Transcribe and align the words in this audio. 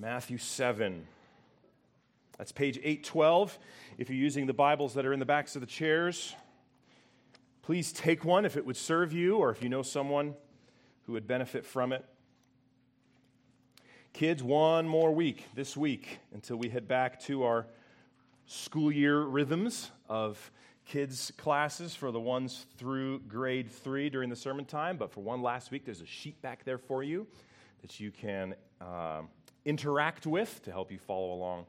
Matthew 0.00 0.38
7. 0.38 1.06
That's 2.38 2.52
page 2.52 2.78
812. 2.78 3.58
If 3.98 4.08
you're 4.08 4.16
using 4.16 4.46
the 4.46 4.54
Bibles 4.54 4.94
that 4.94 5.04
are 5.04 5.12
in 5.12 5.18
the 5.18 5.26
backs 5.26 5.56
of 5.56 5.60
the 5.60 5.66
chairs, 5.66 6.34
please 7.60 7.92
take 7.92 8.24
one 8.24 8.46
if 8.46 8.56
it 8.56 8.64
would 8.64 8.78
serve 8.78 9.12
you 9.12 9.36
or 9.36 9.50
if 9.50 9.62
you 9.62 9.68
know 9.68 9.82
someone 9.82 10.36
who 11.02 11.12
would 11.12 11.26
benefit 11.26 11.66
from 11.66 11.92
it. 11.92 12.02
Kids, 14.14 14.42
one 14.42 14.88
more 14.88 15.14
week 15.14 15.44
this 15.54 15.76
week 15.76 16.20
until 16.32 16.56
we 16.56 16.70
head 16.70 16.88
back 16.88 17.20
to 17.24 17.42
our 17.42 17.66
school 18.46 18.90
year 18.90 19.20
rhythms 19.20 19.90
of 20.08 20.50
kids' 20.86 21.30
classes 21.36 21.94
for 21.94 22.10
the 22.10 22.18
ones 22.18 22.64
through 22.78 23.18
grade 23.28 23.70
three 23.70 24.08
during 24.08 24.30
the 24.30 24.36
sermon 24.36 24.64
time. 24.64 24.96
But 24.96 25.12
for 25.12 25.20
one 25.20 25.42
last 25.42 25.70
week, 25.70 25.84
there's 25.84 26.00
a 26.00 26.06
sheet 26.06 26.40
back 26.40 26.64
there 26.64 26.78
for 26.78 27.02
you 27.02 27.26
that 27.82 28.00
you 28.00 28.10
can 28.10 28.54
uh, 28.80 29.20
interact 29.70 30.26
with 30.26 30.60
to 30.64 30.72
help 30.72 30.90
you 30.90 30.98
follow 30.98 31.32
along 31.32 31.64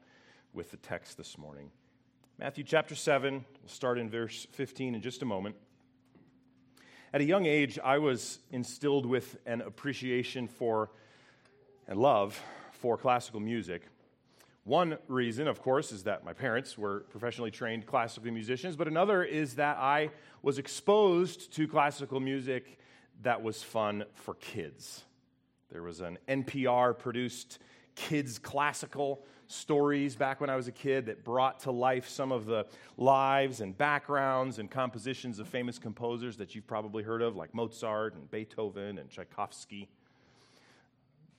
with 0.56 0.72
the 0.72 0.78
text 0.78 1.18
this 1.18 1.38
morning. 1.38 1.70
Matthew 2.40 2.64
chapter 2.64 2.96
7, 2.96 3.46
we'll 3.62 3.70
start 3.70 4.00
in 4.00 4.10
verse 4.10 4.48
15 4.54 4.96
in 4.96 5.02
just 5.04 5.22
a 5.22 5.26
moment. 5.26 5.56
At 7.14 7.22
a 7.22 7.24
young 7.24 7.46
age, 7.46 7.78
I 7.78 8.00
was 8.00 8.40
instilled 8.50 9.06
with 9.06 9.38
an 9.46 9.62
appreciation 9.62 10.48
for 10.48 10.90
and 11.88 12.00
love 12.00 12.42
for 12.72 12.98
classical 12.98 13.40
music. 13.40 13.84
One 14.64 14.98
reason, 15.08 15.48
of 15.48 15.62
course, 15.62 15.92
is 15.92 16.06
that 16.06 16.26
my 16.26 16.34
parents 16.34 16.80
were 16.80 17.02
professionally 17.12 17.52
trained 17.52 17.86
classical 17.86 18.32
musicians, 18.32 18.76
but 18.76 18.88
another 18.88 19.24
is 19.24 19.58
that 19.58 19.78
I 19.78 20.10
was 20.42 20.58
exposed 20.58 21.54
to 21.54 21.68
classical 21.68 22.20
music 22.20 22.80
that 23.22 23.44
was 23.44 23.62
fun 23.62 24.06
for 24.16 24.34
kids. 24.34 25.04
There 25.72 25.84
was 25.84 26.02
an 26.02 26.18
NPR 26.28 26.98
produced 26.98 27.60
kids' 27.96 28.40
classical 28.40 29.24
stories 29.48 30.16
back 30.16 30.40
when 30.40 30.50
I 30.50 30.56
was 30.56 30.68
a 30.68 30.72
kid 30.72 31.08
that 31.08 31.24
brought 31.24 31.60
to 31.62 31.72
life 31.72 32.08
some 32.08 32.32
of 32.32 32.46
the 32.46 32.66
lives 32.98 33.62
and 33.62 33.78
backgrounds 33.78 34.60
and 34.60 34.72
compositions 34.72 35.40
of 35.40 35.48
famous 35.48 35.78
composers 35.78 36.38
that 36.38 36.56
you've 36.56 36.68
probably 36.68 37.04
heard 37.04 37.22
of, 37.22 37.36
like 37.36 37.54
Mozart 37.54 38.16
and 38.16 38.30
Beethoven 38.32 38.98
and 38.98 39.10
Tchaikovsky 39.10 39.90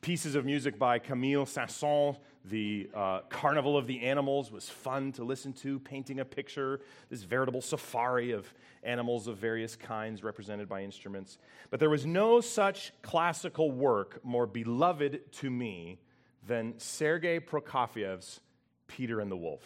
pieces 0.03 0.35
of 0.35 0.45
music 0.45 0.81
by 0.81 0.99
Camille 0.99 1.47
Saint-Saëns. 1.47 2.19
The 2.47 2.91
uh, 2.93 3.21
Carnival 3.29 3.79
of 3.79 3.87
the 3.87 4.03
Animals 4.03 4.51
was 4.51 4.69
fun 4.69 5.13
to 5.13 5.23
listen 5.23 5.53
to, 5.55 5.79
painting 5.79 6.19
a 6.19 6.25
picture, 6.25 6.81
this 7.09 7.23
veritable 7.23 7.61
safari 7.61 8.33
of 8.33 8.53
animals 8.83 9.29
of 9.29 9.39
various 9.39 9.77
kinds 9.77 10.25
represented 10.25 10.69
by 10.69 10.83
instruments. 10.83 11.39
But 11.71 11.79
there 11.79 11.89
was 11.89 12.05
no 12.05 12.41
such 12.41 12.93
classical 13.03 13.71
work 13.71 14.19
more 14.25 14.45
beloved 14.45 15.33
to 15.35 15.51
me 15.51 16.01
than 16.47 16.79
Sergei 16.79 17.41
Prokofiev's 17.41 18.41
Peter 18.87 19.21
and 19.21 19.31
the 19.31 19.37
Wolf. 19.37 19.63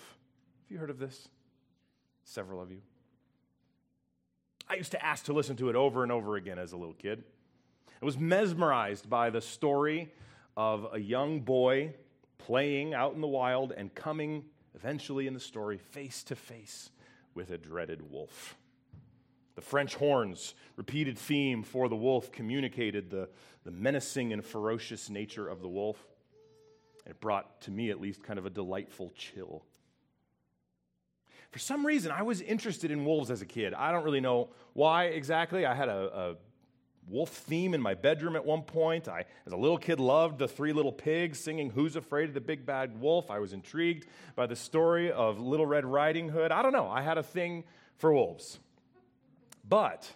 Have 0.65 0.73
you 0.73 0.79
heard 0.79 0.91
of 0.91 0.99
this? 0.99 1.29
Several 2.25 2.61
of 2.61 2.71
you. 2.71 2.81
I 4.69 4.75
used 4.75 4.93
to 4.93 5.05
ask 5.05 5.27
to 5.27 5.33
listen 5.33 5.57
to 5.57 5.69
it 5.69 5.77
over 5.77 6.03
and 6.03 6.11
over 6.11 6.37
again 6.37 6.59
as 6.59 6.73
a 6.73 6.77
little 6.77 6.95
kid. 6.95 7.23
I 8.01 8.05
was 8.05 8.19
mesmerized 8.19 9.09
by 9.09 9.31
the 9.31 9.41
story 9.41 10.13
of 10.57 10.89
a 10.93 10.99
young 10.99 11.41
boy 11.41 11.95
playing 12.39 12.95
out 12.95 13.15
in 13.15 13.21
the 13.21 13.27
wild 13.27 13.73
and 13.73 13.95
coming 13.95 14.45
eventually 14.75 15.27
in 15.27 15.35
the 15.35 15.41
story 15.41 15.79
face 15.79 16.23
to 16.25 16.37
face 16.37 16.91
with 17.35 17.51
a 17.51 17.59
dreaded 17.59 18.11
wolf. 18.11 18.57
The 19.55 19.63
French 19.63 19.95
horns, 19.95 20.55
repeated 20.77 21.17
theme 21.17 21.63
for 21.63 21.89
the 21.89 21.97
wolf, 21.97 22.31
communicated 22.31 23.11
the, 23.11 23.29
the 23.65 23.71
menacing 23.71 24.33
and 24.33 24.45
ferocious 24.45 25.09
nature 25.09 25.49
of 25.49 25.63
the 25.63 25.69
wolf. 25.69 26.07
It 27.07 27.21
brought, 27.21 27.61
to 27.63 27.71
me 27.71 27.91
at 27.91 28.01
least, 28.01 28.23
kind 28.23 28.39
of 28.39 28.47
a 28.47 28.51
delightful 28.51 29.13
chill. 29.15 29.65
For 31.51 31.59
some 31.59 31.87
reason, 31.87 32.11
I 32.11 32.23
was 32.23 32.41
interested 32.41 32.91
in 32.91 33.05
wolves 33.05 33.31
as 33.31 33.41
a 33.41 33.47
kid. 33.47 33.73
I 33.73 33.93
don't 33.93 34.05
really 34.05 34.21
know 34.21 34.51
why 34.73 35.05
exactly. 35.05 35.65
I 35.65 35.75
had 35.75 35.89
a, 35.89 36.11
a 36.15 36.37
wolf 37.09 37.31
theme 37.31 37.73
in 37.73 37.81
my 37.81 37.95
bedroom 37.95 38.37
at 38.37 38.45
one 38.45 38.63
point. 38.63 39.09
I, 39.09 39.25
as 39.47 39.53
a 39.53 39.57
little 39.57 39.79
kid, 39.79 40.01
loved 40.01 40.39
the 40.39 40.49
three 40.49 40.73
little 40.73 40.93
pigs 40.93 41.39
singing 41.39 41.71
Who's 41.71 41.97
Afraid 41.97 42.29
of 42.29 42.35
the 42.35 42.41
Big 42.41 42.67
Bad 42.67 43.01
Wolf. 43.01 43.31
I 43.31 43.39
was 43.39 43.53
intrigued 43.53 44.07
by 44.35 44.47
the 44.47 44.57
story 44.57 45.13
of 45.13 45.39
Little 45.39 45.67
Red 45.67 45.85
Riding 45.85 46.29
Hood. 46.29 46.51
I 46.51 46.63
don't 46.63 46.73
know, 46.73 46.89
I 46.89 47.03
had 47.03 47.19
a 47.19 47.23
thing 47.23 47.65
for 47.97 48.13
wolves. 48.13 48.59
But 49.69 50.09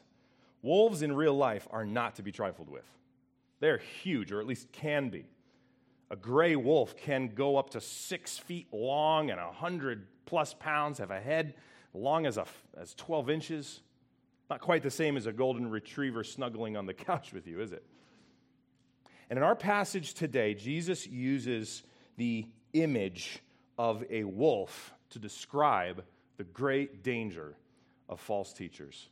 wolves 0.62 1.02
in 1.02 1.12
real 1.14 1.34
life 1.34 1.66
are 1.70 1.86
not 1.86 2.16
to 2.16 2.22
be 2.22 2.32
trifled 2.32 2.68
with. 2.68 2.86
They're 3.60 3.80
huge, 4.02 4.32
or 4.32 4.40
at 4.40 4.46
least 4.46 4.72
can 4.72 5.10
be. 5.10 5.26
A 6.10 6.16
gray 6.16 6.56
wolf 6.56 6.96
can 6.96 7.28
go 7.28 7.56
up 7.56 7.70
to 7.70 7.80
six 7.80 8.36
feet 8.36 8.66
long 8.72 9.30
and 9.30 9.40
100 9.40 10.06
plus 10.26 10.54
pounds, 10.54 10.98
have 10.98 11.10
a 11.10 11.20
head 11.20 11.54
long 11.94 12.26
as, 12.26 12.36
a, 12.36 12.46
as 12.76 12.94
12 12.94 13.30
inches. 13.30 13.80
Not 14.48 14.60
quite 14.60 14.82
the 14.82 14.90
same 14.90 15.16
as 15.16 15.26
a 15.26 15.32
golden 15.32 15.70
retriever 15.70 16.24
snuggling 16.24 16.76
on 16.76 16.86
the 16.86 16.94
couch 16.94 17.32
with 17.32 17.46
you, 17.46 17.60
is 17.60 17.72
it? 17.72 17.84
And 19.28 19.36
in 19.38 19.44
our 19.44 19.54
passage 19.54 20.14
today, 20.14 20.54
Jesus 20.54 21.06
uses 21.06 21.84
the 22.16 22.46
image 22.72 23.38
of 23.78 24.02
a 24.10 24.24
wolf 24.24 24.92
to 25.10 25.20
describe 25.20 26.04
the 26.36 26.44
great 26.44 27.04
danger 27.04 27.54
of 28.08 28.18
false 28.18 28.52
teachers. 28.52 29.08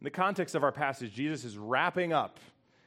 In 0.00 0.04
the 0.04 0.10
context 0.10 0.56
of 0.56 0.64
our 0.64 0.72
passage, 0.72 1.12
Jesus 1.12 1.44
is 1.44 1.56
wrapping 1.56 2.12
up 2.12 2.38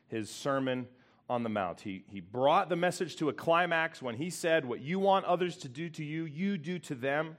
his 0.08 0.30
Sermon 0.30 0.88
on 1.32 1.44
the 1.44 1.50
Mount. 1.50 1.80
He, 1.80 2.04
he 2.10 2.20
brought 2.20 2.68
the 2.68 2.76
message 2.76 3.16
to 3.16 3.30
a 3.30 3.34
climax 3.34 4.02
when 4.02 4.16
he 4.16 4.30
said, 4.30 4.66
What 4.66 4.82
you 4.82 5.00
want 5.00 5.24
others 5.24 5.56
to 5.58 5.70
do 5.70 5.90
to 5.92 6.04
you, 6.04 6.26
you 6.26 6.58
do 6.58 6.78
to 6.80 6.94
them. 6.94 7.38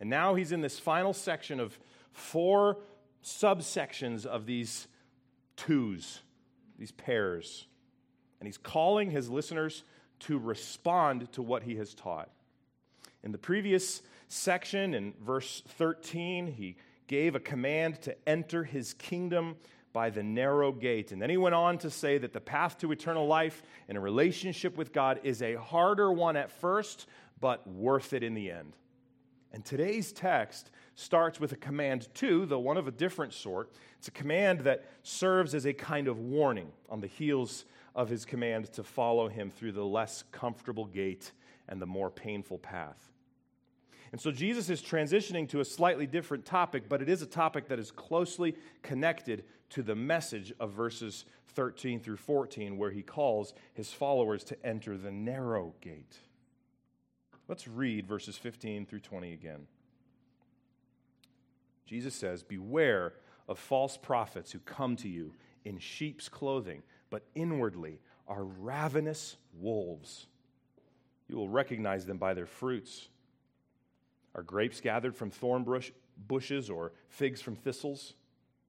And 0.00 0.10
now 0.10 0.34
he's 0.34 0.50
in 0.50 0.60
this 0.60 0.80
final 0.80 1.12
section 1.12 1.60
of 1.60 1.78
four 2.10 2.78
subsections 3.22 4.26
of 4.26 4.44
these 4.44 4.88
twos, 5.56 6.20
these 6.80 6.90
pairs. 6.90 7.68
And 8.40 8.48
he's 8.48 8.58
calling 8.58 9.12
his 9.12 9.30
listeners 9.30 9.84
to 10.20 10.36
respond 10.36 11.30
to 11.32 11.40
what 11.42 11.62
he 11.62 11.76
has 11.76 11.94
taught. 11.94 12.30
In 13.22 13.30
the 13.30 13.38
previous 13.38 14.02
section, 14.26 14.94
in 14.94 15.14
verse 15.24 15.62
13, 15.68 16.48
he 16.48 16.76
gave 17.06 17.36
a 17.36 17.40
command 17.40 18.02
to 18.02 18.16
enter 18.28 18.64
his 18.64 18.94
kingdom 18.94 19.56
by 19.92 20.10
the 20.10 20.22
narrow 20.22 20.72
gate. 20.72 21.12
And 21.12 21.20
then 21.20 21.30
he 21.30 21.36
went 21.36 21.54
on 21.54 21.78
to 21.78 21.90
say 21.90 22.18
that 22.18 22.32
the 22.32 22.40
path 22.40 22.78
to 22.78 22.92
eternal 22.92 23.26
life 23.26 23.62
and 23.88 23.96
a 23.96 24.00
relationship 24.00 24.76
with 24.76 24.92
God 24.92 25.20
is 25.24 25.42
a 25.42 25.54
harder 25.54 26.12
one 26.12 26.36
at 26.36 26.50
first, 26.50 27.06
but 27.40 27.66
worth 27.66 28.12
it 28.12 28.22
in 28.22 28.34
the 28.34 28.50
end. 28.50 28.76
And 29.52 29.64
today's 29.64 30.12
text 30.12 30.70
starts 30.94 31.40
with 31.40 31.52
a 31.52 31.56
command 31.56 32.08
too, 32.14 32.44
though 32.44 32.58
one 32.58 32.76
of 32.76 32.86
a 32.86 32.90
different 32.92 33.32
sort. 33.32 33.70
It's 33.98 34.08
a 34.08 34.12
command 34.12 34.60
that 34.60 34.84
serves 35.02 35.54
as 35.54 35.66
a 35.66 35.72
kind 35.72 36.06
of 36.06 36.18
warning 36.18 36.70
on 36.90 37.00
the 37.00 37.06
heels 37.06 37.64
of 37.94 38.08
his 38.08 38.24
command 38.24 38.72
to 38.74 38.82
follow 38.82 39.28
him 39.28 39.50
through 39.50 39.72
the 39.72 39.84
less 39.84 40.22
comfortable 40.32 40.84
gate 40.84 41.32
and 41.68 41.80
the 41.80 41.86
more 41.86 42.10
painful 42.10 42.58
path. 42.58 43.12
And 44.12 44.20
so 44.20 44.30
Jesus 44.30 44.70
is 44.70 44.80
transitioning 44.80 45.48
to 45.50 45.60
a 45.60 45.64
slightly 45.64 46.06
different 46.06 46.44
topic, 46.44 46.88
but 46.88 47.02
it 47.02 47.08
is 47.08 47.20
a 47.22 47.26
topic 47.26 47.68
that 47.68 47.78
is 47.78 47.90
closely 47.90 48.56
connected 48.82 49.44
to 49.70 49.82
the 49.82 49.94
message 49.94 50.52
of 50.58 50.72
verses 50.72 51.24
13 51.48 52.00
through 52.00 52.16
14, 52.16 52.78
where 52.78 52.90
he 52.90 53.02
calls 53.02 53.54
his 53.74 53.92
followers 53.92 54.44
to 54.44 54.66
enter 54.66 54.96
the 54.96 55.10
narrow 55.10 55.74
gate. 55.80 56.16
Let's 57.48 57.66
read 57.66 58.06
verses 58.06 58.36
15 58.36 58.86
through 58.86 59.00
20 59.00 59.32
again. 59.32 59.66
Jesus 61.86 62.14
says, 62.14 62.42
Beware 62.42 63.14
of 63.48 63.58
false 63.58 63.96
prophets 63.96 64.52
who 64.52 64.58
come 64.60 64.94
to 64.96 65.08
you 65.08 65.32
in 65.64 65.78
sheep's 65.78 66.28
clothing, 66.28 66.82
but 67.10 67.24
inwardly 67.34 68.00
are 68.26 68.44
ravenous 68.44 69.36
wolves. 69.58 70.26
You 71.28 71.36
will 71.36 71.48
recognize 71.48 72.04
them 72.04 72.18
by 72.18 72.34
their 72.34 72.46
fruits. 72.46 73.08
Are 74.34 74.42
grapes 74.42 74.80
gathered 74.80 75.16
from 75.16 75.30
thorn 75.30 75.64
bush, 75.64 75.90
bushes 76.26 76.68
or 76.68 76.92
figs 77.08 77.40
from 77.40 77.56
thistles? 77.56 78.14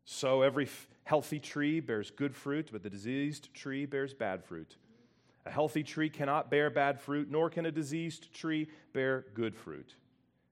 So 0.05 0.41
every 0.41 0.67
healthy 1.09 1.39
tree 1.39 1.79
bears 1.79 2.11
good 2.11 2.35
fruit, 2.35 2.69
but 2.71 2.83
the 2.83 2.89
diseased 2.89 3.51
tree 3.55 3.87
bears 3.87 4.13
bad 4.13 4.43
fruit. 4.43 4.75
A 5.47 5.49
healthy 5.49 5.81
tree 5.81 6.07
cannot 6.07 6.51
bear 6.51 6.69
bad 6.69 7.01
fruit, 7.01 7.31
nor 7.31 7.49
can 7.49 7.65
a 7.65 7.71
diseased 7.71 8.31
tree 8.31 8.67
bear 8.93 9.25
good 9.33 9.55
fruit. 9.55 9.95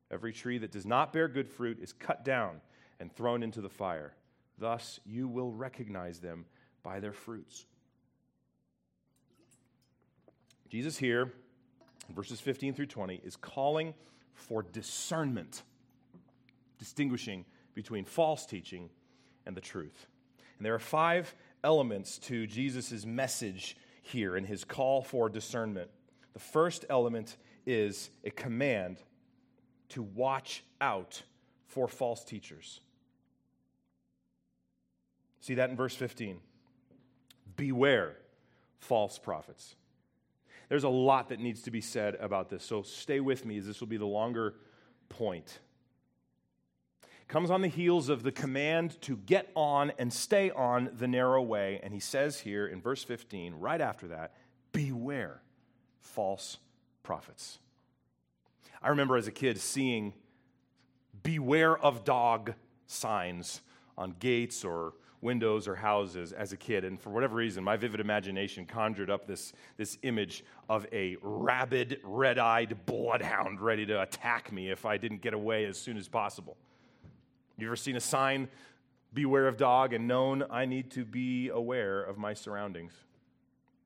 Every 0.09 0.33
tree 0.33 0.57
that 0.57 0.71
does 0.71 0.83
not 0.83 1.13
bear 1.13 1.27
good 1.27 1.47
fruit 1.47 1.77
is 1.79 1.93
cut 1.93 2.25
down 2.25 2.59
and 2.99 3.15
thrown 3.15 3.43
into 3.43 3.61
the 3.61 3.69
fire. 3.69 4.15
Thus 4.57 4.99
you 5.05 5.27
will 5.27 5.51
recognize 5.51 6.17
them 6.21 6.45
by 6.81 7.01
their 7.01 7.13
fruits. 7.13 7.67
Jesus 10.69 10.97
here, 10.97 11.33
verses 12.15 12.41
15 12.41 12.73
through 12.73 12.87
20, 12.87 13.21
is 13.23 13.35
calling 13.35 13.93
for 14.33 14.63
discernment, 14.63 15.61
distinguishing 16.79 17.45
between 17.75 18.05
false 18.05 18.47
teaching 18.47 18.89
and 19.45 19.55
the 19.55 19.61
truth. 19.61 20.07
And 20.57 20.65
there 20.65 20.73
are 20.73 20.79
five 20.79 21.33
elements 21.63 22.17
to 22.19 22.47
Jesus' 22.47 23.05
message 23.05 23.77
here 24.01 24.35
in 24.35 24.45
his 24.45 24.63
call 24.63 25.01
for 25.01 25.29
discernment. 25.29 25.89
The 26.33 26.39
first 26.39 26.85
element 26.89 27.37
is 27.65 28.09
a 28.23 28.31
command 28.31 28.97
to 29.89 30.01
watch 30.01 30.63
out 30.79 31.21
for 31.67 31.87
false 31.87 32.23
teachers. 32.23 32.79
See 35.41 35.55
that 35.55 35.69
in 35.69 35.75
verse 35.75 35.95
15. 35.95 36.39
Beware 37.55 38.17
false 38.79 39.17
prophets. 39.17 39.75
There's 40.69 40.83
a 40.83 40.89
lot 40.89 41.29
that 41.29 41.39
needs 41.39 41.61
to 41.63 41.71
be 41.71 41.81
said 41.81 42.15
about 42.15 42.49
this, 42.49 42.63
so 42.63 42.81
stay 42.81 43.19
with 43.19 43.45
me 43.45 43.57
as 43.57 43.65
this 43.65 43.79
will 43.79 43.87
be 43.87 43.97
the 43.97 44.05
longer 44.05 44.55
point. 45.09 45.59
Comes 47.27 47.51
on 47.51 47.61
the 47.61 47.67
heels 47.67 48.07
of 48.07 48.23
the 48.23 48.31
command 48.31 49.01
to 49.01 49.17
get 49.17 49.51
on 49.53 49.91
and 49.99 50.11
stay 50.13 50.49
on 50.51 50.89
the 50.97 51.07
narrow 51.07 51.41
way. 51.41 51.79
And 51.83 51.93
he 51.93 51.99
says 51.99 52.39
here 52.39 52.67
in 52.67 52.81
verse 52.81 53.03
15, 53.03 53.55
right 53.55 53.81
after 53.81 54.07
that, 54.07 54.33
beware 54.71 55.41
false 55.99 56.57
prophets. 57.03 57.59
I 58.81 58.89
remember 58.89 59.17
as 59.17 59.27
a 59.27 59.31
kid 59.31 59.59
seeing 59.59 60.13
beware 61.23 61.77
of 61.77 62.05
dog 62.05 62.53
signs 62.85 63.61
on 63.97 64.15
gates 64.19 64.63
or 64.63 64.93
windows 65.19 65.67
or 65.67 65.75
houses 65.75 66.31
as 66.31 66.53
a 66.53 66.57
kid. 66.57 66.85
And 66.85 66.97
for 66.97 67.09
whatever 67.09 67.35
reason, 67.35 67.63
my 67.63 67.75
vivid 67.75 67.99
imagination 67.99 68.65
conjured 68.65 69.09
up 69.09 69.27
this, 69.27 69.51
this 69.75 69.97
image 70.03 70.45
of 70.69 70.85
a 70.93 71.17
rabid, 71.21 71.99
red 72.03 72.39
eyed 72.39 72.85
bloodhound 72.85 73.59
ready 73.59 73.85
to 73.87 74.01
attack 74.01 74.51
me 74.51 74.69
if 74.69 74.85
I 74.85 74.97
didn't 74.97 75.21
get 75.21 75.33
away 75.33 75.65
as 75.65 75.77
soon 75.77 75.97
as 75.97 76.07
possible. 76.07 76.55
You 77.57 77.67
ever 77.67 77.75
seen 77.75 77.95
a 77.95 78.01
sign, 78.01 78.49
beware 79.13 79.47
of 79.47 79.57
dog, 79.57 79.93
and 79.93 80.07
known 80.07 80.43
I 80.49 80.65
need 80.65 80.91
to 80.91 81.03
be 81.03 81.49
aware 81.49 82.03
of 82.03 82.17
my 82.17 82.33
surroundings? 82.33 82.93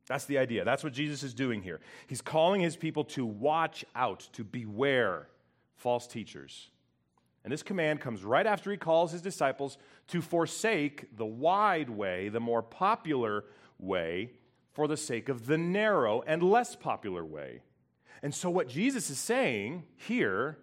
That's 0.07 0.25
the 0.25 0.38
idea. 0.38 0.65
That's 0.65 0.83
what 0.83 0.91
Jesus 0.91 1.23
is 1.23 1.33
doing 1.33 1.62
here. 1.62 1.79
He's 2.07 2.21
calling 2.21 2.59
his 2.59 2.75
people 2.75 3.06
to 3.06 3.25
watch 3.25 3.85
out, 3.95 4.27
to 4.33 4.44
beware 4.44 5.27
false 5.77 6.06
teachers. 6.06 6.69
And 7.44 7.53
this 7.53 7.63
command 7.63 8.01
comes 8.01 8.23
right 8.23 8.45
after 8.45 8.71
he 8.71 8.77
calls 8.77 9.13
his 9.13 9.21
disciples 9.21 9.77
to 10.09 10.21
forsake 10.21 11.15
the 11.15 11.25
wide 11.25 11.89
way, 11.89 12.27
the 12.27 12.41
more 12.41 12.62
popular 12.62 13.45
way, 13.79 14.31
for 14.73 14.88
the 14.88 14.97
sake 14.97 15.29
of 15.29 15.45
the 15.45 15.57
narrow 15.57 16.23
and 16.27 16.44
less 16.44 16.75
popular 16.75 17.25
way. 17.25 17.62
And 18.21 18.35
so, 18.35 18.50
what 18.50 18.68
Jesus 18.68 19.09
is 19.09 19.18
saying 19.18 19.83
here 19.95 20.57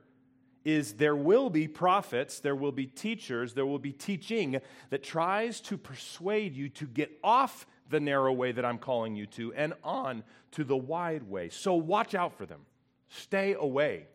is 0.68 0.92
there 0.92 1.16
will 1.16 1.48
be 1.48 1.66
prophets, 1.66 2.40
there 2.40 2.54
will 2.54 2.72
be 2.72 2.86
teachers, 2.86 3.54
there 3.54 3.64
will 3.64 3.78
be 3.78 3.90
teaching 3.90 4.60
that 4.90 5.02
tries 5.02 5.60
to 5.62 5.78
persuade 5.78 6.54
you 6.54 6.68
to 6.68 6.86
get 6.86 7.10
off 7.24 7.66
the 7.88 7.98
narrow 7.98 8.34
way 8.34 8.52
that 8.52 8.66
I'm 8.66 8.76
calling 8.76 9.16
you 9.16 9.24
to 9.28 9.54
and 9.54 9.72
on 9.82 10.22
to 10.52 10.64
the 10.64 10.76
wide 10.76 11.22
way. 11.22 11.48
So, 11.48 11.74
watch 11.74 12.14
out 12.14 12.36
for 12.36 12.44
them, 12.44 12.60
stay 13.08 13.54
away. 13.54 14.08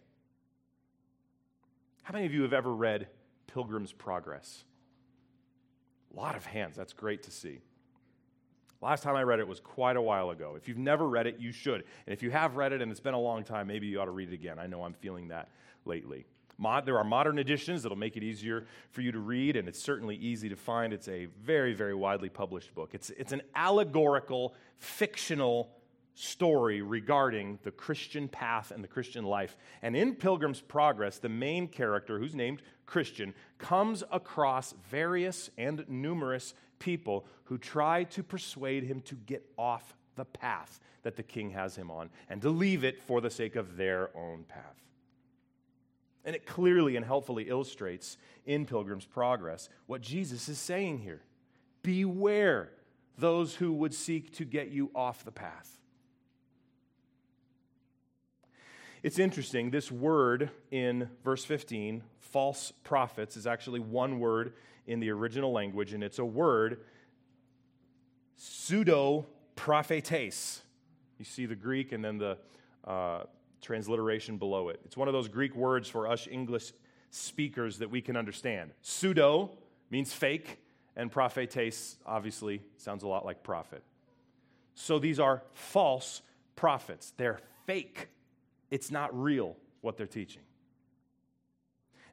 How 2.04 2.14
many 2.14 2.28
of 2.28 2.34
you 2.36 2.44
have 2.44 2.54
ever 2.54 2.72
read 2.72 3.08
Pilgrim's 3.48 3.92
Progress? 3.92 4.64
A 6.14 6.20
lot 6.20 6.36
of 6.36 6.46
hands. 6.46 6.76
That's 6.76 6.94
great 6.94 7.24
to 7.24 7.32
see. 7.32 7.62
Last 8.80 9.02
time 9.02 9.16
I 9.16 9.24
read 9.24 9.40
it 9.40 9.48
was 9.48 9.60
quite 9.60 9.96
a 9.96 10.02
while 10.02 10.30
ago. 10.30 10.54
If 10.56 10.68
you've 10.68 10.78
never 10.78 11.08
read 11.08 11.26
it, 11.26 11.40
you 11.40 11.52
should. 11.52 11.84
And 12.06 12.14
if 12.14 12.22
you 12.22 12.30
have 12.30 12.58
read 12.58 12.74
it 12.74 12.82
and 12.82 12.92
it's 12.92 13.00
been 13.00 13.16
a 13.16 13.20
long 13.20 13.44
time, 13.44 13.66
maybe 13.66 13.88
you 13.88 14.00
ought 14.00 14.06
to 14.06 14.12
read 14.12 14.30
it 14.30 14.36
again. 14.36 14.60
I 14.60 14.68
know 14.68 14.84
I'm 14.84 14.94
feeling 14.94 15.30
that 15.30 15.50
lately. 15.86 16.26
Mod, 16.58 16.86
there 16.86 16.98
are 16.98 17.04
modern 17.04 17.40
editions 17.40 17.84
that'll 17.84 17.98
make 17.98 18.16
it 18.16 18.24
easier 18.24 18.66
for 18.92 19.02
you 19.02 19.12
to 19.12 19.20
read, 19.20 19.56
and 19.56 19.68
it's 19.68 19.82
certainly 19.82 20.16
easy 20.16 20.50
to 20.50 20.56
find. 20.56 20.94
It's 20.94 21.08
a 21.08 21.26
very, 21.42 21.74
very 21.74 21.96
widely 21.96 22.30
published 22.30 22.74
book. 22.76 22.92
It's, 22.94 23.10
it's 23.12 23.32
an 23.32 23.42
allegorical, 23.56 24.54
fictional 24.78 25.72
story 26.16 26.82
regarding 26.82 27.60
the 27.64 27.72
Christian 27.72 28.28
path 28.28 28.72
and 28.72 28.84
the 28.84 28.88
Christian 28.88 29.26
life. 29.26 29.58
And 29.82 29.96
in 29.96 30.16
Pilgrim's 30.16 30.62
Progress, 30.62 31.18
the 31.18 31.30
main 31.30 31.68
character, 31.68 32.20
who's 32.20 32.36
named 32.36 32.62
Christian, 32.86 33.34
comes 33.58 34.04
across 34.12 34.74
various 34.90 35.50
and 35.58 35.84
numerous 35.88 36.54
people 36.80 37.26
who 37.46 37.58
try 37.58 38.04
to 38.04 38.22
persuade 38.22 38.84
him 38.84 39.02
to 39.02 39.16
get 39.16 39.44
off 39.58 39.96
the 40.16 40.26
path 40.26 40.80
that 41.02 41.16
the 41.16 41.24
king 41.24 41.50
has 41.50 41.76
him 41.76 41.90
on 41.90 42.10
and 42.30 42.42
to 42.42 42.50
leave 42.50 42.84
it 42.84 43.02
for 43.02 43.22
the 43.22 43.30
sake 43.30 43.56
of 43.56 43.78
their 43.78 44.16
own 44.16 44.44
path. 44.44 44.84
And 46.26 46.36
it 46.36 46.46
clearly 46.46 46.96
and 46.96 47.06
helpfully 47.06 47.50
illustrates 47.50 48.18
in 48.46 48.66
Pilgrim's 48.66 49.06
Progress 49.06 49.70
what 49.88 50.02
Jesus 50.02 50.48
is 50.48 50.58
saying 50.58 51.00
here. 51.00 51.22
Beware 51.82 52.72
those 53.18 53.56
who 53.56 53.74
would 53.74 53.94
seek 53.94 54.34
to 54.36 54.46
get 54.46 54.70
you 54.70 54.90
off 54.96 55.26
the 55.26 55.32
path. 55.32 55.80
It's 59.04 59.20
interesting, 59.20 59.70
this 59.70 59.92
word 59.92 60.50
in 60.72 61.10
verse 61.26 61.44
15, 61.44 62.04
false 62.22 62.72
prophets, 62.86 63.36
is 63.36 63.46
actually 63.46 63.82
one 63.82 64.20
word 64.20 64.54
in 64.88 65.02
the 65.02 65.10
original 65.10 65.52
language, 65.52 65.94
and 65.94 66.02
it's 66.02 66.20
a 66.20 66.26
word, 66.26 66.80
pseudo 68.38 69.26
prophetes. 69.58 70.62
You 71.20 71.26
see 71.26 71.46
the 71.46 71.56
Greek 71.56 71.92
and 71.92 72.04
then 72.04 72.18
the 72.18 72.38
uh, 72.86 73.24
transliteration 73.64 74.38
below 74.38 74.70
it. 74.70 74.80
It's 74.86 74.96
one 74.98 75.08
of 75.08 75.14
those 75.14 75.28
Greek 75.28 75.56
words 75.56 75.90
for 75.90 76.08
us 76.08 76.28
English 76.30 76.72
speakers 77.10 77.80
that 77.80 77.90
we 77.90 78.02
can 78.02 78.16
understand. 78.16 78.72
Pseudo 78.82 79.52
means 79.90 80.14
fake, 80.14 80.60
and 80.96 81.12
prophetes 81.12 81.98
obviously 82.06 82.62
sounds 82.78 83.04
a 83.04 83.08
lot 83.08 83.26
like 83.26 83.44
prophet. 83.44 83.84
So 84.76 85.00
these 85.00 85.20
are 85.20 85.42
false 85.54 86.22
prophets. 86.56 87.14
They're 87.18 87.40
fake 87.66 88.10
it's 88.74 88.90
not 88.90 89.16
real 89.16 89.56
what 89.82 89.98
they're 89.98 90.08
teaching. 90.08 90.42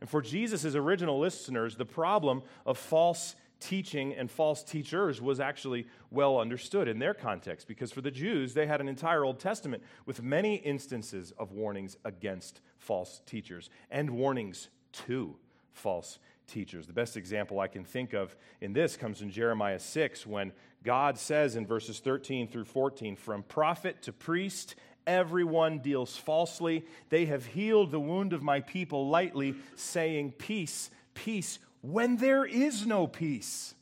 And 0.02 0.10
for 0.10 0.20
Jesus' 0.20 0.74
original 0.74 1.18
listeners, 1.18 1.74
the 1.74 1.86
problem 1.86 2.42
of 2.66 2.76
false 2.76 3.34
teaching 3.60 4.14
and 4.14 4.30
false 4.30 4.62
teachers 4.62 5.20
was 5.20 5.38
actually 5.38 5.86
well 6.10 6.38
understood 6.38 6.88
in 6.88 6.98
their 6.98 7.14
context 7.14 7.68
because 7.68 7.92
for 7.92 8.00
the 8.00 8.10
Jews, 8.10 8.54
they 8.54 8.66
had 8.66 8.80
an 8.80 8.88
entire 8.88 9.24
Old 9.24 9.38
Testament 9.38 9.82
with 10.06 10.22
many 10.22 10.56
instances 10.56 11.32
of 11.38 11.52
warnings 11.52 11.96
against 12.04 12.60
false 12.78 13.20
teachers 13.26 13.70
and 13.90 14.10
warnings 14.10 14.68
to 14.92 15.36
false 15.72 16.18
teachers. 16.46 16.86
The 16.86 16.92
best 16.92 17.16
example 17.16 17.60
I 17.60 17.68
can 17.68 17.84
think 17.84 18.12
of 18.12 18.34
in 18.60 18.72
this 18.72 18.96
comes 18.96 19.22
in 19.22 19.30
Jeremiah 19.30 19.78
6 19.78 20.26
when 20.26 20.52
God 20.82 21.18
says 21.18 21.56
in 21.56 21.66
verses 21.66 22.00
13 22.00 22.48
through 22.48 22.64
14, 22.64 23.14
From 23.14 23.42
prophet 23.42 24.02
to 24.02 24.12
priest 24.12 24.74
Everyone 25.06 25.78
deals 25.78 26.16
falsely. 26.16 26.84
They 27.08 27.24
have 27.26 27.46
healed 27.46 27.90
the 27.90 28.00
wound 28.00 28.32
of 28.32 28.42
my 28.42 28.60
people 28.60 29.08
lightly, 29.08 29.54
saying, 29.74 30.32
Peace, 30.32 30.90
peace, 31.14 31.58
when 31.82 32.16
there 32.16 32.44
is 32.44 32.86
no 32.86 33.06
peace. 33.06 33.74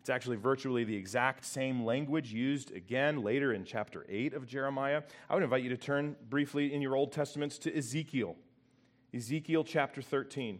It's 0.00 0.10
actually 0.10 0.36
virtually 0.36 0.82
the 0.82 0.96
exact 0.96 1.44
same 1.44 1.84
language 1.84 2.32
used 2.32 2.72
again 2.72 3.22
later 3.22 3.52
in 3.52 3.64
chapter 3.64 4.04
8 4.08 4.34
of 4.34 4.46
Jeremiah. 4.46 5.02
I 5.30 5.34
would 5.34 5.44
invite 5.44 5.62
you 5.62 5.68
to 5.70 5.76
turn 5.76 6.16
briefly 6.28 6.74
in 6.74 6.82
your 6.82 6.96
Old 6.96 7.12
Testaments 7.12 7.56
to 7.58 7.76
Ezekiel. 7.76 8.36
Ezekiel 9.14 9.62
chapter 9.62 10.02
13. 10.02 10.58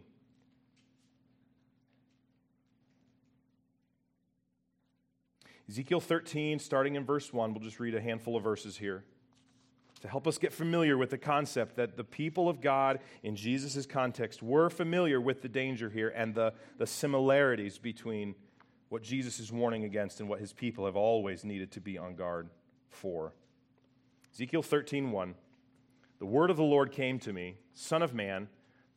Ezekiel 5.67 5.99
13, 5.99 6.59
starting 6.59 6.95
in 6.95 7.03
verse 7.03 7.33
1, 7.33 7.53
we'll 7.53 7.63
just 7.63 7.79
read 7.79 7.95
a 7.95 8.01
handful 8.01 8.37
of 8.37 8.43
verses 8.43 8.77
here 8.77 9.03
to 10.03 10.09
help 10.09 10.27
us 10.27 10.37
get 10.37 10.51
familiar 10.51 10.97
with 10.97 11.11
the 11.11 11.17
concept 11.17 11.77
that 11.77 11.95
the 11.95 12.03
people 12.03 12.49
of 12.49 12.59
God 12.59 12.99
in 13.23 13.37
Jesus' 13.37 13.85
context 13.85 14.43
were 14.43 14.69
familiar 14.69 15.21
with 15.21 15.41
the 15.41 15.47
danger 15.47 15.89
here 15.89 16.09
and 16.09 16.35
the, 16.35 16.51
the 16.77 16.85
similarities 16.85 17.77
between 17.77 18.35
what 18.89 19.01
Jesus 19.01 19.39
is 19.39 19.49
warning 19.49 19.85
against 19.85 20.19
and 20.19 20.27
what 20.27 20.41
his 20.41 20.51
people 20.51 20.85
have 20.87 20.97
always 20.97 21.45
needed 21.45 21.71
to 21.71 21.79
be 21.79 21.97
on 21.97 22.15
guard 22.15 22.49
for. 22.89 23.31
Ezekiel 24.33 24.61
13, 24.61 25.09
1. 25.09 25.35
The 26.19 26.25
word 26.25 26.49
of 26.49 26.57
the 26.57 26.63
Lord 26.63 26.91
came 26.91 27.17
to 27.19 27.31
me, 27.31 27.55
Son 27.73 28.01
of 28.01 28.13
man, 28.13 28.49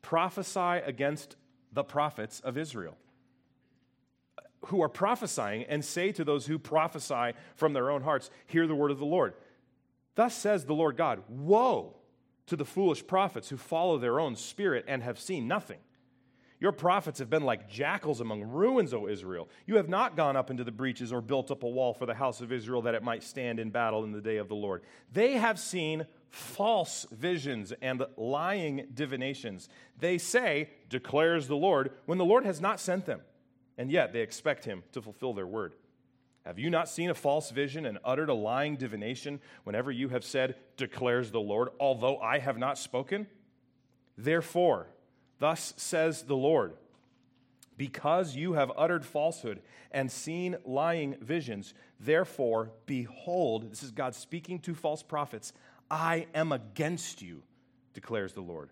prophesy 0.02 0.82
against 0.84 1.36
the 1.72 1.84
prophets 1.84 2.40
of 2.40 2.58
Israel 2.58 2.96
who 4.66 4.82
are 4.82 4.88
prophesying 4.88 5.64
and 5.64 5.84
say 5.84 6.10
to 6.12 6.24
those 6.24 6.46
who 6.46 6.58
prophesy 6.58 7.32
from 7.54 7.72
their 7.72 7.90
own 7.90 8.02
hearts, 8.02 8.30
Hear 8.46 8.66
the 8.66 8.74
word 8.74 8.90
of 8.90 8.98
the 8.98 9.06
Lord. 9.06 9.34
Thus 10.16 10.34
says 10.34 10.64
the 10.64 10.74
Lord 10.74 10.96
God 10.96 11.22
Woe 11.28 11.94
to 12.46 12.56
the 12.56 12.64
foolish 12.64 13.06
prophets 13.06 13.48
who 13.48 13.56
follow 13.56 13.98
their 13.98 14.18
own 14.18 14.34
spirit 14.34 14.84
and 14.88 15.02
have 15.02 15.20
seen 15.20 15.46
nothing. 15.46 15.78
Your 16.58 16.72
prophets 16.72 17.18
have 17.18 17.28
been 17.28 17.42
like 17.42 17.68
jackals 17.68 18.20
among 18.20 18.42
ruins, 18.42 18.94
O 18.94 19.08
Israel. 19.08 19.48
You 19.66 19.76
have 19.76 19.90
not 19.90 20.16
gone 20.16 20.36
up 20.36 20.50
into 20.50 20.64
the 20.64 20.72
breaches 20.72 21.12
or 21.12 21.20
built 21.20 21.50
up 21.50 21.62
a 21.62 21.68
wall 21.68 21.92
for 21.92 22.06
the 22.06 22.14
house 22.14 22.40
of 22.40 22.50
Israel 22.50 22.82
that 22.82 22.94
it 22.94 23.02
might 23.02 23.22
stand 23.22 23.60
in 23.60 23.70
battle 23.70 24.04
in 24.04 24.12
the 24.12 24.22
day 24.22 24.38
of 24.38 24.48
the 24.48 24.54
Lord. 24.54 24.82
They 25.12 25.34
have 25.34 25.58
seen 25.58 26.06
false 26.30 27.06
visions 27.12 27.74
and 27.82 28.02
lying 28.16 28.86
divinations. 28.94 29.68
They 29.98 30.16
say, 30.16 30.70
declares 30.88 31.46
the 31.46 31.56
Lord, 31.56 31.92
when 32.06 32.16
the 32.16 32.24
Lord 32.24 32.46
has 32.46 32.60
not 32.60 32.80
sent 32.80 33.04
them 33.04 33.20
and 33.76 33.90
yet 33.90 34.12
they 34.12 34.20
expect 34.20 34.64
him 34.64 34.82
to 34.92 35.02
fulfill 35.02 35.34
their 35.34 35.46
word. 35.46 35.74
Have 36.46 36.60
you 36.60 36.70
not 36.70 36.88
seen 36.88 37.10
a 37.10 37.14
false 37.14 37.50
vision 37.50 37.86
and 37.86 37.98
uttered 38.04 38.28
a 38.28 38.34
lying 38.34 38.76
divination 38.76 39.40
whenever 39.64 39.90
you 39.90 40.10
have 40.10 40.24
said, 40.24 40.54
declares 40.76 41.32
the 41.32 41.40
Lord, 41.40 41.70
although 41.80 42.18
I 42.18 42.38
have 42.38 42.56
not 42.56 42.78
spoken? 42.78 43.26
Therefore, 44.16 44.86
thus 45.40 45.74
says 45.76 46.22
the 46.22 46.36
Lord, 46.36 46.74
because 47.76 48.36
you 48.36 48.52
have 48.52 48.70
uttered 48.76 49.04
falsehood 49.04 49.60
and 49.90 50.08
seen 50.08 50.56
lying 50.64 51.16
visions, 51.20 51.74
therefore, 51.98 52.70
behold, 52.86 53.72
this 53.72 53.82
is 53.82 53.90
God 53.90 54.14
speaking 54.14 54.60
to 54.60 54.74
false 54.74 55.02
prophets, 55.02 55.52
I 55.90 56.28
am 56.32 56.52
against 56.52 57.22
you, 57.22 57.42
declares 57.92 58.34
the 58.34 58.40
Lord. 58.40 58.70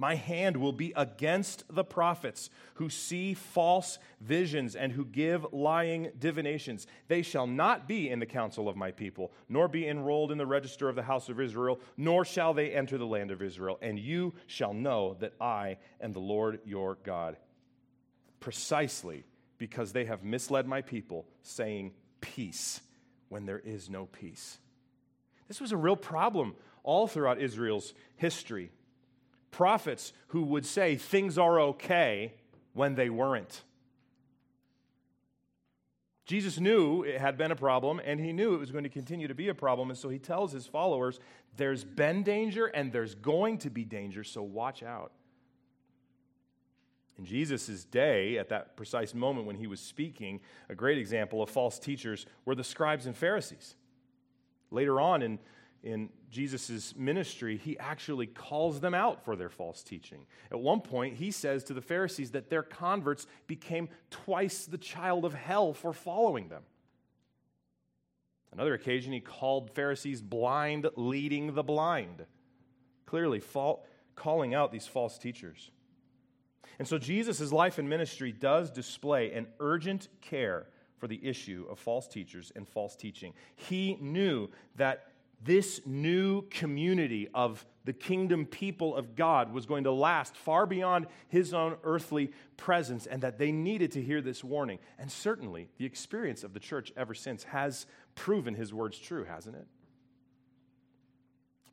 My 0.00 0.14
hand 0.14 0.56
will 0.56 0.72
be 0.72 0.94
against 0.96 1.62
the 1.68 1.84
prophets 1.84 2.48
who 2.76 2.88
see 2.88 3.34
false 3.34 3.98
visions 4.18 4.74
and 4.74 4.90
who 4.90 5.04
give 5.04 5.52
lying 5.52 6.10
divinations. 6.18 6.86
They 7.08 7.20
shall 7.20 7.46
not 7.46 7.86
be 7.86 8.08
in 8.08 8.18
the 8.18 8.24
council 8.24 8.66
of 8.66 8.78
my 8.78 8.92
people, 8.92 9.30
nor 9.46 9.68
be 9.68 9.86
enrolled 9.86 10.32
in 10.32 10.38
the 10.38 10.46
register 10.46 10.88
of 10.88 10.96
the 10.96 11.02
house 11.02 11.28
of 11.28 11.38
Israel, 11.38 11.80
nor 11.98 12.24
shall 12.24 12.54
they 12.54 12.70
enter 12.70 12.96
the 12.96 13.04
land 13.04 13.30
of 13.30 13.42
Israel. 13.42 13.78
And 13.82 13.98
you 13.98 14.32
shall 14.46 14.72
know 14.72 15.18
that 15.20 15.34
I 15.38 15.76
am 16.00 16.14
the 16.14 16.18
Lord 16.18 16.60
your 16.64 16.96
God. 17.04 17.36
Precisely 18.40 19.26
because 19.58 19.92
they 19.92 20.06
have 20.06 20.24
misled 20.24 20.66
my 20.66 20.80
people, 20.80 21.26
saying, 21.42 21.92
Peace, 22.22 22.80
when 23.28 23.44
there 23.44 23.60
is 23.62 23.90
no 23.90 24.06
peace. 24.06 24.56
This 25.46 25.60
was 25.60 25.72
a 25.72 25.76
real 25.76 25.94
problem 25.94 26.54
all 26.84 27.06
throughout 27.06 27.38
Israel's 27.38 27.92
history 28.16 28.70
prophets 29.50 30.12
who 30.28 30.42
would 30.42 30.66
say 30.66 30.96
things 30.96 31.38
are 31.38 31.60
okay 31.60 32.34
when 32.72 32.94
they 32.94 33.10
weren't. 33.10 33.62
Jesus 36.26 36.60
knew 36.60 37.02
it 37.02 37.20
had 37.20 37.36
been 37.36 37.50
a 37.50 37.56
problem, 37.56 38.00
and 38.04 38.20
he 38.20 38.32
knew 38.32 38.54
it 38.54 38.58
was 38.58 38.70
going 38.70 38.84
to 38.84 38.90
continue 38.90 39.26
to 39.26 39.34
be 39.34 39.48
a 39.48 39.54
problem. 39.54 39.90
And 39.90 39.98
so 39.98 40.08
he 40.08 40.20
tells 40.20 40.52
his 40.52 40.64
followers 40.64 41.18
there's 41.56 41.82
been 41.82 42.22
danger 42.22 42.66
and 42.66 42.92
there's 42.92 43.16
going 43.16 43.58
to 43.58 43.70
be 43.70 43.84
danger, 43.84 44.22
so 44.22 44.40
watch 44.40 44.84
out. 44.84 45.10
In 47.18 47.24
Jesus' 47.24 47.84
day, 47.84 48.38
at 48.38 48.48
that 48.48 48.76
precise 48.76 49.12
moment 49.12 49.46
when 49.46 49.56
he 49.56 49.66
was 49.66 49.80
speaking, 49.80 50.40
a 50.68 50.74
great 50.74 50.98
example 50.98 51.42
of 51.42 51.50
false 51.50 51.78
teachers 51.78 52.26
were 52.44 52.54
the 52.54 52.64
scribes 52.64 53.06
and 53.06 53.16
Pharisees. 53.16 53.74
Later 54.70 55.00
on 55.00 55.22
in 55.22 55.38
in 55.82 56.10
Jesus' 56.30 56.94
ministry, 56.94 57.56
he 57.56 57.78
actually 57.78 58.26
calls 58.26 58.80
them 58.80 58.94
out 58.94 59.24
for 59.24 59.34
their 59.34 59.48
false 59.48 59.82
teaching. 59.82 60.26
At 60.50 60.60
one 60.60 60.80
point, 60.80 61.16
he 61.16 61.30
says 61.30 61.64
to 61.64 61.74
the 61.74 61.80
Pharisees 61.80 62.32
that 62.32 62.50
their 62.50 62.62
converts 62.62 63.26
became 63.46 63.88
twice 64.10 64.66
the 64.66 64.78
child 64.78 65.24
of 65.24 65.32
hell 65.32 65.72
for 65.72 65.92
following 65.92 66.48
them. 66.48 66.62
Another 68.52 68.74
occasion, 68.74 69.12
he 69.12 69.20
called 69.20 69.70
Pharisees 69.70 70.20
blind 70.20 70.88
leading 70.96 71.54
the 71.54 71.62
blind, 71.62 72.26
clearly 73.06 73.42
calling 74.16 74.54
out 74.54 74.72
these 74.72 74.86
false 74.86 75.18
teachers. 75.18 75.70
And 76.78 76.86
so, 76.86 76.98
Jesus' 76.98 77.52
life 77.52 77.78
and 77.78 77.88
ministry 77.88 78.32
does 78.32 78.70
display 78.70 79.32
an 79.32 79.46
urgent 79.60 80.08
care 80.20 80.66
for 80.98 81.06
the 81.06 81.20
issue 81.22 81.66
of 81.70 81.78
false 81.78 82.06
teachers 82.06 82.52
and 82.54 82.68
false 82.68 82.94
teaching. 82.94 83.32
He 83.56 83.96
knew 84.00 84.48
that 84.76 85.09
this 85.42 85.80
new 85.86 86.42
community 86.42 87.28
of 87.34 87.64
the 87.84 87.92
kingdom 87.94 88.44
people 88.44 88.94
of 88.94 89.16
God 89.16 89.52
was 89.52 89.64
going 89.64 89.84
to 89.84 89.92
last 89.92 90.36
far 90.36 90.66
beyond 90.66 91.06
his 91.28 91.54
own 91.54 91.76
earthly 91.82 92.30
presence, 92.56 93.06
and 93.06 93.22
that 93.22 93.38
they 93.38 93.50
needed 93.50 93.92
to 93.92 94.02
hear 94.02 94.20
this 94.20 94.44
warning. 94.44 94.78
And 94.98 95.10
certainly, 95.10 95.70
the 95.78 95.86
experience 95.86 96.44
of 96.44 96.52
the 96.52 96.60
church 96.60 96.92
ever 96.96 97.14
since 97.14 97.44
has 97.44 97.86
proven 98.14 98.54
his 98.54 98.74
words 98.74 98.98
true, 98.98 99.24
hasn't 99.24 99.56
it? 99.56 99.66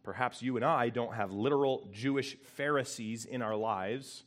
Perhaps 0.04 0.42
you 0.42 0.56
and 0.56 0.64
I 0.64 0.88
don't 0.88 1.14
have 1.14 1.34
literal 1.34 1.90
Jewish 1.92 2.38
Pharisees 2.42 3.26
in 3.26 3.42
our 3.42 3.58
lives, 3.58 4.24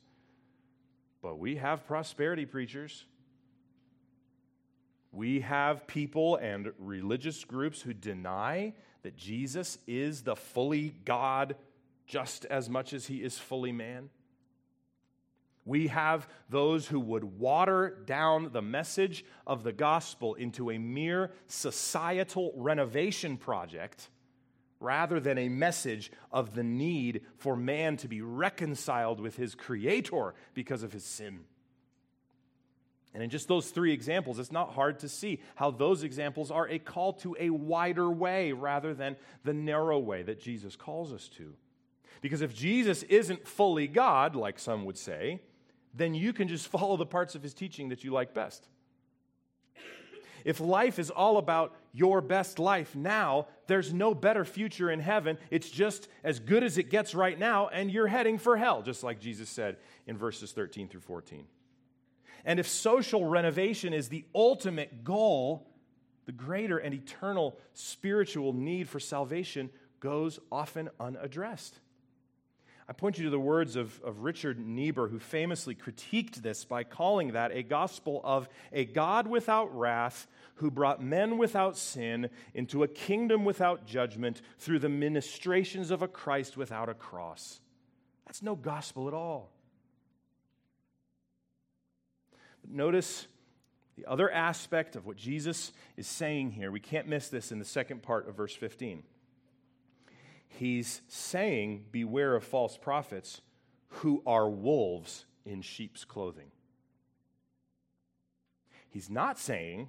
but 1.23 1.39
we 1.39 1.57
have 1.57 1.87
prosperity 1.87 2.45
preachers. 2.45 3.07
We 5.13 5.41
have 5.41 5.87
people 5.87 6.37
and 6.37 6.73
religious 6.79 7.45
groups 7.45 7.81
who 7.81 7.95
deny 7.95 8.75
that 9.03 9.17
Jesus 9.17 9.79
is 9.87 10.23
the 10.23 10.37
fully 10.37 10.95
God 11.05 11.57
just 12.07 12.45
as 12.47 12.69
much 12.69 12.93
as 12.93 13.07
he 13.07 13.19
is 13.19 13.39
fully 13.39 13.73
man. 13.73 14.11
We 15.65 15.89
have 15.89 16.29
those 16.49 16.89
who 16.89 16.99
would 16.99 17.39
water 17.39 18.03
down 18.07 18.51
the 18.53 18.63
message 18.63 19.25
of 19.47 19.63
the 19.63 19.73
gospel 19.73 20.35
into 20.35 20.71
a 20.71 20.79
mere 20.79 21.31
societal 21.47 22.53
renovation 22.57 23.37
project 23.37 24.09
rather 24.81 25.21
than 25.21 25.37
a 25.37 25.49
message 25.49 26.11
of 26.33 26.55
the 26.55 26.65
need 26.65 27.21
for 27.37 27.55
man 27.55 27.97
to 27.99 28.09
be 28.09 28.23
reconciled 28.23 29.21
with 29.21 29.37
his 29.37 29.55
creator 29.55 30.35
because 30.55 30.83
of 30.83 30.93
his 30.93 31.05
sin. 31.05 31.45
And 33.13 33.23
in 33.23 33.31
just 33.31 33.49
those 33.49 33.71
three 33.71 33.93
examples, 33.93 34.39
it's 34.39 34.53
not 34.53 34.75
hard 34.75 35.01
to 35.01 35.09
see 35.09 35.41
how 35.57 35.71
those 35.71 36.05
examples 36.05 36.51
are 36.51 36.69
a 36.69 36.79
call 36.79 37.13
to 37.15 37.37
a 37.41 37.51
wider 37.51 38.09
way 38.09 38.53
rather 38.53 38.95
than 38.95 39.17
the 39.43 39.53
narrow 39.53 39.99
way 39.99 40.23
that 40.23 40.41
Jesus 40.41 40.77
calls 40.77 41.13
us 41.13 41.29
to. 41.37 41.55
Because 42.21 42.41
if 42.41 42.55
Jesus 42.55 43.03
isn't 43.05 43.49
fully 43.49 43.89
God, 43.89 44.37
like 44.37 44.59
some 44.59 44.85
would 44.85 44.99
say, 44.99 45.41
then 45.95 46.15
you 46.15 46.33
can 46.33 46.47
just 46.47 46.69
follow 46.69 46.97
the 46.97 47.07
parts 47.07 47.35
of 47.35 47.43
his 47.43 47.55
teaching 47.55 47.89
that 47.89 48.05
you 48.05 48.13
like 48.13 48.33
best. 48.33 48.69
If 50.45 50.61
life 50.61 50.99
is 50.99 51.11
all 51.11 51.37
about 51.37 51.77
your 51.93 52.23
best 52.23 52.59
life 52.59 52.97
now, 52.97 53.47
there's 53.67 53.93
no 53.93 54.15
better 54.15 54.45
future 54.45 54.91
in 54.91 55.01
heaven. 55.01 55.37
It's 55.51 55.69
just 55.69 56.09
as 56.25 56.39
good 56.39 56.63
as 56.63 56.79
it 56.79 56.91
gets 56.91 57.15
right 57.15 57.39
now, 57.39 57.69
and 57.69 57.91
you're 57.91 58.07
heading 58.07 58.39
for 58.39 58.57
hell, 58.57 58.81
just 58.81 59.03
like 59.03 59.21
Jesus 59.21 59.51
said 59.51 59.77
in 60.07 60.17
verses 60.17 60.53
13 60.53 60.89
through 60.89 61.01
14. 61.01 61.45
And 62.45 62.61
if 62.61 62.69
social 62.69 63.25
renovation 63.25 63.93
is 63.93 64.09
the 64.09 64.25
ultimate 64.35 65.05
goal, 65.05 65.67
the 66.27 66.33
greater 66.33 66.79
and 66.79 66.95
eternal 66.95 67.59
spiritual 67.73 68.53
need 68.53 68.89
for 68.89 69.01
salvation 69.01 69.71
goes 70.01 70.39
often 70.51 70.89
unaddressed. 70.99 71.79
I 72.89 72.93
point 72.93 73.19
you 73.19 73.25
to 73.25 73.31
the 73.31 73.39
words 73.39 73.77
of, 73.77 74.01
of 74.03 74.25
Richard 74.25 74.59
Niebuhr, 74.59 75.07
who 75.07 75.21
famously 75.21 75.77
critiqued 75.77 76.37
this 76.37 76.65
by 76.65 76.83
calling 76.83 77.33
that 77.33 77.53
a 77.53 77.63
gospel 77.63 78.21
of 78.25 78.49
a 78.73 78.85
God 78.85 79.29
without 79.29 79.73
wrath 79.79 80.27
who 80.57 80.73
brought 80.73 81.01
men 81.01 81.39
without 81.39 81.77
sin 81.77 82.31
into 82.53 82.83
a 82.83 82.89
kingdom 82.89 83.45
without 83.45 83.87
judgment 83.87 84.43
through 84.59 84.81
the 84.81 84.89
ministrations 84.89 85.93
of 85.93 86.03
a 86.03 86.09
Christ 86.09 86.57
without 86.57 86.89
a 86.89 86.95
cross. 86.95 87.61
That's 88.27 88.43
no 88.43 88.57
gospel 88.57 89.07
at 89.07 89.15
all. 89.15 89.53
Notice 92.69 93.27
the 93.97 94.07
other 94.07 94.31
aspect 94.31 94.97
of 94.97 95.07
what 95.07 95.17
Jesus 95.17 95.73
is 95.97 96.07
saying 96.07 96.53
here. 96.53 96.71
We 96.71 96.81
can't 96.81 97.07
miss 97.07 97.29
this 97.29 97.53
in 97.53 97.59
the 97.59 97.65
second 97.65 98.03
part 98.03 98.29
of 98.29 98.37
verse 98.37 98.55
15. 98.55 99.03
He's 100.49 101.03
saying, 101.09 101.85
Beware 101.91 102.35
of 102.35 102.45
false 102.45 102.77
prophets 102.77 103.41
who 103.89 104.23
are 104.27 104.49
wolves 104.49 105.27
in 105.45 105.63
sheep's 105.63 106.05
clothing. 106.05 106.51
He's 108.89 109.11
not 109.11 109.39
saying, 109.39 109.89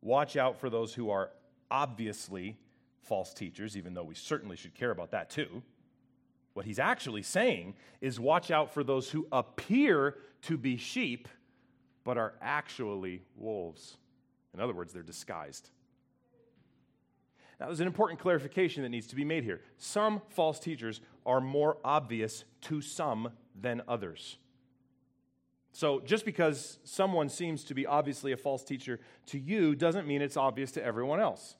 Watch 0.00 0.36
out 0.36 0.58
for 0.58 0.70
those 0.70 0.94
who 0.94 1.10
are 1.10 1.30
obviously 1.70 2.56
false 3.00 3.32
teachers, 3.32 3.76
even 3.76 3.94
though 3.94 4.02
we 4.02 4.14
certainly 4.14 4.56
should 4.56 4.74
care 4.74 4.90
about 4.90 5.12
that 5.12 5.30
too. 5.30 5.62
What 6.54 6.66
he's 6.66 6.78
actually 6.78 7.22
saying 7.22 7.74
is, 8.00 8.20
Watch 8.20 8.50
out 8.50 8.72
for 8.72 8.84
those 8.84 9.10
who 9.10 9.26
appear 9.32 10.16
to 10.42 10.56
be 10.56 10.76
sheep 10.76 11.28
but 12.04 12.18
are 12.18 12.34
actually 12.40 13.22
wolves. 13.36 13.96
In 14.54 14.60
other 14.60 14.74
words, 14.74 14.92
they're 14.92 15.02
disguised. 15.02 15.70
Now, 17.60 17.66
there's 17.66 17.80
an 17.80 17.86
important 17.86 18.18
clarification 18.18 18.82
that 18.82 18.88
needs 18.88 19.06
to 19.08 19.14
be 19.14 19.24
made 19.24 19.44
here. 19.44 19.60
Some 19.78 20.20
false 20.30 20.58
teachers 20.58 21.00
are 21.24 21.40
more 21.40 21.78
obvious 21.84 22.44
to 22.62 22.80
some 22.80 23.30
than 23.54 23.82
others. 23.86 24.38
So, 25.70 26.00
just 26.00 26.24
because 26.24 26.78
someone 26.84 27.28
seems 27.28 27.64
to 27.64 27.74
be 27.74 27.86
obviously 27.86 28.32
a 28.32 28.36
false 28.36 28.64
teacher 28.64 29.00
to 29.26 29.38
you 29.38 29.74
doesn't 29.74 30.06
mean 30.06 30.20
it's 30.20 30.36
obvious 30.36 30.72
to 30.72 30.84
everyone 30.84 31.20
else. 31.20 31.56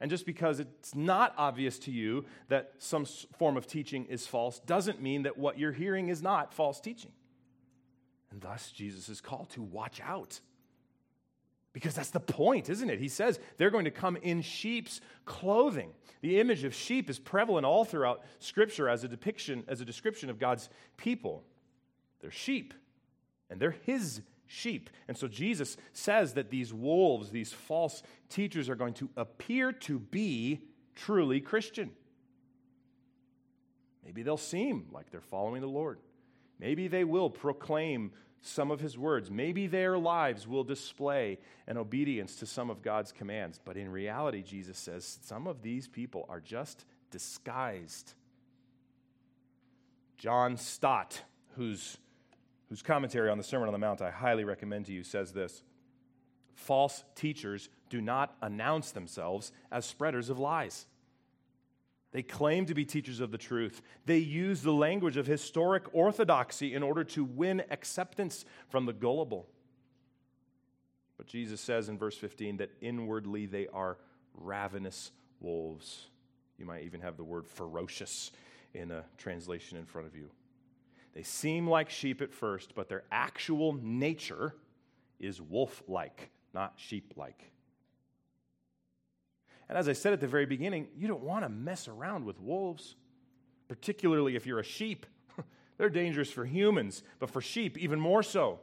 And 0.00 0.10
just 0.10 0.26
because 0.26 0.60
it's 0.60 0.94
not 0.94 1.32
obvious 1.38 1.78
to 1.80 1.92
you 1.92 2.24
that 2.48 2.72
some 2.78 3.04
form 3.38 3.56
of 3.56 3.66
teaching 3.66 4.04
is 4.06 4.26
false 4.26 4.58
doesn't 4.60 5.00
mean 5.00 5.22
that 5.22 5.38
what 5.38 5.58
you're 5.58 5.72
hearing 5.72 6.08
is 6.08 6.20
not 6.22 6.52
false 6.52 6.80
teaching. 6.80 7.12
And 8.32 8.40
thus, 8.40 8.72
Jesus 8.72 9.10
is 9.10 9.20
called 9.20 9.50
to 9.50 9.62
watch 9.62 10.00
out. 10.00 10.40
Because 11.74 11.94
that's 11.94 12.10
the 12.10 12.20
point, 12.20 12.68
isn't 12.68 12.90
it? 12.90 12.98
He 12.98 13.08
says 13.08 13.38
they're 13.56 13.70
going 13.70 13.84
to 13.84 13.90
come 13.90 14.16
in 14.16 14.42
sheep's 14.42 15.00
clothing. 15.24 15.90
The 16.22 16.40
image 16.40 16.64
of 16.64 16.74
sheep 16.74 17.08
is 17.08 17.18
prevalent 17.18 17.66
all 17.66 17.84
throughout 17.84 18.22
Scripture 18.38 18.88
as 18.88 19.04
a 19.04 19.08
depiction, 19.08 19.64
as 19.68 19.80
a 19.80 19.84
description 19.84 20.30
of 20.30 20.38
God's 20.38 20.68
people. 20.96 21.44
They're 22.20 22.30
sheep, 22.30 22.74
and 23.50 23.60
they're 23.60 23.70
His 23.70 24.22
sheep. 24.46 24.90
And 25.08 25.16
so 25.16 25.28
Jesus 25.28 25.76
says 25.92 26.34
that 26.34 26.50
these 26.50 26.72
wolves, 26.72 27.30
these 27.30 27.52
false 27.52 28.02
teachers, 28.28 28.68
are 28.68 28.76
going 28.76 28.94
to 28.94 29.10
appear 29.16 29.72
to 29.72 29.98
be 29.98 30.60
truly 30.94 31.40
Christian. 31.40 31.90
Maybe 34.04 34.22
they'll 34.22 34.36
seem 34.36 34.88
like 34.90 35.10
they're 35.10 35.20
following 35.20 35.60
the 35.60 35.68
Lord. 35.68 35.98
Maybe 36.58 36.88
they 36.88 37.04
will 37.04 37.30
proclaim 37.30 38.12
some 38.42 38.70
of 38.70 38.80
his 38.80 38.98
words. 38.98 39.30
Maybe 39.30 39.66
their 39.66 39.96
lives 39.96 40.46
will 40.46 40.64
display 40.64 41.38
an 41.66 41.78
obedience 41.78 42.36
to 42.36 42.46
some 42.46 42.70
of 42.70 42.82
God's 42.82 43.12
commands. 43.12 43.60
But 43.64 43.76
in 43.76 43.90
reality, 43.90 44.42
Jesus 44.42 44.78
says 44.78 45.18
some 45.22 45.46
of 45.46 45.62
these 45.62 45.88
people 45.88 46.26
are 46.28 46.40
just 46.40 46.84
disguised. 47.10 48.14
John 50.18 50.56
Stott, 50.56 51.22
whose, 51.56 51.98
whose 52.68 52.82
commentary 52.82 53.30
on 53.30 53.38
the 53.38 53.44
Sermon 53.44 53.68
on 53.68 53.72
the 53.72 53.78
Mount 53.78 54.02
I 54.02 54.10
highly 54.10 54.44
recommend 54.44 54.86
to 54.86 54.92
you, 54.92 55.04
says 55.04 55.32
this 55.32 55.62
False 56.54 57.04
teachers 57.14 57.68
do 57.90 58.00
not 58.00 58.36
announce 58.42 58.90
themselves 58.90 59.52
as 59.70 59.84
spreaders 59.84 60.30
of 60.30 60.38
lies. 60.38 60.86
They 62.12 62.22
claim 62.22 62.66
to 62.66 62.74
be 62.74 62.84
teachers 62.84 63.20
of 63.20 63.30
the 63.30 63.38
truth. 63.38 63.80
They 64.04 64.18
use 64.18 64.62
the 64.62 64.72
language 64.72 65.16
of 65.16 65.26
historic 65.26 65.84
orthodoxy 65.94 66.74
in 66.74 66.82
order 66.82 67.04
to 67.04 67.24
win 67.24 67.62
acceptance 67.70 68.44
from 68.68 68.84
the 68.84 68.92
gullible. 68.92 69.48
But 71.16 71.26
Jesus 71.26 71.60
says 71.60 71.88
in 71.88 71.98
verse 71.98 72.16
15 72.16 72.58
that 72.58 72.70
inwardly 72.80 73.46
they 73.46 73.66
are 73.68 73.96
ravenous 74.34 75.10
wolves. 75.40 76.08
You 76.58 76.66
might 76.66 76.84
even 76.84 77.00
have 77.00 77.16
the 77.16 77.24
word 77.24 77.46
ferocious 77.46 78.30
in 78.74 78.90
a 78.90 79.04
translation 79.16 79.78
in 79.78 79.86
front 79.86 80.06
of 80.06 80.14
you. 80.14 80.30
They 81.14 81.22
seem 81.22 81.66
like 81.66 81.90
sheep 81.90 82.20
at 82.22 82.32
first, 82.32 82.74
but 82.74 82.88
their 82.88 83.04
actual 83.10 83.72
nature 83.74 84.54
is 85.18 85.40
wolf 85.40 85.82
like, 85.88 86.30
not 86.52 86.74
sheep 86.76 87.14
like. 87.16 87.52
And 89.72 89.78
as 89.78 89.88
I 89.88 89.94
said 89.94 90.12
at 90.12 90.20
the 90.20 90.28
very 90.28 90.44
beginning, 90.44 90.88
you 90.98 91.08
don't 91.08 91.22
want 91.22 91.46
to 91.46 91.48
mess 91.48 91.88
around 91.88 92.26
with 92.26 92.38
wolves, 92.38 92.94
particularly 93.68 94.36
if 94.36 94.44
you're 94.44 94.58
a 94.58 94.62
sheep. 94.62 95.06
They're 95.78 95.88
dangerous 95.88 96.30
for 96.30 96.44
humans, 96.44 97.02
but 97.18 97.30
for 97.30 97.40
sheep, 97.40 97.78
even 97.78 97.98
more 97.98 98.22
so. 98.22 98.60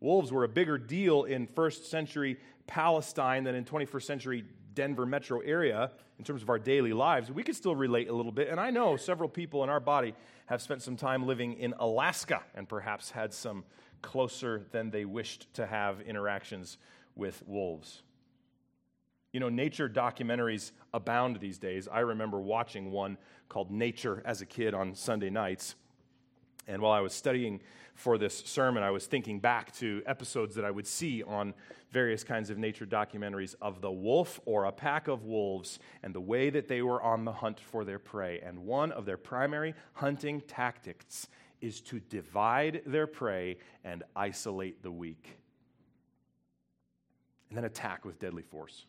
Wolves 0.00 0.32
were 0.32 0.42
a 0.42 0.48
bigger 0.48 0.78
deal 0.78 1.22
in 1.22 1.46
first 1.46 1.88
century 1.88 2.40
Palestine 2.66 3.44
than 3.44 3.54
in 3.54 3.64
21st 3.64 4.02
century 4.02 4.44
Denver 4.74 5.06
metro 5.06 5.38
area 5.38 5.92
in 6.18 6.24
terms 6.24 6.42
of 6.42 6.50
our 6.50 6.58
daily 6.58 6.92
lives. 6.92 7.30
We 7.30 7.44
could 7.44 7.54
still 7.54 7.76
relate 7.76 8.08
a 8.08 8.12
little 8.12 8.32
bit. 8.32 8.48
And 8.48 8.58
I 8.58 8.70
know 8.70 8.96
several 8.96 9.28
people 9.28 9.62
in 9.62 9.70
our 9.70 9.78
body 9.78 10.12
have 10.46 10.60
spent 10.60 10.82
some 10.82 10.96
time 10.96 11.24
living 11.24 11.52
in 11.52 11.72
Alaska 11.78 12.42
and 12.56 12.68
perhaps 12.68 13.12
had 13.12 13.32
some 13.32 13.62
closer 14.02 14.66
than 14.72 14.90
they 14.90 15.04
wished 15.04 15.54
to 15.54 15.66
have 15.66 16.00
interactions 16.00 16.78
with 17.14 17.44
wolves. 17.46 18.02
You 19.32 19.40
know, 19.40 19.48
nature 19.48 19.88
documentaries 19.88 20.72
abound 20.92 21.38
these 21.40 21.58
days. 21.58 21.86
I 21.86 22.00
remember 22.00 22.40
watching 22.40 22.90
one 22.90 23.16
called 23.48 23.70
Nature 23.70 24.22
as 24.24 24.40
a 24.40 24.46
kid 24.46 24.74
on 24.74 24.94
Sunday 24.94 25.30
nights. 25.30 25.76
And 26.66 26.82
while 26.82 26.92
I 26.92 27.00
was 27.00 27.12
studying 27.12 27.60
for 27.94 28.18
this 28.18 28.38
sermon, 28.38 28.82
I 28.82 28.90
was 28.90 29.06
thinking 29.06 29.40
back 29.40 29.72
to 29.76 30.02
episodes 30.06 30.54
that 30.56 30.64
I 30.64 30.70
would 30.70 30.86
see 30.86 31.22
on 31.22 31.54
various 31.90 32.24
kinds 32.24 32.50
of 32.50 32.58
nature 32.58 32.86
documentaries 32.86 33.54
of 33.60 33.80
the 33.80 33.90
wolf 33.90 34.40
or 34.46 34.64
a 34.64 34.72
pack 34.72 35.08
of 35.08 35.24
wolves 35.24 35.78
and 36.02 36.14
the 36.14 36.20
way 36.20 36.50
that 36.50 36.68
they 36.68 36.82
were 36.82 37.02
on 37.02 37.24
the 37.24 37.32
hunt 37.32 37.60
for 37.60 37.84
their 37.84 37.98
prey. 37.98 38.40
And 38.40 38.66
one 38.66 38.92
of 38.92 39.04
their 39.04 39.16
primary 39.16 39.74
hunting 39.94 40.40
tactics 40.42 41.28
is 41.60 41.80
to 41.82 42.00
divide 42.00 42.82
their 42.86 43.06
prey 43.06 43.58
and 43.84 44.02
isolate 44.16 44.82
the 44.82 44.90
weak, 44.90 45.36
and 47.48 47.58
then 47.58 47.64
attack 47.64 48.04
with 48.04 48.18
deadly 48.18 48.42
force. 48.42 48.86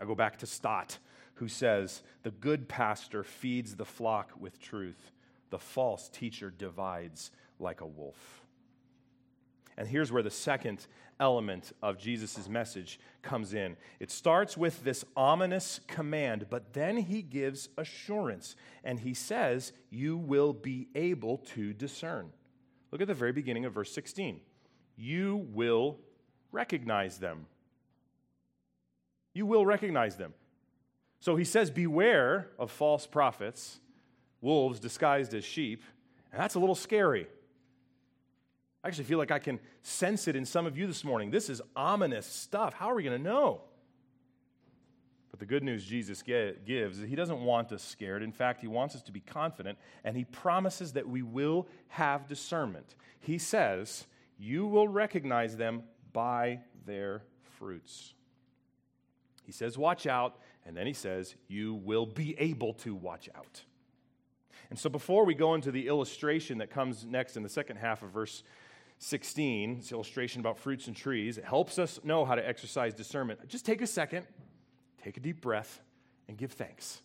I 0.00 0.04
go 0.04 0.14
back 0.14 0.38
to 0.38 0.46
Stott, 0.46 0.98
who 1.34 1.48
says, 1.48 2.02
The 2.22 2.30
good 2.30 2.68
pastor 2.68 3.22
feeds 3.22 3.76
the 3.76 3.84
flock 3.84 4.32
with 4.38 4.58
truth, 4.58 5.12
the 5.50 5.58
false 5.58 6.08
teacher 6.08 6.50
divides 6.50 7.30
like 7.58 7.80
a 7.80 7.86
wolf. 7.86 8.42
And 9.76 9.88
here's 9.88 10.12
where 10.12 10.22
the 10.22 10.30
second 10.30 10.86
element 11.18 11.72
of 11.82 11.98
Jesus' 11.98 12.48
message 12.48 13.00
comes 13.22 13.54
in. 13.54 13.76
It 13.98 14.10
starts 14.10 14.56
with 14.56 14.84
this 14.84 15.04
ominous 15.16 15.80
command, 15.86 16.46
but 16.50 16.72
then 16.72 16.96
he 16.96 17.22
gives 17.22 17.68
assurance. 17.78 18.56
And 18.84 19.00
he 19.00 19.14
says, 19.14 19.72
You 19.90 20.16
will 20.16 20.52
be 20.52 20.88
able 20.94 21.38
to 21.54 21.72
discern. 21.72 22.30
Look 22.90 23.00
at 23.00 23.06
the 23.06 23.14
very 23.14 23.32
beginning 23.32 23.64
of 23.64 23.74
verse 23.74 23.92
16. 23.92 24.40
You 24.96 25.46
will 25.52 25.98
recognize 26.52 27.18
them 27.18 27.46
you 29.34 29.46
will 29.46 29.64
recognize 29.64 30.16
them. 30.16 30.34
So 31.20 31.36
he 31.36 31.44
says, 31.44 31.70
Beware 31.70 32.50
of 32.58 32.70
false 32.70 33.06
prophets, 33.06 33.78
wolves 34.40 34.80
disguised 34.80 35.34
as 35.34 35.44
sheep. 35.44 35.82
And 36.32 36.40
that's 36.40 36.54
a 36.54 36.60
little 36.60 36.74
scary. 36.74 37.26
I 38.82 38.88
actually 38.88 39.04
feel 39.04 39.18
like 39.18 39.30
I 39.30 39.38
can 39.38 39.60
sense 39.82 40.26
it 40.26 40.36
in 40.36 40.46
some 40.46 40.66
of 40.66 40.78
you 40.78 40.86
this 40.86 41.04
morning. 41.04 41.30
This 41.30 41.50
is 41.50 41.60
ominous 41.76 42.26
stuff. 42.26 42.72
How 42.72 42.90
are 42.90 42.94
we 42.94 43.02
going 43.02 43.16
to 43.16 43.22
know? 43.22 43.62
But 45.30 45.38
the 45.38 45.46
good 45.46 45.62
news 45.62 45.84
Jesus 45.84 46.22
gives 46.22 46.98
is 46.98 47.08
he 47.08 47.14
doesn't 47.14 47.40
want 47.40 47.72
us 47.72 47.82
scared. 47.82 48.22
In 48.22 48.32
fact, 48.32 48.60
he 48.60 48.66
wants 48.66 48.94
us 48.94 49.02
to 49.02 49.12
be 49.12 49.20
confident, 49.20 49.78
and 50.02 50.16
he 50.16 50.24
promises 50.24 50.94
that 50.94 51.06
we 51.06 51.22
will 51.22 51.68
have 51.88 52.26
discernment. 52.26 52.94
He 53.20 53.36
says, 53.36 54.06
You 54.38 54.66
will 54.66 54.88
recognize 54.88 55.56
them 55.56 55.82
by 56.12 56.60
their 56.86 57.22
fruits. 57.58 58.14
He 59.50 59.52
says, 59.52 59.76
Watch 59.76 60.06
out. 60.06 60.38
And 60.64 60.76
then 60.76 60.86
he 60.86 60.92
says, 60.92 61.34
You 61.48 61.74
will 61.74 62.06
be 62.06 62.36
able 62.38 62.72
to 62.74 62.94
watch 62.94 63.28
out. 63.34 63.64
And 64.70 64.78
so 64.78 64.88
before 64.88 65.24
we 65.24 65.34
go 65.34 65.54
into 65.54 65.72
the 65.72 65.88
illustration 65.88 66.58
that 66.58 66.70
comes 66.70 67.04
next 67.04 67.36
in 67.36 67.42
the 67.42 67.48
second 67.48 67.78
half 67.78 68.04
of 68.04 68.10
verse 68.10 68.44
16, 68.98 69.78
this 69.78 69.90
illustration 69.90 70.38
about 70.38 70.56
fruits 70.56 70.86
and 70.86 70.94
trees, 70.94 71.36
it 71.36 71.44
helps 71.44 71.80
us 71.80 71.98
know 72.04 72.24
how 72.24 72.36
to 72.36 72.48
exercise 72.48 72.94
discernment. 72.94 73.48
Just 73.48 73.66
take 73.66 73.82
a 73.82 73.88
second, 73.88 74.24
take 75.02 75.16
a 75.16 75.20
deep 75.20 75.40
breath, 75.40 75.80
and 76.28 76.38
give 76.38 76.52
thanks. 76.52 77.02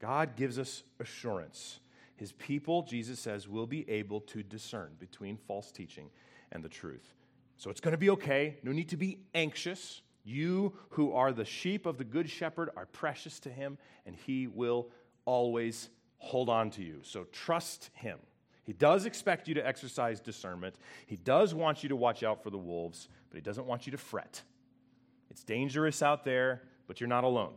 God 0.00 0.34
gives 0.34 0.58
us 0.58 0.82
assurance. 0.98 1.78
His 2.16 2.32
people, 2.32 2.82
Jesus 2.82 3.20
says, 3.20 3.46
will 3.46 3.68
be 3.68 3.88
able 3.88 4.22
to 4.22 4.42
discern 4.42 4.96
between 4.98 5.36
false 5.36 5.70
teaching 5.70 6.10
and 6.50 6.64
the 6.64 6.68
truth. 6.68 7.14
So 7.58 7.70
it's 7.70 7.80
going 7.80 7.92
to 7.92 7.98
be 7.98 8.10
okay. 8.10 8.56
No 8.64 8.72
need 8.72 8.88
to 8.88 8.96
be 8.96 9.20
anxious. 9.32 10.02
You 10.24 10.74
who 10.90 11.12
are 11.12 11.32
the 11.32 11.44
sheep 11.44 11.86
of 11.86 11.98
the 11.98 12.04
good 12.04 12.28
shepherd 12.28 12.70
are 12.76 12.86
precious 12.86 13.40
to 13.40 13.50
him, 13.50 13.78
and 14.06 14.14
he 14.14 14.46
will 14.46 14.88
always 15.24 15.88
hold 16.18 16.48
on 16.48 16.70
to 16.70 16.82
you. 16.82 17.00
So 17.02 17.24
trust 17.32 17.90
him. 17.94 18.18
He 18.64 18.72
does 18.72 19.06
expect 19.06 19.48
you 19.48 19.54
to 19.54 19.66
exercise 19.66 20.20
discernment. 20.20 20.76
He 21.06 21.16
does 21.16 21.54
want 21.54 21.82
you 21.82 21.88
to 21.88 21.96
watch 21.96 22.22
out 22.22 22.42
for 22.42 22.50
the 22.50 22.58
wolves, 22.58 23.08
but 23.30 23.36
he 23.36 23.40
doesn't 23.40 23.66
want 23.66 23.86
you 23.86 23.92
to 23.92 23.98
fret. 23.98 24.42
It's 25.30 25.42
dangerous 25.42 26.02
out 26.02 26.24
there, 26.24 26.62
but 26.86 27.00
you're 27.00 27.08
not 27.08 27.24
alone. 27.24 27.54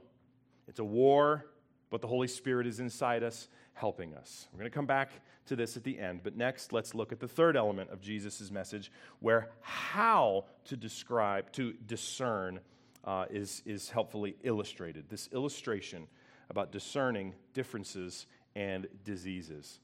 It's 0.67 0.80
a 0.80 0.84
war, 0.84 1.45
but 1.89 2.02
the 2.02 2.08
Holy 2.08 2.28
Spirit 2.28 2.65
is 2.65 2.80
inside 2.80 3.21
us, 3.21 3.47
helping 3.74 4.14
us. 4.14 4.48
We're 4.52 4.60
going 4.60 4.72
to 4.72 4.76
come 4.76 4.86
back 4.86 5.10
to 5.48 5.56
this 5.56 5.76
at 5.76 5.84
the 5.84 6.00
end, 6.00 6.22
but 6.24 6.38
next 6.38 6.72
let's 6.72 6.96
look 6.96 7.12
at 7.12 7.20
the 7.20 7.28
third 7.28 7.58
element 7.58 7.90
of 7.90 8.02
Jesus' 8.02 8.50
message, 8.52 8.92
where 9.20 9.50
how 9.62 10.46
to 10.66 10.78
describe, 10.78 11.52
to 11.54 11.74
discern, 11.86 12.60
uh, 13.04 13.26
is, 13.30 13.62
is 13.66 13.90
helpfully 13.90 14.36
illustrated. 14.44 15.10
This 15.10 15.30
illustration 15.34 16.08
about 16.50 16.72
discerning 16.72 17.34
differences 17.54 18.26
and 18.56 18.88
diseases. 19.04 19.80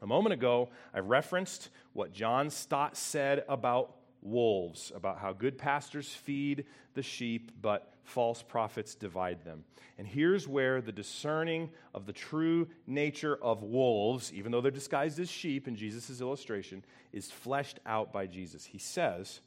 A 0.00 0.06
moment 0.06 0.32
ago, 0.32 0.68
I 0.94 0.98
referenced 1.00 1.70
what 1.92 2.12
John 2.12 2.50
Stott 2.50 2.96
said 2.96 3.44
about 3.48 3.96
wolves, 4.22 4.92
about 4.94 5.18
how 5.18 5.32
good 5.32 5.58
pastors 5.58 6.08
feed 6.08 6.64
the 6.94 7.02
sheep, 7.02 7.52
but 7.60 7.92
false 8.04 8.42
prophets 8.42 8.94
divide 8.94 9.44
them. 9.44 9.64
And 9.98 10.06
here's 10.06 10.48
where 10.48 10.80
the 10.80 10.92
discerning 10.92 11.70
of 11.94 12.06
the 12.06 12.12
true 12.12 12.68
nature 12.86 13.36
of 13.42 13.62
wolves, 13.62 14.32
even 14.32 14.52
though 14.52 14.60
they're 14.60 14.70
disguised 14.70 15.20
as 15.20 15.30
sheep 15.30 15.68
in 15.68 15.76
Jesus' 15.76 16.20
illustration, 16.20 16.84
is 17.12 17.30
fleshed 17.30 17.78
out 17.86 18.12
by 18.12 18.26
Jesus. 18.26 18.64
He 18.64 18.78
says, 18.78 19.40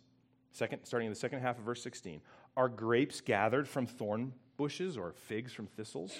second, 0.51 0.85
starting 0.85 1.07
in 1.07 1.13
the 1.13 1.19
second 1.19 1.39
half 1.39 1.57
of 1.57 1.65
verse 1.65 1.81
16, 1.81 2.21
Are 2.55 2.69
grapes 2.69 3.21
gathered 3.21 3.67
from 3.67 3.88
thorn 3.88 4.33
bushes 4.57 4.97
or 4.97 5.13
figs 5.13 5.51
from 5.51 5.67
thistles? 5.67 6.15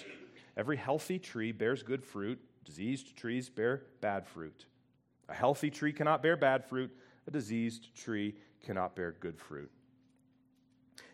Every 0.56 0.76
healthy 0.76 1.18
tree 1.18 1.52
bears 1.52 1.82
good 1.82 2.02
fruit, 2.02 2.40
diseased 2.64 3.16
trees 3.16 3.48
bear 3.48 3.82
bad 4.00 4.26
fruit. 4.26 4.66
A 5.28 5.34
healthy 5.34 5.70
tree 5.70 5.92
cannot 5.92 6.22
bear 6.22 6.36
bad 6.36 6.64
fruit, 6.64 6.90
a 7.26 7.30
diseased 7.30 7.94
tree 7.94 8.34
cannot 8.64 8.96
bear 8.96 9.12
good 9.12 9.38
fruit. 9.38 9.70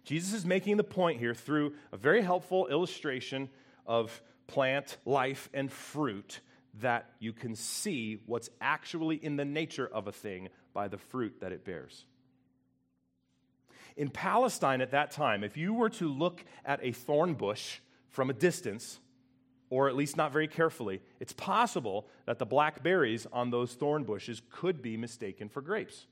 Jesus 0.05 0.33
is 0.33 0.45
making 0.45 0.77
the 0.77 0.85
point 0.85 1.19
here 1.19 1.35
through 1.35 1.75
a 1.93 1.97
very 1.97 2.23
helpful 2.23 2.67
illustration 2.69 3.49
of 3.87 4.23
plant 4.47 4.97
life 5.05 5.49
and 5.55 5.71
fruit 5.71 6.41
that 6.81 7.11
you 7.19 7.33
can 7.33 7.55
see 7.55 8.23
what's 8.27 8.51
actually 8.61 9.17
in 9.17 9.37
the 9.37 9.45
nature 9.45 9.87
of 9.87 10.09
a 10.09 10.13
thing 10.13 10.49
by 10.73 10.89
the 10.89 10.99
fruit 10.99 11.41
that 11.41 11.53
it 11.53 11.65
bears. 11.65 12.05
In 13.97 14.09
Palestine 14.09 14.81
at 14.81 14.93
that 14.93 15.11
time, 15.11 15.45
if 15.45 15.57
you 15.57 15.75
were 15.75 15.91
to 15.91 16.09
look 16.09 16.45
at 16.65 16.81
a 16.83 16.93
thorn 16.93 17.35
bush 17.35 17.79
from 18.09 18.31
a 18.31 18.33
distance, 18.33 18.99
or 19.73 19.89
at 19.89 19.97
least 19.97 20.19
not 20.19 20.35
very 20.35 20.47
carefully, 20.47 21.01
it's 21.19 21.33
possible 21.33 22.07
that 22.27 22.39
the 22.39 22.45
black 22.45 22.83
berries 22.83 23.27
on 23.33 23.49
those 23.49 23.73
thorn 23.73 24.05
bushes 24.05 24.43
could 24.51 24.83
be 24.83 24.99
mistaken 24.99 25.49
for 25.49 25.63
grapes. 25.63 26.05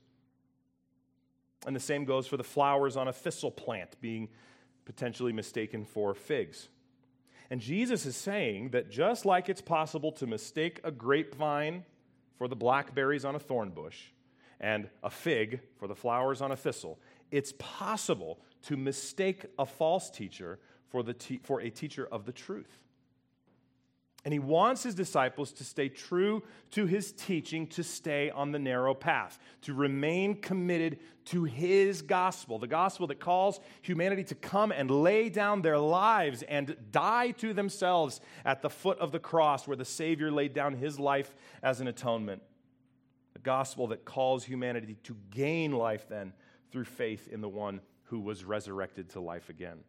And 1.67 1.75
the 1.75 1.79
same 1.79 2.03
goes 2.03 2.25
for 2.25 2.37
the 2.37 2.43
flowers 2.43 2.97
on 2.97 3.07
a 3.07 3.13
thistle 3.13 3.51
plant 3.51 4.01
being 4.01 4.29
potentially 4.83 5.31
mistaken 5.31 5.85
for 5.85 6.15
figs. 6.15 6.69
And 7.51 7.61
Jesus 7.61 8.07
is 8.07 8.15
saying 8.15 8.71
that 8.71 8.89
just 8.89 9.27
like 9.27 9.47
it's 9.47 9.61
possible 9.61 10.11
to 10.13 10.25
mistake 10.25 10.79
a 10.83 10.89
grapevine 10.89 11.85
for 12.39 12.47
the 12.47 12.55
blackberries 12.55 13.25
on 13.25 13.35
a 13.35 13.39
thorn 13.39 13.69
bush 13.69 14.05
and 14.59 14.89
a 15.03 15.11
fig 15.11 15.59
for 15.77 15.87
the 15.87 15.93
flowers 15.93 16.41
on 16.41 16.51
a 16.51 16.57
thistle, 16.57 16.99
it's 17.29 17.53
possible 17.59 18.39
to 18.63 18.75
mistake 18.75 19.45
a 19.59 19.67
false 19.67 20.09
teacher 20.09 20.57
for, 20.89 21.03
the 21.03 21.13
te- 21.13 21.41
for 21.43 21.61
a 21.61 21.69
teacher 21.69 22.07
of 22.11 22.25
the 22.25 22.31
truth. 22.31 22.79
And 24.23 24.33
he 24.33 24.39
wants 24.39 24.83
his 24.83 24.93
disciples 24.93 25.51
to 25.53 25.63
stay 25.63 25.89
true 25.89 26.43
to 26.71 26.85
his 26.85 27.11
teaching, 27.11 27.65
to 27.67 27.83
stay 27.83 28.29
on 28.29 28.51
the 28.51 28.59
narrow 28.59 28.93
path, 28.93 29.39
to 29.61 29.73
remain 29.73 30.39
committed 30.41 30.99
to 31.25 31.43
his 31.43 32.03
gospel, 32.03 32.59
the 32.59 32.67
gospel 32.67 33.07
that 33.07 33.19
calls 33.19 33.59
humanity 33.81 34.23
to 34.25 34.35
come 34.35 34.71
and 34.71 34.91
lay 34.91 35.29
down 35.29 35.63
their 35.63 35.79
lives 35.79 36.43
and 36.43 36.75
die 36.91 37.31
to 37.31 37.53
themselves 37.53 38.21
at 38.45 38.61
the 38.61 38.69
foot 38.69 38.99
of 38.99 39.11
the 39.11 39.19
cross 39.19 39.67
where 39.67 39.77
the 39.77 39.85
Savior 39.85 40.31
laid 40.31 40.53
down 40.53 40.75
his 40.75 40.99
life 40.99 41.33
as 41.63 41.81
an 41.81 41.87
atonement. 41.87 42.43
The 43.33 43.39
gospel 43.39 43.87
that 43.87 44.05
calls 44.05 44.43
humanity 44.43 44.97
to 45.03 45.15
gain 45.31 45.71
life 45.71 46.07
then 46.07 46.33
through 46.71 46.85
faith 46.85 47.27
in 47.27 47.41
the 47.41 47.49
one 47.49 47.81
who 48.03 48.19
was 48.19 48.43
resurrected 48.43 49.09
to 49.09 49.19
life 49.19 49.49
again. 49.49 49.79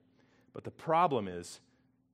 But 0.55 0.64
the 0.64 0.71
problem 0.71 1.29
is, 1.29 1.61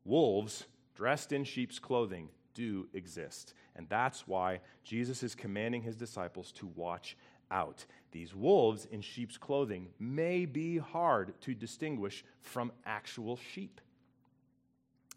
wolves 0.04 0.64
dressed 0.98 1.30
in 1.30 1.44
sheep's 1.44 1.78
clothing 1.78 2.28
do 2.54 2.88
exist. 2.92 3.54
And 3.76 3.88
that's 3.88 4.26
why 4.26 4.58
Jesus 4.82 5.22
is 5.22 5.36
commanding 5.36 5.82
his 5.82 5.94
disciples 5.94 6.50
to 6.52 6.66
watch 6.74 7.16
out. 7.52 7.86
These 8.10 8.34
wolves 8.34 8.84
in 8.90 9.00
sheep's 9.00 9.38
clothing 9.38 9.90
may 10.00 10.44
be 10.44 10.78
hard 10.78 11.40
to 11.42 11.54
distinguish 11.54 12.24
from 12.40 12.72
actual 12.84 13.38
sheep. 13.54 13.80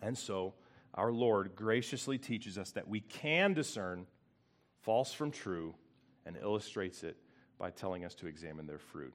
And 0.04 0.16
so, 0.16 0.54
our 0.94 1.12
Lord 1.12 1.56
graciously 1.56 2.20
teaches 2.20 2.60
us 2.60 2.72
that 2.72 2.88
we 2.88 3.00
can 3.00 3.54
discern 3.56 4.06
false 4.84 5.12
from 5.12 5.32
true 5.32 5.74
and 6.28 6.38
illustrates 6.38 7.04
it 7.04 7.18
by 7.58 7.72
telling 7.72 8.06
us 8.06 8.14
to 8.16 8.28
examine 8.28 8.68
their 8.68 8.78
fruit. 8.78 9.14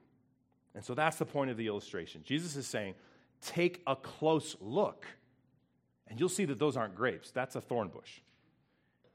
And 0.74 0.84
so 0.84 0.94
that's 0.94 1.18
the 1.18 1.26
point 1.26 1.50
of 1.50 1.56
the 1.56 1.68
illustration. 1.68 2.22
Jesus 2.24 2.56
is 2.56 2.66
saying, 2.66 2.94
take 3.40 3.82
a 3.86 3.94
close 3.94 4.56
look 4.60 5.06
and 6.08 6.20
you'll 6.20 6.28
see 6.28 6.44
that 6.44 6.58
those 6.58 6.76
aren't 6.76 6.94
grapes, 6.94 7.30
that's 7.30 7.56
a 7.56 7.60
thorn 7.60 7.88
bush. 7.88 8.20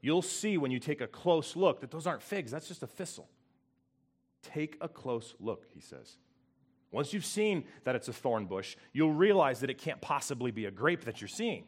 You'll 0.00 0.22
see 0.22 0.58
when 0.58 0.70
you 0.70 0.78
take 0.78 1.00
a 1.00 1.06
close 1.06 1.54
look 1.56 1.80
that 1.80 1.90
those 1.90 2.06
aren't 2.06 2.22
figs, 2.22 2.50
that's 2.50 2.68
just 2.68 2.82
a 2.82 2.86
thistle. 2.86 3.28
Take 4.42 4.76
a 4.80 4.88
close 4.88 5.34
look, 5.38 5.66
he 5.72 5.80
says. 5.80 6.16
Once 6.90 7.12
you've 7.12 7.24
seen 7.24 7.64
that 7.84 7.94
it's 7.94 8.08
a 8.08 8.12
thorn 8.12 8.44
bush, 8.44 8.76
you'll 8.92 9.12
realize 9.12 9.60
that 9.60 9.70
it 9.70 9.78
can't 9.78 10.00
possibly 10.00 10.50
be 10.50 10.66
a 10.66 10.70
grape 10.70 11.04
that 11.04 11.20
you're 11.20 11.28
seeing. 11.28 11.64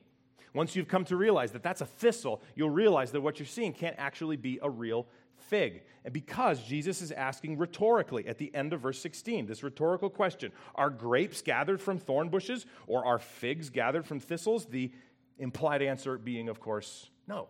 Once 0.53 0.77
you've 0.77 0.89
come 0.89 1.05
to 1.05 1.17
realize 1.17 1.53
that 1.53 1.63
that's 1.63 1.81
a 1.81 1.87
thistle, 1.87 2.43
you'll 2.55 2.71
realize 2.71 3.11
that 3.11 3.21
what 3.21 3.39
you're 3.39 3.47
seeing 3.47 3.73
can't 3.73 3.97
actually 3.99 4.37
be 4.37 4.59
a 4.63 4.69
real 4.69 5.07
fig. 5.49 5.83
And 6.05 6.13
because 6.13 6.63
Jesus 6.63 7.03
is 7.03 7.11
asking 7.11 7.59
rhetorically 7.59 8.27
at 8.27 8.39
the 8.39 8.55
end 8.55 8.73
of 8.73 8.81
verse 8.81 9.01
16, 9.01 9.47
this 9.47 9.63
rhetorical 9.63 10.11
question 10.11 10.53
Are 10.75 10.91
grapes 10.91 11.43
gathered 11.43 11.81
from 11.81 11.99
thorn 11.99 12.29
bushes 12.29 12.67
or 12.87 13.05
are 13.05 13.19
figs 13.19 13.71
gathered 13.71 14.07
from 14.07 14.21
thistles? 14.21 14.67
The 14.67 14.93
Implied 15.38 15.83
answer 15.83 16.16
being, 16.18 16.49
of 16.49 16.61
course, 16.61 17.11
no. 17.27 17.49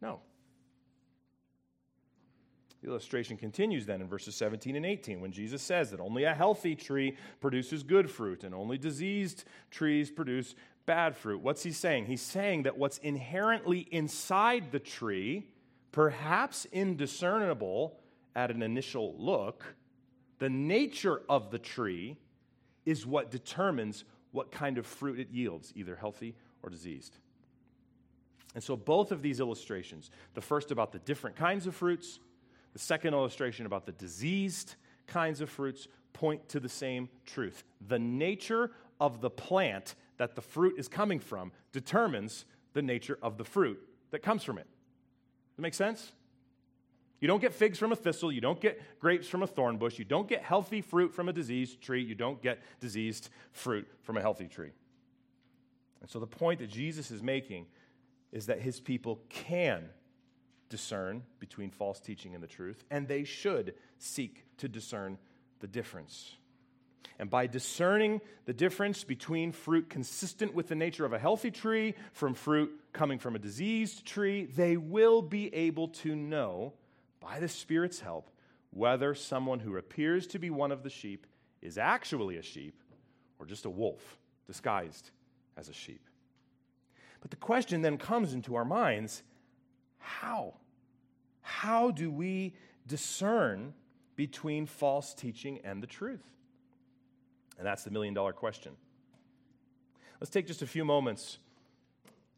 No. 0.00 0.20
The 2.82 2.90
illustration 2.90 3.38
continues 3.38 3.86
then 3.86 4.02
in 4.02 4.08
verses 4.08 4.34
17 4.36 4.76
and 4.76 4.84
18 4.84 5.20
when 5.20 5.32
Jesus 5.32 5.62
says 5.62 5.90
that 5.90 6.00
only 6.00 6.24
a 6.24 6.34
healthy 6.34 6.74
tree 6.74 7.16
produces 7.40 7.82
good 7.82 8.10
fruit 8.10 8.44
and 8.44 8.54
only 8.54 8.76
diseased 8.76 9.44
trees 9.70 10.10
produce 10.10 10.54
bad 10.84 11.16
fruit. 11.16 11.40
What's 11.40 11.62
he 11.62 11.72
saying? 11.72 12.06
He's 12.06 12.20
saying 12.20 12.64
that 12.64 12.76
what's 12.76 12.98
inherently 12.98 13.88
inside 13.90 14.70
the 14.70 14.78
tree, 14.78 15.48
perhaps 15.92 16.66
indiscernible 16.72 17.98
at 18.36 18.50
an 18.50 18.62
initial 18.62 19.14
look, 19.16 19.76
the 20.38 20.50
nature 20.50 21.22
of 21.26 21.50
the 21.50 21.58
tree 21.58 22.18
is 22.84 23.06
what 23.06 23.30
determines 23.30 24.04
what 24.34 24.50
kind 24.50 24.78
of 24.78 24.84
fruit 24.84 25.20
it 25.20 25.30
yields, 25.30 25.72
either 25.76 25.94
healthy 25.94 26.34
or 26.60 26.68
diseased. 26.68 27.16
And 28.54 28.62
so, 28.62 28.76
both 28.76 29.12
of 29.12 29.22
these 29.22 29.38
illustrations 29.38 30.10
the 30.34 30.40
first 30.40 30.72
about 30.72 30.90
the 30.90 30.98
different 30.98 31.36
kinds 31.36 31.66
of 31.68 31.74
fruits, 31.74 32.18
the 32.72 32.78
second 32.80 33.14
illustration 33.14 33.64
about 33.64 33.86
the 33.86 33.92
diseased 33.92 34.74
kinds 35.06 35.40
of 35.40 35.48
fruits 35.48 35.86
point 36.12 36.48
to 36.48 36.58
the 36.58 36.68
same 36.68 37.08
truth. 37.24 37.62
The 37.86 37.98
nature 37.98 38.72
of 39.00 39.20
the 39.20 39.30
plant 39.30 39.94
that 40.16 40.34
the 40.34 40.42
fruit 40.42 40.74
is 40.78 40.88
coming 40.88 41.20
from 41.20 41.52
determines 41.72 42.44
the 42.72 42.82
nature 42.82 43.18
of 43.22 43.38
the 43.38 43.44
fruit 43.44 43.80
that 44.10 44.20
comes 44.22 44.42
from 44.42 44.58
it. 44.58 44.66
Does 44.66 45.56
that 45.56 45.62
make 45.62 45.74
sense? 45.74 46.10
You 47.24 47.28
don't 47.28 47.40
get 47.40 47.54
figs 47.54 47.78
from 47.78 47.90
a 47.90 47.96
thistle. 47.96 48.30
You 48.30 48.42
don't 48.42 48.60
get 48.60 49.00
grapes 49.00 49.26
from 49.28 49.42
a 49.42 49.46
thorn 49.46 49.78
bush. 49.78 49.98
You 49.98 50.04
don't 50.04 50.28
get 50.28 50.42
healthy 50.42 50.82
fruit 50.82 51.14
from 51.14 51.30
a 51.30 51.32
diseased 51.32 51.80
tree. 51.80 52.04
You 52.04 52.14
don't 52.14 52.42
get 52.42 52.58
diseased 52.80 53.30
fruit 53.50 53.88
from 54.02 54.18
a 54.18 54.20
healthy 54.20 54.46
tree. 54.46 54.72
And 56.02 56.10
so 56.10 56.18
the 56.18 56.26
point 56.26 56.60
that 56.60 56.68
Jesus 56.68 57.10
is 57.10 57.22
making 57.22 57.64
is 58.30 58.44
that 58.44 58.60
his 58.60 58.78
people 58.78 59.22
can 59.30 59.88
discern 60.68 61.22
between 61.38 61.70
false 61.70 61.98
teaching 61.98 62.34
and 62.34 62.44
the 62.44 62.46
truth, 62.46 62.84
and 62.90 63.08
they 63.08 63.24
should 63.24 63.72
seek 63.96 64.44
to 64.58 64.68
discern 64.68 65.16
the 65.60 65.66
difference. 65.66 66.34
And 67.18 67.30
by 67.30 67.46
discerning 67.46 68.20
the 68.44 68.52
difference 68.52 69.02
between 69.02 69.52
fruit 69.52 69.88
consistent 69.88 70.52
with 70.52 70.68
the 70.68 70.74
nature 70.74 71.06
of 71.06 71.14
a 71.14 71.18
healthy 71.18 71.50
tree 71.50 71.94
from 72.12 72.34
fruit 72.34 72.70
coming 72.92 73.18
from 73.18 73.34
a 73.34 73.38
diseased 73.38 74.04
tree, 74.04 74.44
they 74.44 74.76
will 74.76 75.22
be 75.22 75.54
able 75.54 75.88
to 75.88 76.14
know 76.14 76.74
by 77.24 77.40
the 77.40 77.48
Spirit's 77.48 78.00
help, 78.00 78.30
whether 78.70 79.14
someone 79.14 79.60
who 79.60 79.76
appears 79.76 80.26
to 80.28 80.38
be 80.38 80.50
one 80.50 80.70
of 80.70 80.82
the 80.82 80.90
sheep 80.90 81.26
is 81.62 81.78
actually 81.78 82.36
a 82.36 82.42
sheep 82.42 82.82
or 83.38 83.46
just 83.46 83.64
a 83.64 83.70
wolf 83.70 84.18
disguised 84.46 85.10
as 85.56 85.68
a 85.68 85.72
sheep. 85.72 86.06
But 87.22 87.30
the 87.30 87.36
question 87.36 87.80
then 87.80 87.96
comes 87.96 88.34
into 88.34 88.54
our 88.54 88.64
minds 88.64 89.22
how? 89.98 90.54
How 91.40 91.90
do 91.90 92.10
we 92.10 92.54
discern 92.86 93.72
between 94.16 94.66
false 94.66 95.14
teaching 95.14 95.60
and 95.64 95.82
the 95.82 95.86
truth? 95.86 96.22
And 97.56 97.66
that's 97.66 97.84
the 97.84 97.90
million 97.90 98.12
dollar 98.12 98.34
question. 98.34 98.72
Let's 100.20 100.30
take 100.30 100.46
just 100.46 100.60
a 100.60 100.66
few 100.66 100.84
moments 100.84 101.38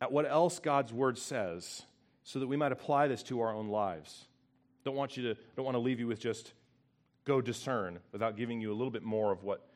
at 0.01 0.13
what 0.13 0.31
else 0.31 0.61
God's 0.61 0.93
word 0.93 1.19
says 1.19 1.83
so 2.23 2.39
that 2.39 2.47
we 2.47 2.57
might 2.57 2.73
apply 2.73 3.09
this 3.09 3.25
to 3.25 3.41
our 3.41 3.53
own 3.53 3.69
lives. 3.69 4.27
Don't 4.87 4.95
want 4.95 5.17
you 5.17 5.35
to 5.35 5.41
don't 5.57 5.65
want 5.65 5.75
to 5.75 5.81
leave 5.81 5.99
you 5.99 6.07
with 6.07 6.21
just 6.21 6.53
go 7.25 7.41
discern 7.41 7.99
without 8.13 8.37
giving 8.37 8.61
you 8.61 8.71
a 8.71 8.77
little 8.77 8.93
bit 8.93 9.03
more 9.03 9.33
of 9.33 9.43
what 9.43 9.69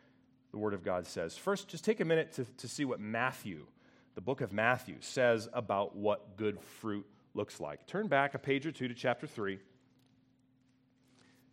the 0.53 0.57
Word 0.57 0.73
of 0.73 0.85
God 0.85 1.05
says. 1.05 1.37
First, 1.37 1.67
just 1.67 1.85
take 1.85 1.99
a 1.99 2.05
minute 2.05 2.35
to, 2.35 2.45
to 2.59 2.69
see 2.69 2.85
what 2.85 3.01
Matthew, 3.01 3.67
the 4.15 4.21
book 4.21 4.41
of 4.41 4.53
Matthew, 4.53 4.95
says 5.01 5.49
about 5.53 5.97
what 5.97 6.37
good 6.37 6.61
fruit 6.61 7.05
looks 7.35 7.59
like. 7.59 7.89
Turn 7.89 8.07
back 8.07 8.35
a 8.35 8.39
page 8.39 8.67
or 8.67 8.71
two 8.71 8.87
to 8.87 8.95
chapter 8.95 9.27
3. 9.27 9.59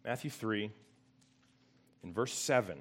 Matthew 0.05 0.29
3, 0.29 0.71
in 2.03 2.13
verse 2.13 2.33
7. 2.33 2.77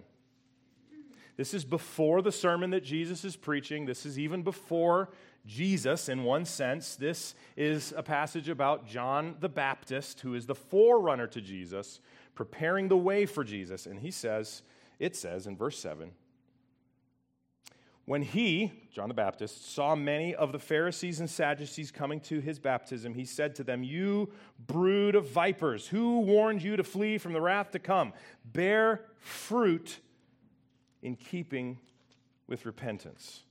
This 1.39 1.55
is 1.55 1.65
before 1.65 2.21
the 2.21 2.33
sermon 2.33 2.69
that 2.71 2.85
Jesus 2.85 3.25
is 3.25 3.35
preaching. 3.35 3.87
This 3.87 4.05
is 4.05 4.19
even 4.19 4.43
before 4.43 5.09
Jesus, 5.47 6.09
in 6.09 6.25
one 6.25 6.45
sense. 6.45 6.97
This 6.97 7.35
is 7.57 7.95
a 7.97 8.03
passage 8.03 8.49
about 8.49 8.87
John 8.87 9.37
the 9.41 9.49
Baptist, 9.49 10.21
who 10.21 10.35
is 10.35 10.47
the 10.47 10.55
forerunner 10.55 11.27
to 11.29 11.41
Jesus, 11.41 12.01
preparing 12.35 12.89
the 12.89 12.97
way 12.97 13.27
for 13.27 13.45
Jesus. 13.45 13.87
And 13.87 14.01
he 14.01 14.11
says, 14.11 14.63
it 14.99 15.15
says 15.15 15.47
in 15.47 15.57
verse 15.57 15.79
7 15.79 16.11
When 18.05 18.23
he, 18.23 18.73
John 18.93 19.09
the 19.09 19.15
Baptist, 19.15 19.73
saw 19.73 19.95
many 19.95 20.35
of 20.35 20.53
the 20.53 20.59
Pharisees 20.59 21.21
and 21.21 21.31
Sadducees 21.31 21.91
coming 21.91 22.21
to 22.21 22.41
his 22.41 22.59
baptism, 22.59 23.15
he 23.15 23.25
said 23.25 23.55
to 23.57 23.65
them, 23.65 23.85
You 23.85 24.31
brood 24.67 25.15
of 25.15 25.29
vipers, 25.29 25.87
who 25.87 26.21
warned 26.21 26.63
you 26.63 26.77
to 26.77 26.85
flee 26.85 27.19
from 27.19 27.33
the 27.33 27.41
wrath 27.41 27.71
to 27.73 27.79
come? 27.79 28.13
Bear 28.45 29.03
fruit 29.19 30.01
in 31.03 31.15
keeping 31.15 31.79
with 32.49 32.67
repentance. 32.67 33.43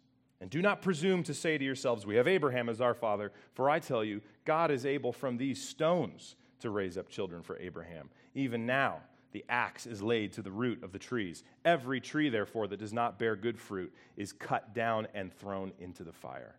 And 0.41 0.49
do 0.49 0.61
not 0.61 0.81
presume 0.81 1.23
to 1.23 1.33
say 1.33 1.57
to 1.57 1.63
yourselves, 1.63 2.05
We 2.05 2.15
have 2.15 2.27
Abraham 2.27 2.69
as 2.69 2.81
our 2.81 2.93
father, 2.93 3.31
for 3.53 3.69
I 3.69 3.79
tell 3.79 4.03
you, 4.03 4.21
God 4.43 4.69
is 4.69 4.85
able 4.85 5.13
from 5.13 5.37
these 5.37 5.65
stones 5.65 6.35
to 6.59 6.69
raise 6.69 6.97
up 6.97 7.09
children 7.09 7.41
for 7.41 7.57
Abraham. 7.57 8.09
Even 8.33 8.65
now, 8.65 8.99
the 9.31 9.45
axe 9.49 9.85
is 9.85 10.01
laid 10.01 10.33
to 10.33 10.41
the 10.41 10.51
root 10.51 10.83
of 10.83 10.91
the 10.91 10.99
trees. 10.99 11.43
Every 11.63 11.99
tree, 11.99 12.29
therefore, 12.29 12.67
that 12.67 12.79
does 12.79 12.93
not 12.93 13.19
bear 13.19 13.35
good 13.35 13.59
fruit 13.59 13.93
is 14.15 14.31
cut 14.31 14.73
down 14.73 15.07
and 15.13 15.33
thrown 15.33 15.73
into 15.79 16.03
the 16.03 16.13
fire. 16.13 16.55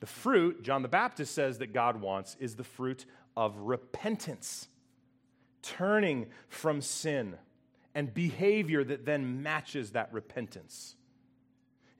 The 0.00 0.06
fruit, 0.06 0.62
John 0.62 0.82
the 0.82 0.88
Baptist 0.88 1.34
says 1.34 1.58
that 1.58 1.72
God 1.72 2.00
wants, 2.00 2.36
is 2.40 2.56
the 2.56 2.64
fruit 2.64 3.04
of 3.36 3.56
repentance, 3.58 4.68
turning 5.62 6.26
from 6.48 6.80
sin, 6.80 7.36
and 7.94 8.12
behavior 8.12 8.82
that 8.82 9.04
then 9.04 9.42
matches 9.42 9.90
that 9.92 10.12
repentance. 10.12 10.96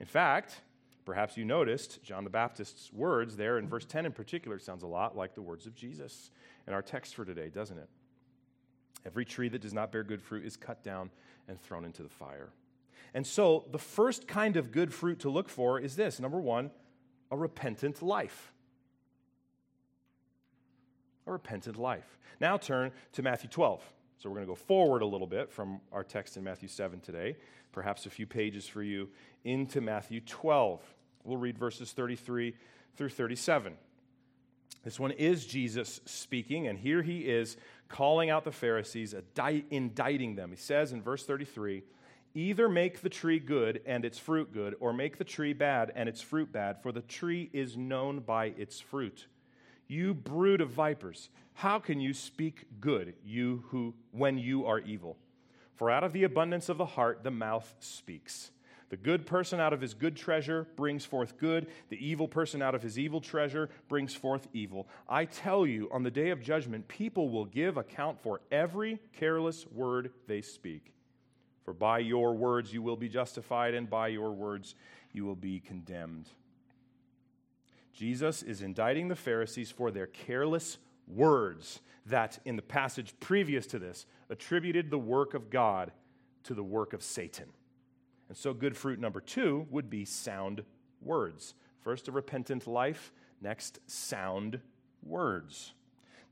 In 0.00 0.06
fact, 0.06 0.62
perhaps 1.04 1.36
you 1.36 1.44
noticed 1.44 2.02
John 2.02 2.24
the 2.24 2.30
Baptist's 2.30 2.92
words 2.92 3.36
there 3.36 3.58
in 3.58 3.68
verse 3.68 3.84
10 3.84 4.06
in 4.06 4.12
particular 4.12 4.58
sounds 4.58 4.82
a 4.82 4.86
lot 4.86 5.16
like 5.16 5.34
the 5.34 5.42
words 5.42 5.66
of 5.66 5.74
Jesus 5.74 6.30
in 6.66 6.72
our 6.72 6.82
text 6.82 7.14
for 7.14 7.24
today, 7.24 7.48
doesn't 7.48 7.78
it? 7.78 7.88
Every 9.06 9.24
tree 9.24 9.48
that 9.50 9.60
does 9.60 9.74
not 9.74 9.92
bear 9.92 10.02
good 10.02 10.22
fruit 10.22 10.44
is 10.44 10.56
cut 10.56 10.82
down 10.82 11.10
and 11.48 11.60
thrown 11.60 11.84
into 11.84 12.02
the 12.02 12.08
fire. 12.08 12.50
And 13.12 13.26
so, 13.26 13.64
the 13.70 13.78
first 13.78 14.28
kind 14.28 14.56
of 14.56 14.70
good 14.70 14.94
fruit 14.94 15.20
to 15.20 15.30
look 15.30 15.48
for 15.48 15.80
is 15.80 15.96
this 15.96 16.20
number 16.20 16.38
one, 16.38 16.70
a 17.30 17.36
repentant 17.36 18.02
life. 18.02 18.52
A 21.26 21.32
repentant 21.32 21.76
life. 21.76 22.18
Now 22.40 22.56
turn 22.56 22.92
to 23.12 23.22
Matthew 23.22 23.50
12. 23.50 23.82
So 24.18 24.28
we're 24.28 24.36
going 24.36 24.46
to 24.46 24.50
go 24.50 24.54
forward 24.54 25.00
a 25.00 25.06
little 25.06 25.26
bit 25.26 25.50
from 25.50 25.80
our 25.92 26.04
text 26.04 26.36
in 26.36 26.44
Matthew 26.44 26.68
7 26.68 27.00
today, 27.00 27.36
perhaps 27.72 28.06
a 28.06 28.10
few 28.10 28.26
pages 28.26 28.66
for 28.66 28.82
you 28.82 29.08
into 29.44 29.80
Matthew 29.80 30.20
12. 30.20 30.80
We'll 31.24 31.36
read 31.36 31.58
verses 31.58 31.92
33 31.92 32.54
through 32.96 33.10
37. 33.10 33.74
This 34.82 34.98
one 34.98 35.10
is 35.12 35.44
Jesus 35.44 36.00
speaking, 36.06 36.66
and 36.66 36.78
here 36.78 37.02
he 37.02 37.20
is 37.20 37.56
calling 37.88 38.30
out 38.30 38.44
the 38.44 38.52
Pharisees, 38.52 39.14
indicting 39.70 40.36
them. 40.36 40.50
He 40.50 40.56
says 40.56 40.92
in 40.92 41.02
verse 41.02 41.24
33 41.24 41.82
Either 42.32 42.68
make 42.68 43.00
the 43.00 43.08
tree 43.08 43.40
good 43.40 43.80
and 43.86 44.04
its 44.04 44.16
fruit 44.16 44.52
good, 44.52 44.76
or 44.78 44.92
make 44.92 45.18
the 45.18 45.24
tree 45.24 45.52
bad 45.52 45.92
and 45.96 46.08
its 46.08 46.20
fruit 46.20 46.52
bad, 46.52 46.80
for 46.80 46.92
the 46.92 47.02
tree 47.02 47.50
is 47.52 47.76
known 47.76 48.20
by 48.20 48.46
its 48.56 48.78
fruit. 48.78 49.26
You 49.88 50.14
brood 50.14 50.60
of 50.60 50.70
vipers, 50.70 51.28
how 51.54 51.80
can 51.80 52.00
you 52.00 52.14
speak 52.14 52.66
good, 52.80 53.14
you 53.24 53.64
who, 53.68 53.94
when 54.12 54.38
you 54.38 54.64
are 54.64 54.78
evil? 54.78 55.16
For 55.80 55.90
out 55.90 56.04
of 56.04 56.12
the 56.12 56.24
abundance 56.24 56.68
of 56.68 56.76
the 56.76 56.84
heart 56.84 57.24
the 57.24 57.30
mouth 57.30 57.74
speaks. 57.78 58.50
The 58.90 58.98
good 58.98 59.24
person 59.24 59.60
out 59.60 59.72
of 59.72 59.80
his 59.80 59.94
good 59.94 60.14
treasure 60.14 60.66
brings 60.76 61.06
forth 61.06 61.38
good. 61.38 61.68
The 61.88 62.06
evil 62.06 62.28
person 62.28 62.60
out 62.60 62.74
of 62.74 62.82
his 62.82 62.98
evil 62.98 63.22
treasure 63.22 63.70
brings 63.88 64.14
forth 64.14 64.46
evil. 64.52 64.88
I 65.08 65.24
tell 65.24 65.66
you, 65.66 65.88
on 65.90 66.02
the 66.02 66.10
day 66.10 66.28
of 66.28 66.42
judgment, 66.42 66.86
people 66.86 67.30
will 67.30 67.46
give 67.46 67.78
account 67.78 68.20
for 68.20 68.42
every 68.52 68.98
careless 69.14 69.66
word 69.68 70.12
they 70.26 70.42
speak. 70.42 70.92
For 71.64 71.72
by 71.72 72.00
your 72.00 72.34
words 72.34 72.74
you 72.74 72.82
will 72.82 72.96
be 72.96 73.08
justified, 73.08 73.72
and 73.72 73.88
by 73.88 74.08
your 74.08 74.32
words 74.32 74.74
you 75.14 75.24
will 75.24 75.34
be 75.34 75.60
condemned. 75.60 76.28
Jesus 77.94 78.42
is 78.42 78.60
indicting 78.60 79.08
the 79.08 79.16
Pharisees 79.16 79.70
for 79.70 79.90
their 79.90 80.08
careless 80.08 80.76
words 81.14 81.80
that, 82.06 82.38
in 82.44 82.56
the 82.56 82.62
passage 82.62 83.14
previous 83.20 83.66
to 83.68 83.78
this, 83.78 84.06
attributed 84.28 84.90
the 84.90 84.98
work 84.98 85.34
of 85.34 85.50
God 85.50 85.92
to 86.44 86.54
the 86.54 86.64
work 86.64 86.92
of 86.92 87.02
Satan. 87.02 87.46
And 88.28 88.36
so, 88.36 88.54
good 88.54 88.76
fruit 88.76 88.98
number 88.98 89.20
two 89.20 89.66
would 89.70 89.90
be 89.90 90.04
sound 90.04 90.62
words. 91.00 91.54
First, 91.80 92.08
a 92.08 92.12
repentant 92.12 92.66
life. 92.66 93.12
Next, 93.40 93.78
sound 93.86 94.60
words. 95.02 95.72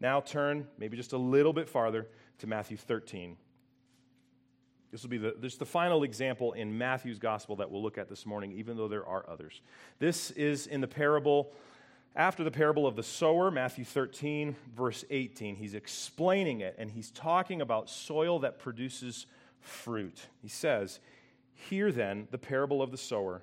Now, 0.00 0.20
turn 0.20 0.66
maybe 0.78 0.96
just 0.96 1.12
a 1.12 1.18
little 1.18 1.52
bit 1.52 1.68
farther 1.68 2.08
to 2.38 2.46
Matthew 2.46 2.76
13. 2.76 3.36
This 4.90 5.02
will 5.02 5.10
be 5.10 5.18
the, 5.18 5.34
this 5.38 5.56
the 5.56 5.66
final 5.66 6.02
example 6.02 6.52
in 6.52 6.76
Matthew's 6.76 7.18
gospel 7.18 7.56
that 7.56 7.70
we'll 7.70 7.82
look 7.82 7.98
at 7.98 8.08
this 8.08 8.24
morning, 8.24 8.52
even 8.52 8.76
though 8.76 8.88
there 8.88 9.06
are 9.06 9.28
others. 9.28 9.60
This 9.98 10.30
is 10.32 10.66
in 10.66 10.80
the 10.80 10.88
parable, 10.88 11.52
after 12.18 12.42
the 12.42 12.50
parable 12.50 12.84
of 12.84 12.96
the 12.96 13.02
sower, 13.02 13.48
Matthew 13.48 13.84
13, 13.84 14.56
verse 14.76 15.04
18. 15.08 15.54
He's 15.54 15.74
explaining 15.74 16.60
it, 16.60 16.74
and 16.76 16.90
he's 16.90 17.12
talking 17.12 17.62
about 17.62 17.88
soil 17.88 18.40
that 18.40 18.58
produces 18.58 19.26
fruit. 19.60 20.26
He 20.42 20.48
says, 20.48 20.98
Hear 21.54 21.92
then 21.92 22.26
the 22.32 22.38
parable 22.38 22.82
of 22.82 22.90
the 22.90 22.98
sower. 22.98 23.42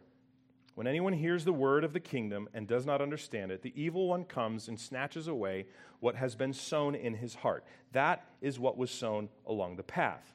When 0.76 0.88
anyone 0.88 1.14
hears 1.14 1.46
the 1.46 1.54
word 1.54 1.86
of 1.86 1.94
the 1.94 2.02
kingdom 2.02 2.50
and 2.54 2.68
does 2.68 2.86
not 2.86 3.02
understand 3.02 3.50
it, 3.50 3.62
the 3.62 3.74
evil 3.82 4.10
one 4.10 4.26
comes 4.26 4.68
and 4.68 4.78
snatches 4.78 5.30
away 5.30 5.68
what 6.02 6.16
has 6.16 6.36
been 6.36 6.52
sown 6.52 6.96
in 6.96 7.14
his 7.14 7.36
heart. 7.36 7.64
That 7.94 8.26
is 8.42 8.60
what 8.60 8.78
was 8.78 8.92
sown 8.92 9.30
along 9.48 9.78
the 9.78 9.84
path. 9.84 10.34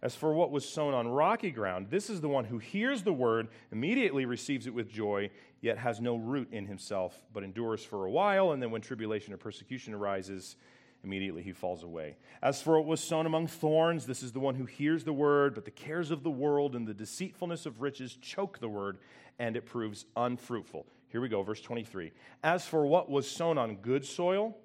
As 0.00 0.14
for 0.14 0.34
what 0.34 0.50
was 0.50 0.68
sown 0.68 0.92
on 0.92 1.08
rocky 1.08 1.50
ground, 1.50 1.88
this 1.90 2.10
is 2.10 2.20
the 2.22 2.28
one 2.28 2.44
who 2.44 2.58
hears 2.58 3.02
the 3.02 3.12
word, 3.12 3.48
immediately 3.72 4.26
receives 4.26 4.66
it 4.66 4.74
with 4.74 4.90
joy, 4.90 5.30
yet 5.64 5.78
has 5.78 6.00
no 6.00 6.16
root 6.16 6.52
in 6.52 6.66
himself, 6.66 7.18
but 7.32 7.42
endures 7.42 7.84
for 7.84 8.04
a 8.04 8.10
while, 8.10 8.52
and 8.52 8.62
then 8.62 8.70
when 8.70 8.80
tribulation 8.80 9.32
or 9.32 9.36
persecution 9.36 9.94
arises, 9.94 10.56
immediately 11.02 11.42
he 11.42 11.52
falls 11.52 11.82
away. 11.82 12.16
As 12.42 12.62
for 12.62 12.78
what 12.78 12.86
was 12.86 13.00
sown 13.00 13.26
among 13.26 13.46
thorns, 13.46 14.06
this 14.06 14.22
is 14.22 14.32
the 14.32 14.40
one 14.40 14.54
who 14.54 14.66
hears 14.66 15.04
the 15.04 15.12
word, 15.12 15.54
but 15.54 15.64
the 15.64 15.70
cares 15.70 16.10
of 16.10 16.22
the 16.22 16.30
world 16.30 16.76
and 16.76 16.86
the 16.86 16.94
deceitfulness 16.94 17.66
of 17.66 17.80
riches 17.80 18.16
choke 18.20 18.58
the 18.58 18.68
word, 18.68 18.98
and 19.38 19.56
it 19.56 19.66
proves 19.66 20.04
unfruitful. 20.16 20.86
Here 21.08 21.20
we 21.20 21.28
go, 21.28 21.42
verse 21.42 21.60
23. 21.60 22.12
As 22.42 22.66
for 22.66 22.86
what 22.86 23.10
was 23.10 23.30
sown 23.30 23.58
on 23.58 23.76
good 23.76 24.04
soil, 24.04 24.56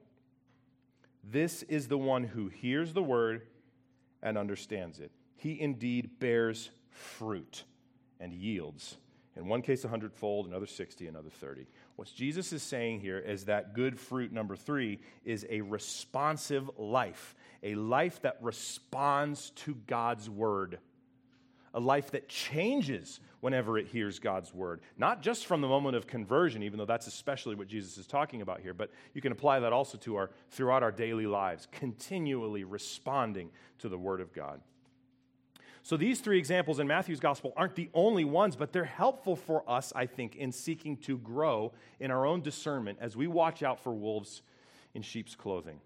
this 1.23 1.63
is 1.63 1.87
the 1.87 1.97
one 1.97 2.23
who 2.23 2.47
hears 2.47 2.93
the 2.93 3.03
word 3.03 3.47
and 4.21 4.37
understands 4.37 4.99
it 4.99 5.11
he 5.39 5.59
indeed 5.59 6.19
bears 6.19 6.69
fruit 6.89 7.63
and 8.19 8.33
yields. 8.33 8.97
In 9.39 9.47
one 9.47 9.61
case, 9.61 9.85
a 9.85 9.87
hundredfold, 9.87 10.47
another 10.47 10.65
60, 10.65 11.07
another 11.07 11.29
30. 11.29 11.65
What 11.95 12.11
Jesus 12.13 12.51
is 12.51 12.61
saying 12.61 12.99
here 12.99 13.17
is 13.17 13.45
that 13.45 13.73
good 13.73 13.97
fruit 13.97 14.33
number 14.33 14.55
three 14.55 14.99
is 15.23 15.45
a 15.49 15.61
responsive 15.61 16.69
life, 16.77 17.35
a 17.63 17.75
life 17.75 18.21
that 18.21 18.37
responds 18.41 19.51
to 19.51 19.75
God's 19.87 20.29
word, 20.29 20.79
a 21.73 21.79
life 21.79 22.11
that 22.11 22.27
changes 22.27 23.21
whenever 23.39 23.77
it 23.77 23.87
hears 23.87 24.19
God's 24.19 24.53
word. 24.53 24.81
Not 24.97 25.21
just 25.21 25.45
from 25.45 25.61
the 25.61 25.67
moment 25.67 25.95
of 25.95 26.05
conversion, 26.05 26.61
even 26.63 26.77
though 26.77 26.85
that's 26.85 27.07
especially 27.07 27.55
what 27.55 27.67
Jesus 27.67 27.97
is 27.97 28.07
talking 28.07 28.41
about 28.41 28.59
here, 28.59 28.73
but 28.73 28.91
you 29.13 29.21
can 29.21 29.31
apply 29.31 29.61
that 29.61 29.71
also 29.71 29.97
to 29.99 30.17
our 30.17 30.31
throughout 30.49 30.83
our 30.83 30.91
daily 30.91 31.27
lives, 31.27 31.67
continually 31.71 32.65
responding 32.65 33.51
to 33.77 33.87
the 33.87 33.97
word 33.97 34.19
of 34.19 34.33
God. 34.33 34.59
So 35.83 35.97
these 35.97 36.19
three 36.19 36.37
examples 36.37 36.79
in 36.79 36.87
Matthew's 36.87 37.19
gospel 37.19 37.53
aren't 37.55 37.75
the 37.75 37.89
only 37.93 38.25
ones, 38.25 38.55
but 38.55 38.73
they're 38.73 38.83
helpful 38.83 39.35
for 39.35 39.67
us, 39.69 39.93
I 39.95 40.05
think, 40.05 40.35
in 40.35 40.51
seeking 40.51 40.97
to 40.97 41.17
grow 41.17 41.73
in 41.99 42.11
our 42.11 42.25
own 42.25 42.41
discernment 42.41 42.99
as 43.01 43.15
we 43.15 43.27
watch 43.27 43.63
out 43.63 43.79
for 43.79 43.93
wolves 43.93 44.41
in 44.93 45.01
sheep's 45.01 45.35
clothing. 45.35 45.79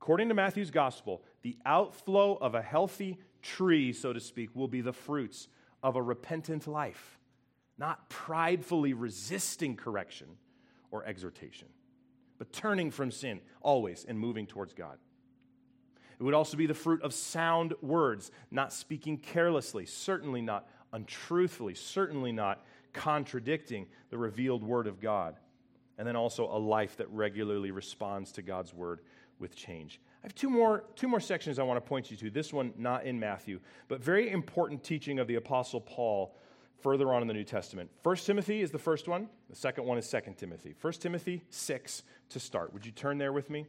According 0.00 0.28
to 0.28 0.34
Matthew's 0.34 0.70
gospel, 0.70 1.22
the 1.42 1.56
outflow 1.64 2.34
of 2.34 2.54
a 2.54 2.62
healthy 2.62 3.18
tree, 3.42 3.92
so 3.92 4.12
to 4.12 4.20
speak, 4.20 4.50
will 4.54 4.68
be 4.68 4.82
the 4.82 4.92
fruits 4.92 5.48
of 5.82 5.96
a 5.96 6.02
repentant 6.02 6.66
life, 6.66 7.18
not 7.78 8.08
pridefully 8.10 8.92
resisting 8.92 9.76
correction 9.76 10.28
or 10.90 11.06
exhortation, 11.06 11.68
but 12.38 12.52
turning 12.52 12.90
from 12.90 13.10
sin 13.10 13.40
always 13.62 14.04
and 14.04 14.18
moving 14.18 14.46
towards 14.46 14.74
God. 14.74 14.98
It 16.18 16.22
would 16.22 16.34
also 16.34 16.56
be 16.56 16.66
the 16.66 16.74
fruit 16.74 17.02
of 17.02 17.12
sound 17.12 17.74
words, 17.80 18.30
not 18.50 18.72
speaking 18.72 19.18
carelessly, 19.18 19.86
certainly 19.86 20.40
not 20.40 20.68
untruthfully, 20.92 21.74
certainly 21.74 22.32
not 22.32 22.64
contradicting 22.92 23.86
the 24.10 24.18
revealed 24.18 24.62
word 24.62 24.86
of 24.86 25.00
God. 25.00 25.36
And 25.98 26.06
then 26.06 26.16
also 26.16 26.44
a 26.46 26.58
life 26.58 26.96
that 26.96 27.08
regularly 27.10 27.70
responds 27.70 28.32
to 28.32 28.42
God's 28.42 28.74
word 28.74 29.00
with 29.38 29.54
change. 29.54 30.00
I 30.22 30.26
have 30.26 30.34
two 30.34 30.50
more, 30.50 30.84
two 30.96 31.08
more 31.08 31.20
sections 31.20 31.58
I 31.58 31.62
want 31.64 31.76
to 31.76 31.88
point 31.88 32.10
you 32.10 32.16
to. 32.16 32.30
This 32.30 32.52
one 32.52 32.72
not 32.78 33.04
in 33.04 33.20
Matthew, 33.20 33.60
but 33.88 34.02
very 34.02 34.30
important 34.30 34.82
teaching 34.82 35.18
of 35.18 35.26
the 35.26 35.34
Apostle 35.34 35.80
Paul 35.80 36.36
further 36.80 37.12
on 37.12 37.22
in 37.22 37.28
the 37.28 37.34
New 37.34 37.44
Testament. 37.44 37.90
1 38.02 38.16
Timothy 38.16 38.60
is 38.60 38.70
the 38.70 38.78
first 38.78 39.08
one. 39.08 39.28
The 39.50 39.56
second 39.56 39.84
one 39.84 39.98
is 39.98 40.08
2 40.08 40.20
Timothy. 40.36 40.74
1 40.80 40.92
Timothy 40.94 41.42
6 41.50 42.02
to 42.30 42.40
start. 42.40 42.72
Would 42.72 42.86
you 42.86 42.92
turn 42.92 43.18
there 43.18 43.32
with 43.32 43.50
me? 43.50 43.66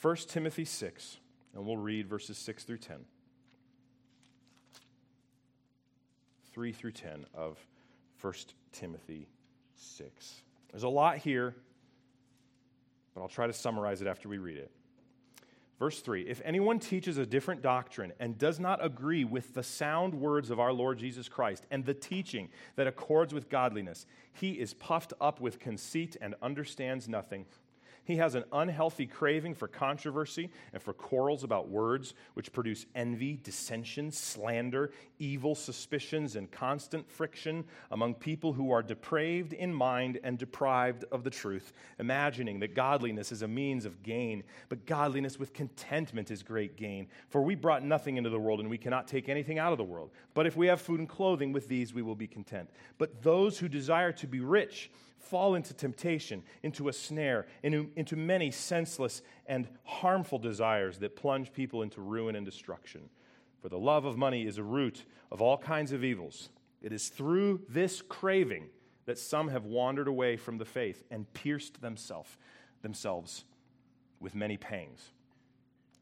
1 0.00 0.16
Timothy 0.28 0.64
6. 0.64 1.18
And 1.56 1.64
we'll 1.64 1.78
read 1.78 2.06
verses 2.06 2.36
6 2.36 2.64
through 2.64 2.78
10. 2.78 2.98
3 6.52 6.72
through 6.72 6.92
10 6.92 7.24
of 7.32 7.58
1 8.20 8.34
Timothy 8.72 9.26
6. 9.74 10.42
There's 10.70 10.82
a 10.82 10.88
lot 10.88 11.16
here, 11.16 11.54
but 13.14 13.22
I'll 13.22 13.28
try 13.28 13.46
to 13.46 13.54
summarize 13.54 14.02
it 14.02 14.06
after 14.06 14.28
we 14.28 14.36
read 14.36 14.58
it. 14.58 14.70
Verse 15.78 16.00
3 16.00 16.28
If 16.28 16.42
anyone 16.44 16.78
teaches 16.78 17.16
a 17.16 17.24
different 17.24 17.62
doctrine 17.62 18.12
and 18.20 18.36
does 18.36 18.60
not 18.60 18.84
agree 18.84 19.24
with 19.24 19.54
the 19.54 19.62
sound 19.62 20.12
words 20.12 20.50
of 20.50 20.60
our 20.60 20.74
Lord 20.74 20.98
Jesus 20.98 21.26
Christ 21.26 21.66
and 21.70 21.86
the 21.86 21.94
teaching 21.94 22.50
that 22.76 22.86
accords 22.86 23.32
with 23.32 23.48
godliness, 23.48 24.04
he 24.34 24.52
is 24.52 24.74
puffed 24.74 25.14
up 25.22 25.40
with 25.40 25.58
conceit 25.58 26.18
and 26.20 26.34
understands 26.42 27.08
nothing. 27.08 27.46
He 28.06 28.16
has 28.16 28.36
an 28.36 28.44
unhealthy 28.52 29.04
craving 29.04 29.54
for 29.54 29.66
controversy 29.66 30.50
and 30.72 30.80
for 30.80 30.92
quarrels 30.92 31.42
about 31.42 31.68
words, 31.68 32.14
which 32.34 32.52
produce 32.52 32.86
envy, 32.94 33.40
dissension, 33.42 34.12
slander, 34.12 34.92
evil 35.18 35.56
suspicions, 35.56 36.36
and 36.36 36.48
constant 36.48 37.10
friction 37.10 37.64
among 37.90 38.14
people 38.14 38.52
who 38.52 38.70
are 38.70 38.82
depraved 38.82 39.52
in 39.52 39.74
mind 39.74 40.20
and 40.22 40.38
deprived 40.38 41.04
of 41.10 41.24
the 41.24 41.30
truth, 41.30 41.72
imagining 41.98 42.60
that 42.60 42.76
godliness 42.76 43.32
is 43.32 43.42
a 43.42 43.48
means 43.48 43.84
of 43.84 44.04
gain. 44.04 44.44
But 44.68 44.86
godliness 44.86 45.36
with 45.36 45.52
contentment 45.52 46.30
is 46.30 46.44
great 46.44 46.76
gain. 46.76 47.08
For 47.28 47.42
we 47.42 47.56
brought 47.56 47.84
nothing 47.84 48.18
into 48.18 48.30
the 48.30 48.38
world, 48.38 48.60
and 48.60 48.70
we 48.70 48.78
cannot 48.78 49.08
take 49.08 49.28
anything 49.28 49.58
out 49.58 49.72
of 49.72 49.78
the 49.78 49.84
world. 49.84 50.12
But 50.32 50.46
if 50.46 50.56
we 50.56 50.68
have 50.68 50.80
food 50.80 51.00
and 51.00 51.08
clothing, 51.08 51.50
with 51.50 51.66
these 51.66 51.92
we 51.92 52.02
will 52.02 52.14
be 52.14 52.28
content. 52.28 52.70
But 52.98 53.20
those 53.20 53.58
who 53.58 53.68
desire 53.68 54.12
to 54.12 54.28
be 54.28 54.38
rich, 54.38 54.92
fall 55.18 55.54
into 55.54 55.74
temptation, 55.74 56.42
into 56.62 56.88
a 56.88 56.92
snare, 56.92 57.46
into, 57.62 57.90
into 57.96 58.16
many 58.16 58.50
senseless 58.50 59.22
and 59.46 59.68
harmful 59.84 60.38
desires 60.38 60.98
that 60.98 61.16
plunge 61.16 61.52
people 61.52 61.82
into 61.82 62.00
ruin 62.00 62.36
and 62.36 62.46
destruction. 62.46 63.08
For 63.60 63.68
the 63.68 63.78
love 63.78 64.04
of 64.04 64.16
money 64.16 64.46
is 64.46 64.58
a 64.58 64.62
root 64.62 65.04
of 65.32 65.42
all 65.42 65.58
kinds 65.58 65.92
of 65.92 66.04
evils. 66.04 66.50
It 66.82 66.92
is 66.92 67.08
through 67.08 67.62
this 67.68 68.02
craving 68.02 68.68
that 69.06 69.18
some 69.18 69.48
have 69.48 69.64
wandered 69.64 70.08
away 70.08 70.36
from 70.36 70.58
the 70.58 70.64
faith 70.64 71.04
and 71.10 71.32
pierced 71.32 71.80
themselves, 71.80 72.36
themselves 72.82 73.44
with 74.20 74.34
many 74.34 74.56
pangs. 74.56 75.10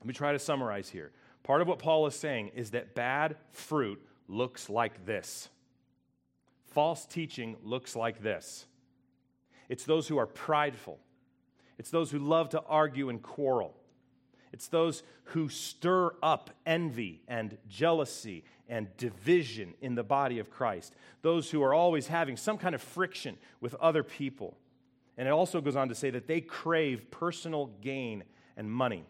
Let 0.00 0.06
me 0.06 0.14
try 0.14 0.32
to 0.32 0.38
summarize 0.38 0.88
here. 0.88 1.12
Part 1.42 1.62
of 1.62 1.68
what 1.68 1.78
Paul 1.78 2.06
is 2.06 2.14
saying 2.14 2.52
is 2.54 2.70
that 2.70 2.94
bad 2.94 3.36
fruit 3.52 4.02
looks 4.28 4.68
like 4.68 5.06
this. 5.06 5.48
False 6.66 7.06
teaching 7.06 7.56
looks 7.62 7.94
like 7.94 8.22
this. 8.22 8.66
It's 9.68 9.84
those 9.84 10.08
who 10.08 10.18
are 10.18 10.26
prideful. 10.26 10.98
It's 11.78 11.90
those 11.90 12.10
who 12.10 12.18
love 12.18 12.50
to 12.50 12.62
argue 12.62 13.08
and 13.08 13.22
quarrel. 13.22 13.74
It's 14.52 14.68
those 14.68 15.02
who 15.24 15.48
stir 15.48 16.12
up 16.22 16.50
envy 16.64 17.22
and 17.26 17.58
jealousy 17.68 18.44
and 18.68 18.96
division 18.96 19.74
in 19.80 19.96
the 19.96 20.04
body 20.04 20.38
of 20.38 20.48
Christ. 20.48 20.94
Those 21.22 21.50
who 21.50 21.62
are 21.62 21.74
always 21.74 22.06
having 22.06 22.36
some 22.36 22.56
kind 22.56 22.74
of 22.74 22.80
friction 22.80 23.36
with 23.60 23.74
other 23.76 24.04
people. 24.04 24.56
And 25.16 25.26
it 25.26 25.32
also 25.32 25.60
goes 25.60 25.76
on 25.76 25.88
to 25.88 25.94
say 25.94 26.10
that 26.10 26.28
they 26.28 26.40
crave 26.40 27.10
personal 27.10 27.66
gain 27.80 28.22
and 28.56 28.70
money. 28.70 29.04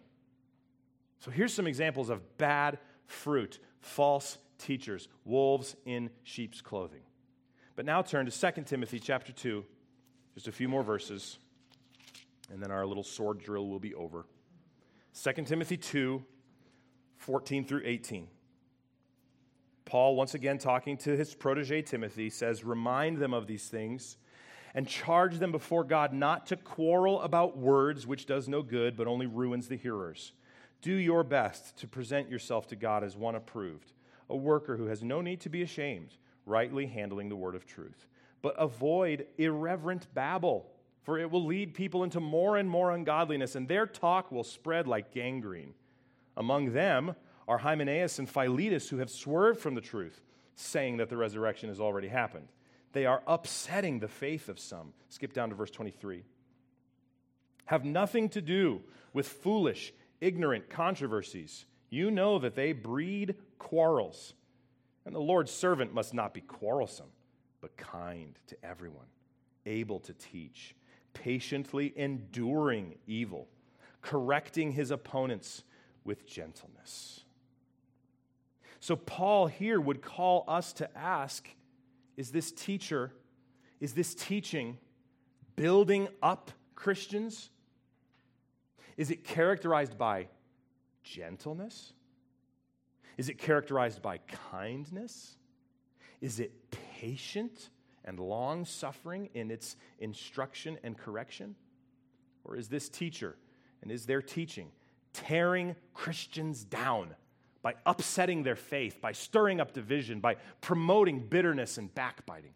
So 1.20 1.30
here's 1.30 1.52
some 1.52 1.66
examples 1.66 2.08
of 2.08 2.38
bad 2.38 2.78
fruit, 3.06 3.58
false 3.80 4.38
teachers, 4.58 5.08
wolves 5.24 5.76
in 5.84 6.10
sheep's 6.22 6.60
clothing. 6.60 7.02
But 7.76 7.84
now 7.84 8.02
turn 8.02 8.26
to 8.26 8.52
2 8.52 8.62
Timothy 8.62 9.00
chapter 9.00 9.32
2 9.32 9.64
just 10.34 10.48
a 10.48 10.52
few 10.52 10.68
more 10.68 10.82
verses, 10.82 11.38
and 12.52 12.60
then 12.60 12.70
our 12.70 12.84
little 12.84 13.04
sword 13.04 13.38
drill 13.38 13.68
will 13.68 13.78
be 13.78 13.94
over. 13.94 14.26
2 15.22 15.44
Timothy 15.44 15.76
2 15.76 16.22
14 17.16 17.64
through 17.64 17.82
18. 17.84 18.28
Paul, 19.86 20.16
once 20.16 20.34
again 20.34 20.58
talking 20.58 20.96
to 20.98 21.16
his 21.16 21.34
protege 21.34 21.82
Timothy, 21.82 22.28
says, 22.28 22.64
Remind 22.64 23.18
them 23.18 23.32
of 23.32 23.46
these 23.46 23.68
things 23.68 24.18
and 24.74 24.88
charge 24.88 25.38
them 25.38 25.52
before 25.52 25.84
God 25.84 26.12
not 26.12 26.46
to 26.48 26.56
quarrel 26.56 27.22
about 27.22 27.56
words, 27.56 28.06
which 28.06 28.26
does 28.26 28.48
no 28.48 28.60
good, 28.60 28.96
but 28.96 29.06
only 29.06 29.26
ruins 29.26 29.68
the 29.68 29.76
hearers. 29.76 30.32
Do 30.82 30.92
your 30.92 31.22
best 31.22 31.78
to 31.78 31.86
present 31.86 32.28
yourself 32.28 32.66
to 32.68 32.76
God 32.76 33.04
as 33.04 33.16
one 33.16 33.36
approved, 33.36 33.92
a 34.28 34.36
worker 34.36 34.76
who 34.76 34.86
has 34.86 35.02
no 35.02 35.20
need 35.20 35.40
to 35.42 35.48
be 35.48 35.62
ashamed, 35.62 36.10
rightly 36.44 36.86
handling 36.86 37.28
the 37.28 37.36
word 37.36 37.54
of 37.54 37.66
truth 37.66 38.06
but 38.44 38.54
avoid 38.58 39.26
irreverent 39.38 40.06
babble, 40.12 40.70
for 41.02 41.18
it 41.18 41.30
will 41.30 41.46
lead 41.46 41.72
people 41.72 42.04
into 42.04 42.20
more 42.20 42.58
and 42.58 42.68
more 42.68 42.90
ungodliness, 42.90 43.54
and 43.54 43.66
their 43.66 43.86
talk 43.86 44.30
will 44.30 44.44
spread 44.44 44.86
like 44.86 45.14
gangrene. 45.14 45.72
Among 46.36 46.74
them 46.74 47.14
are 47.48 47.56
Hymenaeus 47.56 48.18
and 48.18 48.28
Philetus, 48.28 48.90
who 48.90 48.98
have 48.98 49.08
swerved 49.08 49.60
from 49.60 49.74
the 49.74 49.80
truth, 49.80 50.20
saying 50.56 50.98
that 50.98 51.08
the 51.08 51.16
resurrection 51.16 51.70
has 51.70 51.80
already 51.80 52.08
happened. 52.08 52.48
They 52.92 53.06
are 53.06 53.22
upsetting 53.26 53.98
the 53.98 54.08
faith 54.08 54.50
of 54.50 54.58
some. 54.58 54.92
Skip 55.08 55.32
down 55.32 55.48
to 55.48 55.54
verse 55.54 55.70
23. 55.70 56.22
Have 57.64 57.86
nothing 57.86 58.28
to 58.28 58.42
do 58.42 58.82
with 59.14 59.26
foolish, 59.26 59.94
ignorant 60.20 60.68
controversies. 60.68 61.64
You 61.88 62.10
know 62.10 62.38
that 62.40 62.56
they 62.56 62.72
breed 62.72 63.36
quarrels. 63.58 64.34
And 65.06 65.14
the 65.14 65.20
Lord's 65.20 65.50
servant 65.50 65.94
must 65.94 66.12
not 66.12 66.34
be 66.34 66.42
quarrelsome 66.42 67.08
but 67.64 67.78
kind 67.78 68.38
to 68.46 68.54
everyone, 68.62 69.06
able 69.64 69.98
to 69.98 70.12
teach, 70.12 70.74
patiently 71.14 71.94
enduring 71.96 72.94
evil, 73.06 73.48
correcting 74.02 74.70
his 74.70 74.90
opponents 74.90 75.62
with 76.04 76.26
gentleness. 76.26 77.24
So, 78.80 78.96
Paul 78.96 79.46
here 79.46 79.80
would 79.80 80.02
call 80.02 80.44
us 80.46 80.74
to 80.74 80.94
ask 80.94 81.48
is 82.18 82.32
this 82.32 82.52
teacher, 82.52 83.12
is 83.80 83.94
this 83.94 84.14
teaching 84.14 84.76
building 85.56 86.08
up 86.22 86.50
Christians? 86.74 87.48
Is 88.98 89.10
it 89.10 89.24
characterized 89.24 89.96
by 89.96 90.28
gentleness? 91.02 91.94
Is 93.16 93.30
it 93.30 93.38
characterized 93.38 94.02
by 94.02 94.18
kindness? 94.50 95.38
Is 96.20 96.40
it 96.40 96.52
patient 97.04 97.68
and 98.04 98.18
long 98.18 98.64
suffering 98.64 99.28
in 99.34 99.50
its 99.50 99.76
instruction 99.98 100.78
and 100.82 100.96
correction? 100.96 101.54
Or 102.44 102.56
is 102.56 102.68
this 102.68 102.88
teacher 102.88 103.36
and 103.82 103.90
is 103.90 104.06
their 104.06 104.22
teaching 104.22 104.70
tearing 105.12 105.76
Christians 105.92 106.64
down 106.64 107.14
by 107.62 107.74
upsetting 107.86 108.42
their 108.42 108.56
faith, 108.56 109.00
by 109.00 109.12
stirring 109.12 109.60
up 109.60 109.72
division, 109.72 110.20
by 110.20 110.36
promoting 110.60 111.20
bitterness 111.20 111.78
and 111.78 111.94
backbiting? 111.94 112.54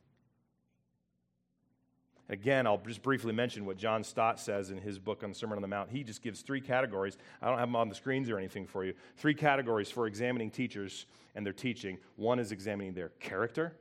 Again, 2.30 2.66
I'll 2.66 2.78
just 2.78 3.02
briefly 3.02 3.32
mention 3.32 3.64
what 3.64 3.78
John 3.78 4.04
Stott 4.04 4.38
says 4.38 4.70
in 4.70 4.78
his 4.78 4.98
book 4.98 5.22
on 5.22 5.30
the 5.30 5.34
Sermon 5.34 5.56
on 5.56 5.62
the 5.62 5.68
Mount. 5.68 5.90
He 5.90 6.04
just 6.04 6.22
gives 6.22 6.42
three 6.42 6.60
categories. 6.60 7.16
I 7.40 7.48
don't 7.48 7.58
have 7.58 7.68
them 7.68 7.76
on 7.76 7.88
the 7.88 7.94
screens 7.94 8.28
or 8.28 8.38
anything 8.38 8.66
for 8.66 8.84
you. 8.84 8.92
Three 9.16 9.34
categories 9.34 9.90
for 9.90 10.06
examining 10.06 10.50
teachers 10.50 11.06
and 11.34 11.44
their 11.44 11.54
teaching. 11.54 11.98
One 12.16 12.38
is 12.38 12.52
examining 12.52 12.92
their 12.92 13.10
character, 13.20 13.74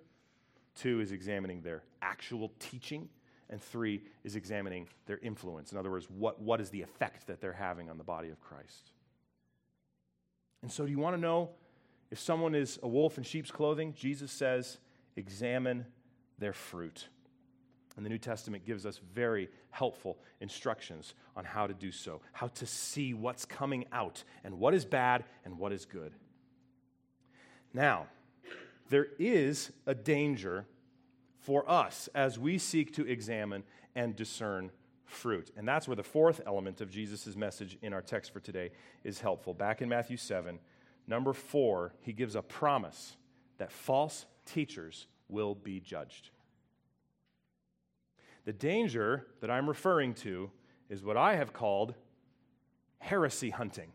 Two 0.78 1.02
is 1.02 1.12
examining 1.12 1.62
their 1.62 1.84
actual 2.02 2.52
teaching. 2.60 3.10
And 3.50 3.62
three 3.62 4.04
is 4.26 4.36
examining 4.36 4.90
their 5.06 5.20
influence. 5.20 5.72
In 5.72 5.78
other 5.78 5.90
words, 5.90 6.08
what, 6.10 6.42
what 6.42 6.60
is 6.60 6.70
the 6.70 6.82
effect 6.82 7.28
that 7.28 7.40
they're 7.40 7.54
having 7.54 7.90
on 7.90 7.98
the 7.98 8.04
body 8.04 8.30
of 8.30 8.42
Christ? 8.42 8.92
And 10.62 10.72
so, 10.72 10.86
do 10.86 10.92
you 10.92 11.00
want 11.00 11.16
to 11.16 11.22
know 11.22 11.52
if 12.12 12.20
someone 12.20 12.56
is 12.56 12.78
a 12.84 12.88
wolf 12.90 13.18
in 13.18 13.24
sheep's 13.24 13.50
clothing? 13.50 13.94
Jesus 13.94 14.32
says, 14.32 14.80
examine 15.16 15.86
their 16.40 16.52
fruit. 16.52 17.08
And 17.96 18.06
the 18.06 18.10
New 18.10 18.18
Testament 18.18 18.66
gives 18.66 18.86
us 18.86 19.00
very 19.14 19.50
helpful 19.72 20.18
instructions 20.40 21.16
on 21.36 21.46
how 21.46 21.68
to 21.68 21.74
do 21.74 21.92
so, 21.92 22.22
how 22.32 22.48
to 22.48 22.66
see 22.66 23.14
what's 23.14 23.46
coming 23.46 23.86
out 23.92 24.24
and 24.44 24.60
what 24.60 24.74
is 24.74 24.86
bad 24.86 25.24
and 25.46 25.58
what 25.58 25.72
is 25.72 25.86
good. 25.86 26.14
Now, 27.74 28.08
there 28.90 29.08
is 29.20 29.72
a 29.86 29.96
danger 29.96 30.66
for 31.40 31.70
us 31.70 32.10
as 32.14 32.38
we 32.38 32.58
seek 32.58 32.94
to 32.96 33.06
examine 33.06 33.64
and 33.96 34.16
discern 34.16 34.72
fruit. 35.06 35.52
And 35.56 35.68
that's 35.68 35.88
where 35.88 35.96
the 35.96 36.04
fourth 36.04 36.42
element 36.46 36.82
of 36.82 36.92
Jesus' 36.92 37.36
message 37.36 37.78
in 37.82 37.94
our 37.94 38.02
text 38.02 38.34
for 38.34 38.40
today 38.40 38.72
is 39.04 39.22
helpful. 39.22 39.54
Back 39.54 39.82
in 39.82 39.90
Matthew 39.90 40.18
7, 40.18 40.60
number 41.08 41.34
four, 41.34 41.94
he 42.02 42.14
gives 42.14 42.36
a 42.36 42.42
promise 42.42 43.16
that 43.58 43.72
false 43.72 44.26
teachers 44.46 45.08
will 45.30 45.56
be 45.56 45.80
judged. 45.80 46.30
The 48.46 48.54
danger 48.54 49.28
that 49.42 49.50
I'm 49.50 49.68
referring 49.68 50.14
to 50.16 50.52
is 50.90 51.04
what 51.04 51.18
I 51.18 51.36
have 51.36 51.54
called 51.54 51.96
heresy 53.00 53.50
hunting. 53.50 53.92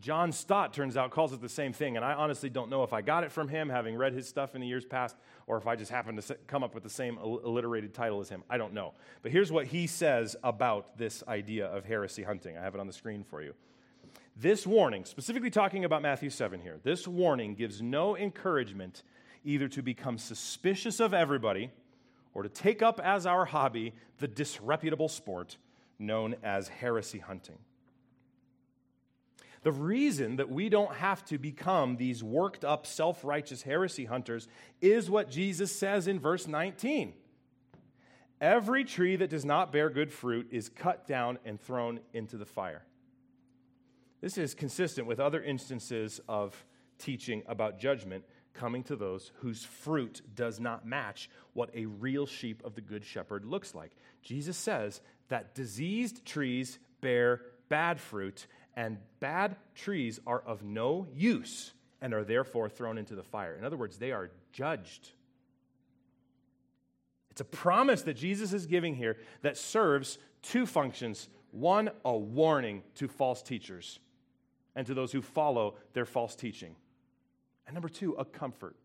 John 0.00 0.32
Stott, 0.32 0.72
turns 0.72 0.96
out, 0.96 1.10
calls 1.10 1.32
it 1.32 1.40
the 1.40 1.48
same 1.48 1.72
thing, 1.72 1.96
and 1.96 2.04
I 2.04 2.12
honestly 2.12 2.48
don't 2.48 2.70
know 2.70 2.82
if 2.82 2.92
I 2.92 3.02
got 3.02 3.24
it 3.24 3.32
from 3.32 3.48
him, 3.48 3.68
having 3.68 3.96
read 3.96 4.12
his 4.12 4.28
stuff 4.28 4.54
in 4.54 4.60
the 4.60 4.66
years 4.66 4.84
past, 4.84 5.16
or 5.46 5.56
if 5.56 5.66
I 5.66 5.76
just 5.76 5.90
happened 5.90 6.22
to 6.22 6.34
come 6.46 6.62
up 6.62 6.74
with 6.74 6.82
the 6.82 6.90
same 6.90 7.18
alliterated 7.18 7.94
title 7.94 8.20
as 8.20 8.28
him. 8.28 8.44
I 8.48 8.58
don't 8.58 8.74
know. 8.74 8.94
But 9.22 9.32
here's 9.32 9.50
what 9.50 9.66
he 9.66 9.86
says 9.86 10.36
about 10.44 10.96
this 10.98 11.24
idea 11.26 11.66
of 11.66 11.84
heresy 11.84 12.22
hunting. 12.22 12.56
I 12.56 12.62
have 12.62 12.74
it 12.74 12.80
on 12.80 12.86
the 12.86 12.92
screen 12.92 13.24
for 13.24 13.42
you. 13.42 13.54
This 14.36 14.66
warning, 14.66 15.04
specifically 15.04 15.50
talking 15.50 15.84
about 15.84 16.00
Matthew 16.00 16.30
7 16.30 16.60
here, 16.60 16.78
this 16.84 17.08
warning 17.08 17.54
gives 17.54 17.82
no 17.82 18.16
encouragement 18.16 19.02
either 19.44 19.66
to 19.68 19.82
become 19.82 20.18
suspicious 20.18 21.00
of 21.00 21.12
everybody 21.12 21.72
or 22.34 22.44
to 22.44 22.48
take 22.48 22.82
up 22.82 23.00
as 23.02 23.26
our 23.26 23.46
hobby 23.46 23.94
the 24.18 24.28
disreputable 24.28 25.08
sport 25.08 25.56
known 25.98 26.36
as 26.44 26.68
heresy 26.68 27.18
hunting. 27.18 27.58
The 29.62 29.72
reason 29.72 30.36
that 30.36 30.50
we 30.50 30.68
don't 30.68 30.94
have 30.94 31.24
to 31.26 31.38
become 31.38 31.96
these 31.96 32.22
worked 32.22 32.64
up, 32.64 32.86
self 32.86 33.24
righteous 33.24 33.62
heresy 33.62 34.04
hunters 34.04 34.48
is 34.80 35.10
what 35.10 35.30
Jesus 35.30 35.74
says 35.74 36.06
in 36.06 36.20
verse 36.20 36.46
19. 36.46 37.12
Every 38.40 38.84
tree 38.84 39.16
that 39.16 39.30
does 39.30 39.44
not 39.44 39.72
bear 39.72 39.90
good 39.90 40.12
fruit 40.12 40.48
is 40.52 40.68
cut 40.68 41.06
down 41.06 41.38
and 41.44 41.60
thrown 41.60 42.00
into 42.12 42.36
the 42.36 42.46
fire. 42.46 42.84
This 44.20 44.38
is 44.38 44.54
consistent 44.54 45.06
with 45.06 45.20
other 45.20 45.42
instances 45.42 46.20
of 46.28 46.64
teaching 46.98 47.42
about 47.46 47.78
judgment 47.78 48.24
coming 48.54 48.82
to 48.84 48.96
those 48.96 49.30
whose 49.36 49.64
fruit 49.64 50.20
does 50.34 50.58
not 50.58 50.86
match 50.86 51.30
what 51.52 51.70
a 51.74 51.86
real 51.86 52.26
sheep 52.26 52.62
of 52.64 52.74
the 52.74 52.80
Good 52.80 53.04
Shepherd 53.04 53.44
looks 53.44 53.74
like. 53.74 53.92
Jesus 54.22 54.56
says 54.56 55.00
that 55.28 55.54
diseased 55.54 56.24
trees 56.24 56.78
bear 57.00 57.42
bad 57.68 58.00
fruit, 58.00 58.46
and 58.78 58.96
bad 59.18 59.56
trees 59.74 60.20
are 60.24 60.38
of 60.38 60.62
no 60.62 61.08
use 61.12 61.72
and 62.00 62.14
are 62.14 62.22
therefore 62.22 62.68
thrown 62.68 62.96
into 62.96 63.16
the 63.16 63.24
fire. 63.24 63.56
In 63.56 63.64
other 63.64 63.76
words, 63.76 63.98
they 63.98 64.12
are 64.12 64.30
judged. 64.52 65.10
It's 67.32 67.40
a 67.40 67.44
promise 67.44 68.02
that 68.02 68.14
Jesus 68.14 68.52
is 68.52 68.66
giving 68.66 68.94
here 68.94 69.16
that 69.42 69.56
serves 69.56 70.18
two 70.42 70.64
functions 70.64 71.28
one, 71.50 71.90
a 72.04 72.16
warning 72.16 72.84
to 72.94 73.08
false 73.08 73.42
teachers 73.42 73.98
and 74.76 74.86
to 74.86 74.94
those 74.94 75.10
who 75.10 75.22
follow 75.22 75.74
their 75.92 76.06
false 76.06 76.36
teaching. 76.36 76.76
And 77.66 77.74
number 77.74 77.88
two, 77.88 78.12
a 78.12 78.24
comfort 78.24 78.76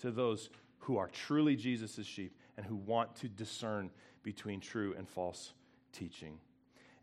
to 0.00 0.10
those 0.10 0.50
who 0.80 0.98
are 0.98 1.08
truly 1.08 1.56
Jesus' 1.56 2.04
sheep 2.04 2.36
and 2.58 2.66
who 2.66 2.76
want 2.76 3.16
to 3.16 3.28
discern 3.28 3.88
between 4.22 4.60
true 4.60 4.94
and 4.98 5.08
false 5.08 5.54
teaching. 5.92 6.38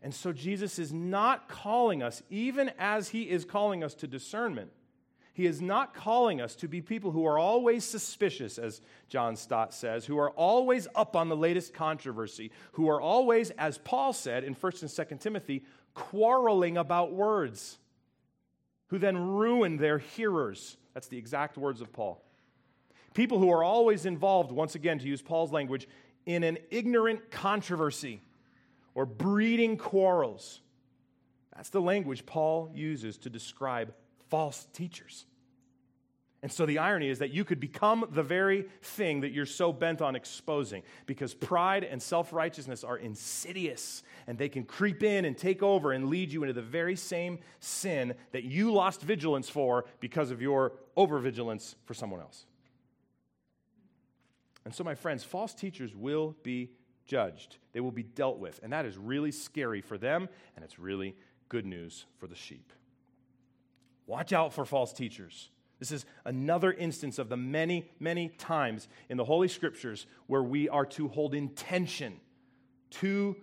And 0.02 0.14
so 0.14 0.32
Jesus 0.32 0.78
is 0.78 0.92
not 0.92 1.48
calling 1.48 2.02
us, 2.02 2.22
even 2.30 2.70
as 2.78 3.10
he 3.10 3.22
is 3.28 3.44
calling 3.44 3.84
us 3.84 3.94
to 3.96 4.06
discernment, 4.06 4.70
he 5.32 5.46
is 5.46 5.60
not 5.60 5.94
calling 5.94 6.40
us 6.40 6.54
to 6.56 6.68
be 6.68 6.80
people 6.82 7.12
who 7.12 7.26
are 7.26 7.38
always 7.38 7.84
suspicious, 7.84 8.58
as 8.58 8.80
John 9.08 9.36
Stott 9.36 9.72
says, 9.72 10.04
who 10.04 10.18
are 10.18 10.30
always 10.30 10.88
up 10.94 11.16
on 11.16 11.28
the 11.28 11.36
latest 11.36 11.72
controversy, 11.72 12.50
who 12.72 12.88
are 12.88 13.00
always, 13.00 13.50
as 13.50 13.78
Paul 13.78 14.12
said 14.12 14.42
in 14.44 14.54
1st 14.54 14.82
and 14.82 14.90
2nd 14.90 15.20
Timothy, 15.20 15.64
quarreling 15.94 16.76
about 16.76 17.12
words, 17.12 17.78
who 18.88 18.98
then 18.98 19.16
ruin 19.16 19.76
their 19.76 19.98
hearers. 19.98 20.76
That's 20.94 21.08
the 21.08 21.18
exact 21.18 21.56
words 21.56 21.80
of 21.80 21.92
Paul. 21.92 22.24
People 23.14 23.38
who 23.38 23.50
are 23.50 23.62
always 23.62 24.06
involved, 24.06 24.50
once 24.50 24.74
again, 24.74 24.98
to 24.98 25.06
use 25.06 25.22
Paul's 25.22 25.52
language, 25.52 25.88
in 26.26 26.42
an 26.42 26.58
ignorant 26.70 27.30
controversy 27.30 28.20
or 29.00 29.06
breeding 29.06 29.78
quarrels. 29.78 30.60
That's 31.56 31.70
the 31.70 31.80
language 31.80 32.26
Paul 32.26 32.70
uses 32.74 33.16
to 33.16 33.30
describe 33.30 33.94
false 34.28 34.68
teachers. 34.74 35.24
And 36.42 36.52
so 36.52 36.66
the 36.66 36.76
irony 36.76 37.08
is 37.08 37.20
that 37.20 37.30
you 37.30 37.46
could 37.46 37.60
become 37.60 38.04
the 38.10 38.22
very 38.22 38.66
thing 38.82 39.22
that 39.22 39.32
you're 39.32 39.46
so 39.46 39.72
bent 39.72 40.02
on 40.02 40.16
exposing 40.16 40.82
because 41.06 41.32
pride 41.32 41.82
and 41.82 42.02
self 42.02 42.30
righteousness 42.30 42.84
are 42.84 42.98
insidious 42.98 44.02
and 44.26 44.36
they 44.36 44.50
can 44.50 44.64
creep 44.64 45.02
in 45.02 45.24
and 45.24 45.34
take 45.34 45.62
over 45.62 45.92
and 45.92 46.10
lead 46.10 46.30
you 46.30 46.42
into 46.42 46.52
the 46.52 46.60
very 46.60 46.94
same 46.94 47.38
sin 47.58 48.12
that 48.32 48.44
you 48.44 48.70
lost 48.70 49.00
vigilance 49.00 49.48
for 49.48 49.86
because 50.00 50.30
of 50.30 50.42
your 50.42 50.72
overvigilance 50.94 51.74
for 51.86 51.94
someone 51.94 52.20
else. 52.20 52.44
And 54.66 54.74
so, 54.74 54.84
my 54.84 54.94
friends, 54.94 55.24
false 55.24 55.54
teachers 55.54 55.96
will 55.96 56.36
be 56.42 56.72
judged, 57.06 57.56
they 57.72 57.80
will 57.80 57.90
be 57.90 58.02
dealt 58.02 58.38
with. 58.38 58.60
And 58.62 58.72
that 58.72 58.86
is 58.86 58.96
really 58.96 59.32
scary 59.32 59.80
for 59.80 59.98
them, 59.98 60.28
and 60.56 60.64
it's 60.64 60.78
really 60.78 61.16
good 61.48 61.66
news 61.66 62.06
for 62.18 62.26
the 62.26 62.34
sheep. 62.34 62.72
Watch 64.06 64.32
out 64.32 64.52
for 64.52 64.64
false 64.64 64.92
teachers. 64.92 65.50
This 65.78 65.92
is 65.92 66.04
another 66.24 66.72
instance 66.72 67.18
of 67.18 67.28
the 67.28 67.36
many, 67.36 67.90
many 67.98 68.28
times 68.28 68.88
in 69.08 69.16
the 69.16 69.24
Holy 69.24 69.48
Scriptures 69.48 70.06
where 70.26 70.42
we 70.42 70.68
are 70.68 70.84
to 70.86 71.08
hold 71.08 71.34
in 71.34 71.48
tension 71.50 72.20
two, 72.90 73.36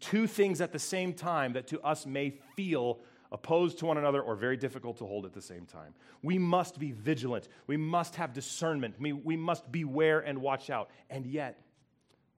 two 0.00 0.26
things 0.26 0.60
at 0.60 0.72
the 0.72 0.78
same 0.78 1.12
time 1.12 1.52
that 1.52 1.68
to 1.68 1.80
us 1.82 2.04
may 2.06 2.30
feel 2.56 2.98
opposed 3.30 3.78
to 3.78 3.86
one 3.86 3.98
another 3.98 4.22
or 4.22 4.34
very 4.34 4.56
difficult 4.56 4.96
to 4.98 5.06
hold 5.06 5.26
at 5.26 5.34
the 5.34 5.42
same 5.42 5.66
time. 5.66 5.94
We 6.22 6.38
must 6.38 6.78
be 6.78 6.92
vigilant. 6.92 7.48
We 7.66 7.76
must 7.76 8.16
have 8.16 8.32
discernment. 8.32 8.94
We, 8.98 9.12
we 9.12 9.36
must 9.36 9.70
beware 9.70 10.20
and 10.20 10.38
watch 10.38 10.70
out. 10.70 10.90
And 11.10 11.26
yet, 11.26 11.60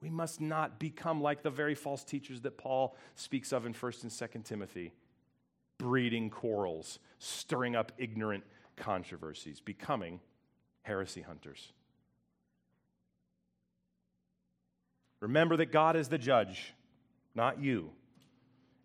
we 0.03 0.11
must 0.11 0.41
not 0.41 0.79
become 0.79 1.21
like 1.21 1.43
the 1.43 1.51
very 1.51 1.75
false 1.75 2.05
teachers 2.05 2.41
that 2.43 2.57
Paul 2.57 2.97
speaks 3.17 3.53
of 3.53 3.67
in 3.67 3.75
1st 3.75 4.03
and 4.05 4.13
2nd 4.13 4.45
Timothy, 4.45 4.93
breeding 5.79 6.31
quarrels, 6.31 6.99
stirring 7.19 7.77
up 7.77 7.93
ignorant 7.99 8.45
controversies, 8.77 9.61
becoming 9.61 10.21
heresy 10.83 11.21
hunters. 11.21 11.73
Remember 15.21 15.59
that 15.59 15.71
God 15.71 15.97
is 15.97 16.09
the 16.09 16.17
judge, 16.17 16.73
not 17.35 17.61
you. 17.61 17.91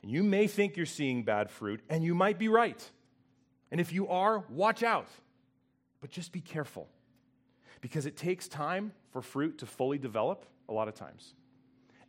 And 0.01 0.11
you 0.11 0.21
may 0.21 0.47
think 0.47 0.75
you're 0.75 0.85
seeing 0.85 1.23
bad 1.23 1.49
fruit, 1.49 1.81
and 1.89 2.03
you 2.03 2.13
might 2.13 2.37
be 2.37 2.49
right. 2.49 2.91
And 3.71 3.79
if 3.79 3.93
you 3.93 4.09
are, 4.09 4.43
watch 4.49 4.83
out. 4.83 5.07
But 6.01 6.11
just 6.11 6.33
be 6.33 6.41
careful. 6.41 6.89
Because 7.79 8.05
it 8.05 8.17
takes 8.17 8.49
time 8.49 8.91
for 9.11 9.21
fruit 9.21 9.57
to 9.59 9.65
fully 9.65 9.97
develop, 9.97 10.45
a 10.69 10.73
lot 10.73 10.87
of 10.87 10.95
times. 10.95 11.33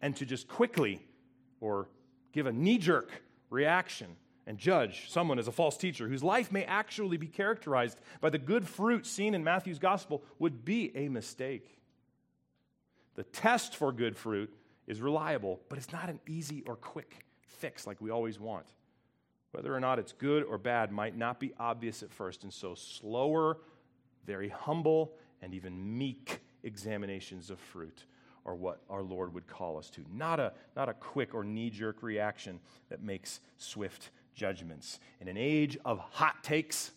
And 0.02 0.14
to 0.16 0.26
just 0.26 0.48
quickly 0.48 1.00
or 1.60 1.88
give 2.32 2.46
a 2.46 2.52
knee 2.52 2.78
jerk 2.78 3.10
reaction 3.50 4.16
and 4.46 4.58
judge 4.58 5.10
someone 5.10 5.38
as 5.38 5.48
a 5.48 5.52
false 5.52 5.76
teacher 5.76 6.08
whose 6.08 6.22
life 6.22 6.52
may 6.52 6.64
actually 6.64 7.16
be 7.16 7.26
characterized 7.26 7.98
by 8.20 8.30
the 8.30 8.38
good 8.38 8.66
fruit 8.66 9.06
seen 9.06 9.34
in 9.34 9.42
Matthew's 9.42 9.78
gospel 9.78 10.22
would 10.38 10.64
be 10.64 10.96
a 10.96 11.08
mistake. 11.08 11.78
The 13.16 13.24
test 13.24 13.74
for 13.74 13.92
good 13.92 14.16
fruit 14.16 14.52
is 14.86 15.00
reliable, 15.00 15.60
but 15.68 15.78
it's 15.78 15.92
not 15.92 16.08
an 16.08 16.20
easy 16.28 16.62
or 16.66 16.76
quick 16.76 17.24
fix 17.40 17.86
like 17.86 18.00
we 18.00 18.10
always 18.10 18.38
want. 18.38 18.66
Whether 19.52 19.74
or 19.74 19.80
not 19.80 19.98
it's 19.98 20.12
good 20.12 20.44
or 20.44 20.58
bad 20.58 20.92
might 20.92 21.16
not 21.16 21.40
be 21.40 21.54
obvious 21.58 22.02
at 22.02 22.12
first, 22.12 22.42
and 22.44 22.52
so 22.52 22.74
slower, 22.74 23.58
very 24.26 24.50
humble, 24.50 25.14
and 25.40 25.54
even 25.54 25.98
meek 25.98 26.40
examinations 26.62 27.50
of 27.50 27.58
fruit 27.58 28.04
are 28.46 28.54
what 28.54 28.80
our 28.88 29.02
Lord 29.02 29.34
would 29.34 29.46
call 29.46 29.76
us 29.76 29.90
to. 29.90 30.04
Not 30.10 30.40
a, 30.40 30.52
not 30.76 30.88
a 30.88 30.94
quick 30.94 31.34
or 31.34 31.44
knee 31.44 31.68
jerk 31.68 32.02
reaction 32.02 32.60
that 32.88 33.02
makes 33.02 33.40
swift 33.58 34.10
judgments. 34.34 35.00
In 35.20 35.28
an 35.28 35.36
age 35.36 35.76
of 35.84 35.98
hot 35.98 36.42
takes, 36.42 36.92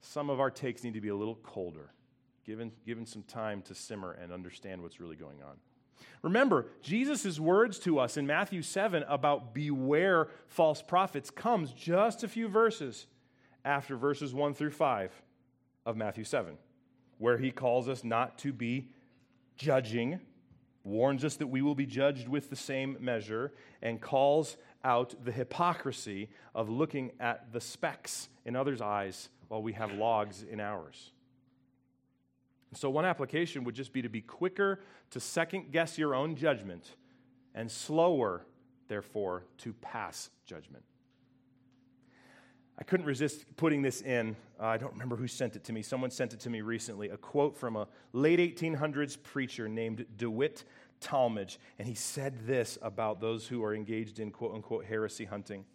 some 0.00 0.28
of 0.28 0.40
our 0.40 0.50
takes 0.50 0.82
need 0.82 0.94
to 0.94 1.00
be 1.00 1.08
a 1.08 1.16
little 1.16 1.36
colder, 1.36 1.92
given, 2.44 2.72
given 2.84 3.06
some 3.06 3.22
time 3.22 3.62
to 3.62 3.74
simmer 3.74 4.12
and 4.12 4.32
understand 4.32 4.82
what's 4.82 5.00
really 5.00 5.16
going 5.16 5.42
on. 5.42 5.56
Remember, 6.22 6.66
Jesus' 6.82 7.38
words 7.38 7.78
to 7.80 7.98
us 7.98 8.16
in 8.16 8.26
Matthew 8.26 8.62
7 8.62 9.04
about 9.08 9.54
beware 9.54 10.28
false 10.48 10.82
prophets 10.82 11.30
comes 11.30 11.72
just 11.72 12.24
a 12.24 12.28
few 12.28 12.48
verses 12.48 13.06
after 13.64 13.96
verses 13.96 14.34
1 14.34 14.54
through 14.54 14.70
5 14.70 15.12
of 15.86 15.96
Matthew 15.96 16.24
7, 16.24 16.56
where 17.18 17.38
he 17.38 17.50
calls 17.50 17.88
us 17.88 18.02
not 18.02 18.38
to 18.38 18.52
be 18.52 18.88
judging, 19.56 20.20
warns 20.84 21.24
us 21.24 21.36
that 21.36 21.46
we 21.46 21.62
will 21.62 21.74
be 21.74 21.86
judged 21.86 22.28
with 22.28 22.50
the 22.50 22.56
same 22.56 22.96
measure, 23.00 23.52
and 23.82 24.00
calls 24.00 24.56
out 24.82 25.14
the 25.24 25.32
hypocrisy 25.32 26.28
of 26.54 26.68
looking 26.68 27.12
at 27.20 27.52
the 27.52 27.60
specks 27.60 28.28
in 28.44 28.56
others' 28.56 28.80
eyes 28.80 29.28
while 29.48 29.62
we 29.62 29.72
have 29.74 29.92
logs 29.92 30.42
in 30.42 30.60
ours. 30.60 31.12
So, 32.72 32.88
one 32.88 33.04
application 33.04 33.64
would 33.64 33.74
just 33.74 33.92
be 33.92 34.02
to 34.02 34.08
be 34.08 34.20
quicker 34.20 34.80
to 35.10 35.20
second 35.20 35.72
guess 35.72 35.98
your 35.98 36.14
own 36.14 36.36
judgment 36.36 36.94
and 37.54 37.70
slower, 37.70 38.46
therefore, 38.88 39.44
to 39.58 39.72
pass 39.72 40.30
judgment. 40.46 40.84
I 42.80 42.84
couldn't 42.84 43.06
resist 43.06 43.44
putting 43.56 43.82
this 43.82 44.00
in. 44.00 44.34
Uh, 44.58 44.66
I 44.66 44.78
don't 44.78 44.92
remember 44.92 45.16
who 45.16 45.28
sent 45.28 45.54
it 45.54 45.64
to 45.64 45.72
me. 45.72 45.82
Someone 45.82 46.10
sent 46.10 46.32
it 46.32 46.40
to 46.40 46.50
me 46.50 46.62
recently. 46.62 47.10
A 47.10 47.16
quote 47.16 47.56
from 47.56 47.76
a 47.76 47.86
late 48.12 48.38
1800s 48.38 49.22
preacher 49.22 49.68
named 49.68 50.06
DeWitt 50.16 50.64
Talmage. 51.00 51.58
And 51.78 51.86
he 51.86 51.94
said 51.94 52.46
this 52.46 52.78
about 52.80 53.20
those 53.20 53.46
who 53.46 53.62
are 53.62 53.74
engaged 53.74 54.18
in 54.18 54.30
quote 54.30 54.54
unquote 54.54 54.86
heresy 54.86 55.26
hunting. 55.26 55.66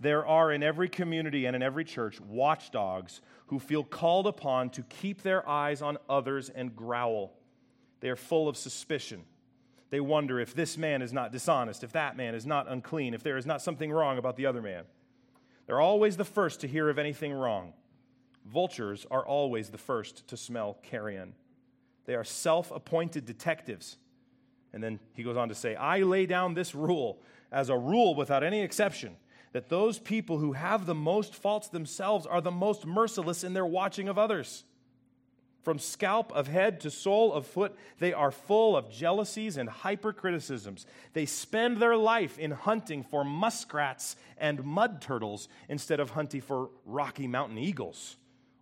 There 0.00 0.26
are 0.26 0.52
in 0.52 0.62
every 0.62 0.88
community 0.88 1.46
and 1.46 1.56
in 1.56 1.62
every 1.62 1.84
church 1.84 2.20
watchdogs 2.20 3.22
who 3.46 3.58
feel 3.58 3.84
called 3.84 4.26
upon 4.26 4.70
to 4.70 4.82
keep 4.82 5.22
their 5.22 5.48
eyes 5.48 5.80
on 5.80 5.96
others 6.10 6.50
and 6.50 6.76
growl. 6.76 7.32
They 8.00 8.10
are 8.10 8.16
full 8.16 8.48
of 8.48 8.56
suspicion. 8.56 9.24
They 9.88 10.00
wonder 10.00 10.40
if 10.40 10.54
this 10.54 10.76
man 10.76 11.00
is 11.00 11.12
not 11.12 11.32
dishonest, 11.32 11.84
if 11.84 11.92
that 11.92 12.16
man 12.16 12.34
is 12.34 12.44
not 12.44 12.68
unclean, 12.68 13.14
if 13.14 13.22
there 13.22 13.36
is 13.36 13.46
not 13.46 13.62
something 13.62 13.90
wrong 13.92 14.18
about 14.18 14.36
the 14.36 14.44
other 14.44 14.60
man. 14.60 14.84
They're 15.66 15.80
always 15.80 16.16
the 16.16 16.24
first 16.24 16.60
to 16.60 16.68
hear 16.68 16.88
of 16.88 16.98
anything 16.98 17.32
wrong. 17.32 17.72
Vultures 18.44 19.06
are 19.10 19.24
always 19.24 19.70
the 19.70 19.78
first 19.78 20.26
to 20.28 20.36
smell 20.36 20.78
carrion. 20.82 21.34
They 22.04 22.14
are 22.14 22.24
self 22.24 22.70
appointed 22.70 23.24
detectives. 23.24 23.96
And 24.72 24.82
then 24.82 24.98
he 25.14 25.22
goes 25.22 25.36
on 25.36 25.48
to 25.48 25.54
say, 25.54 25.76
I 25.76 26.00
lay 26.00 26.26
down 26.26 26.54
this 26.54 26.74
rule 26.74 27.22
as 27.52 27.68
a 27.68 27.78
rule 27.78 28.14
without 28.14 28.42
any 28.42 28.60
exception 28.60 29.16
that 29.52 29.68
those 29.68 30.00
people 30.00 30.38
who 30.38 30.52
have 30.52 30.84
the 30.84 30.94
most 30.94 31.34
faults 31.34 31.68
themselves 31.68 32.26
are 32.26 32.40
the 32.40 32.50
most 32.50 32.84
merciless 32.84 33.44
in 33.44 33.54
their 33.54 33.64
watching 33.64 34.08
of 34.08 34.18
others. 34.18 34.64
From 35.64 35.78
scalp 35.78 36.30
of 36.32 36.46
head 36.46 36.78
to 36.80 36.90
sole 36.90 37.32
of 37.32 37.46
foot, 37.46 37.74
they 37.98 38.12
are 38.12 38.30
full 38.30 38.76
of 38.76 38.90
jealousies 38.90 39.56
and 39.56 39.68
hypercriticisms. 39.68 40.84
They 41.14 41.24
spend 41.24 41.78
their 41.78 41.96
life 41.96 42.38
in 42.38 42.50
hunting 42.50 43.02
for 43.02 43.24
muskrats 43.24 44.16
and 44.36 44.62
mud 44.62 45.00
turtles 45.00 45.48
instead 45.70 46.00
of 46.00 46.10
hunting 46.10 46.42
for 46.42 46.68
Rocky 46.84 47.26
Mountain 47.26 47.56
eagles, 47.56 48.16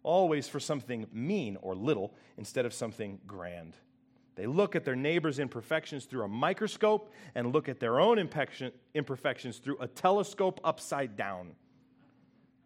always 0.04 0.46
for 0.46 0.60
something 0.60 1.08
mean 1.12 1.58
or 1.60 1.74
little 1.74 2.14
instead 2.38 2.66
of 2.66 2.72
something 2.72 3.18
grand. 3.26 3.76
They 4.36 4.46
look 4.46 4.76
at 4.76 4.84
their 4.84 4.96
neighbor's 4.96 5.40
imperfections 5.40 6.04
through 6.04 6.22
a 6.22 6.28
microscope 6.28 7.12
and 7.34 7.52
look 7.52 7.68
at 7.68 7.80
their 7.80 7.98
own 7.98 8.18
imperfections 8.94 9.58
through 9.58 9.78
a 9.80 9.88
telescope 9.88 10.60
upside 10.62 11.16
down. 11.16 11.56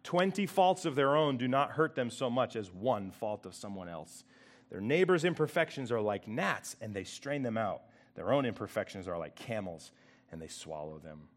Twenty 0.07 0.45
faults 0.45 0.85
of 0.85 0.95
their 0.95 1.17
own 1.17 1.35
do 1.35 1.49
not 1.49 1.71
hurt 1.71 1.93
them 1.93 2.09
so 2.09 2.29
much 2.29 2.55
as 2.55 2.71
one 2.71 3.11
fault 3.11 3.45
of 3.45 3.53
someone 3.53 3.89
else. 3.89 4.23
Their 4.69 4.79
neighbor's 4.79 5.25
imperfections 5.25 5.91
are 5.91 5.99
like 5.99 6.29
gnats, 6.29 6.77
and 6.79 6.93
they 6.93 7.03
strain 7.03 7.43
them 7.43 7.57
out. 7.57 7.81
Their 8.15 8.31
own 8.31 8.45
imperfections 8.45 9.09
are 9.09 9.17
like 9.17 9.35
camels, 9.35 9.91
and 10.31 10.41
they 10.41 10.47
swallow 10.47 10.97
them. 10.97 11.27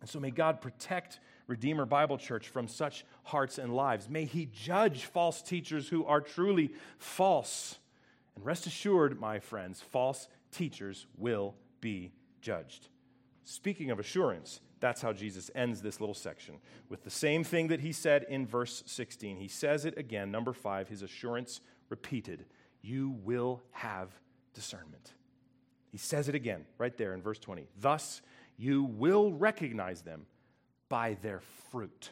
And 0.00 0.08
so 0.08 0.18
may 0.18 0.30
God 0.30 0.62
protect 0.62 1.20
Redeemer 1.48 1.84
Bible 1.84 2.16
Church 2.16 2.48
from 2.48 2.66
such 2.66 3.04
hearts 3.24 3.58
and 3.58 3.76
lives. 3.76 4.08
May 4.08 4.24
He 4.24 4.46
judge 4.46 5.04
false 5.04 5.42
teachers 5.42 5.86
who 5.86 6.06
are 6.06 6.22
truly 6.22 6.72
false. 6.96 7.76
And 8.36 8.46
rest 8.46 8.66
assured, 8.66 9.20
my 9.20 9.38
friends, 9.38 9.82
false 9.82 10.28
teachers 10.50 11.04
will 11.18 11.56
be 11.82 12.14
judged. 12.40 12.88
Speaking 13.44 13.90
of 13.90 13.98
assurance, 13.98 14.62
that's 14.80 15.02
how 15.02 15.12
Jesus 15.12 15.50
ends 15.54 15.82
this 15.82 16.00
little 16.00 16.14
section 16.14 16.56
with 16.88 17.04
the 17.04 17.10
same 17.10 17.44
thing 17.44 17.68
that 17.68 17.80
he 17.80 17.92
said 17.92 18.24
in 18.28 18.46
verse 18.46 18.82
16. 18.86 19.36
He 19.36 19.48
says 19.48 19.84
it 19.84 19.96
again, 19.98 20.30
number 20.30 20.52
five, 20.52 20.88
his 20.88 21.02
assurance 21.02 21.60
repeated 21.90 22.46
You 22.82 23.10
will 23.22 23.62
have 23.72 24.08
discernment. 24.54 25.12
He 25.90 25.98
says 25.98 26.28
it 26.28 26.34
again 26.34 26.64
right 26.78 26.96
there 26.96 27.12
in 27.12 27.20
verse 27.20 27.38
20. 27.38 27.66
Thus, 27.78 28.22
you 28.56 28.84
will 28.84 29.32
recognize 29.32 30.02
them 30.02 30.26
by 30.88 31.16
their 31.22 31.40
fruit. 31.70 32.10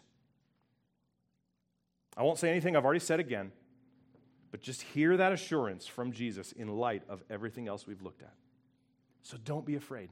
I 2.16 2.22
won't 2.22 2.38
say 2.38 2.50
anything 2.50 2.76
I've 2.76 2.84
already 2.84 3.00
said 3.00 3.20
again, 3.20 3.52
but 4.50 4.60
just 4.60 4.82
hear 4.82 5.16
that 5.16 5.32
assurance 5.32 5.86
from 5.86 6.12
Jesus 6.12 6.52
in 6.52 6.68
light 6.68 7.02
of 7.08 7.22
everything 7.30 7.68
else 7.68 7.86
we've 7.86 8.02
looked 8.02 8.22
at. 8.22 8.34
So 9.22 9.36
don't 9.42 9.64
be 9.64 9.76
afraid. 9.76 10.10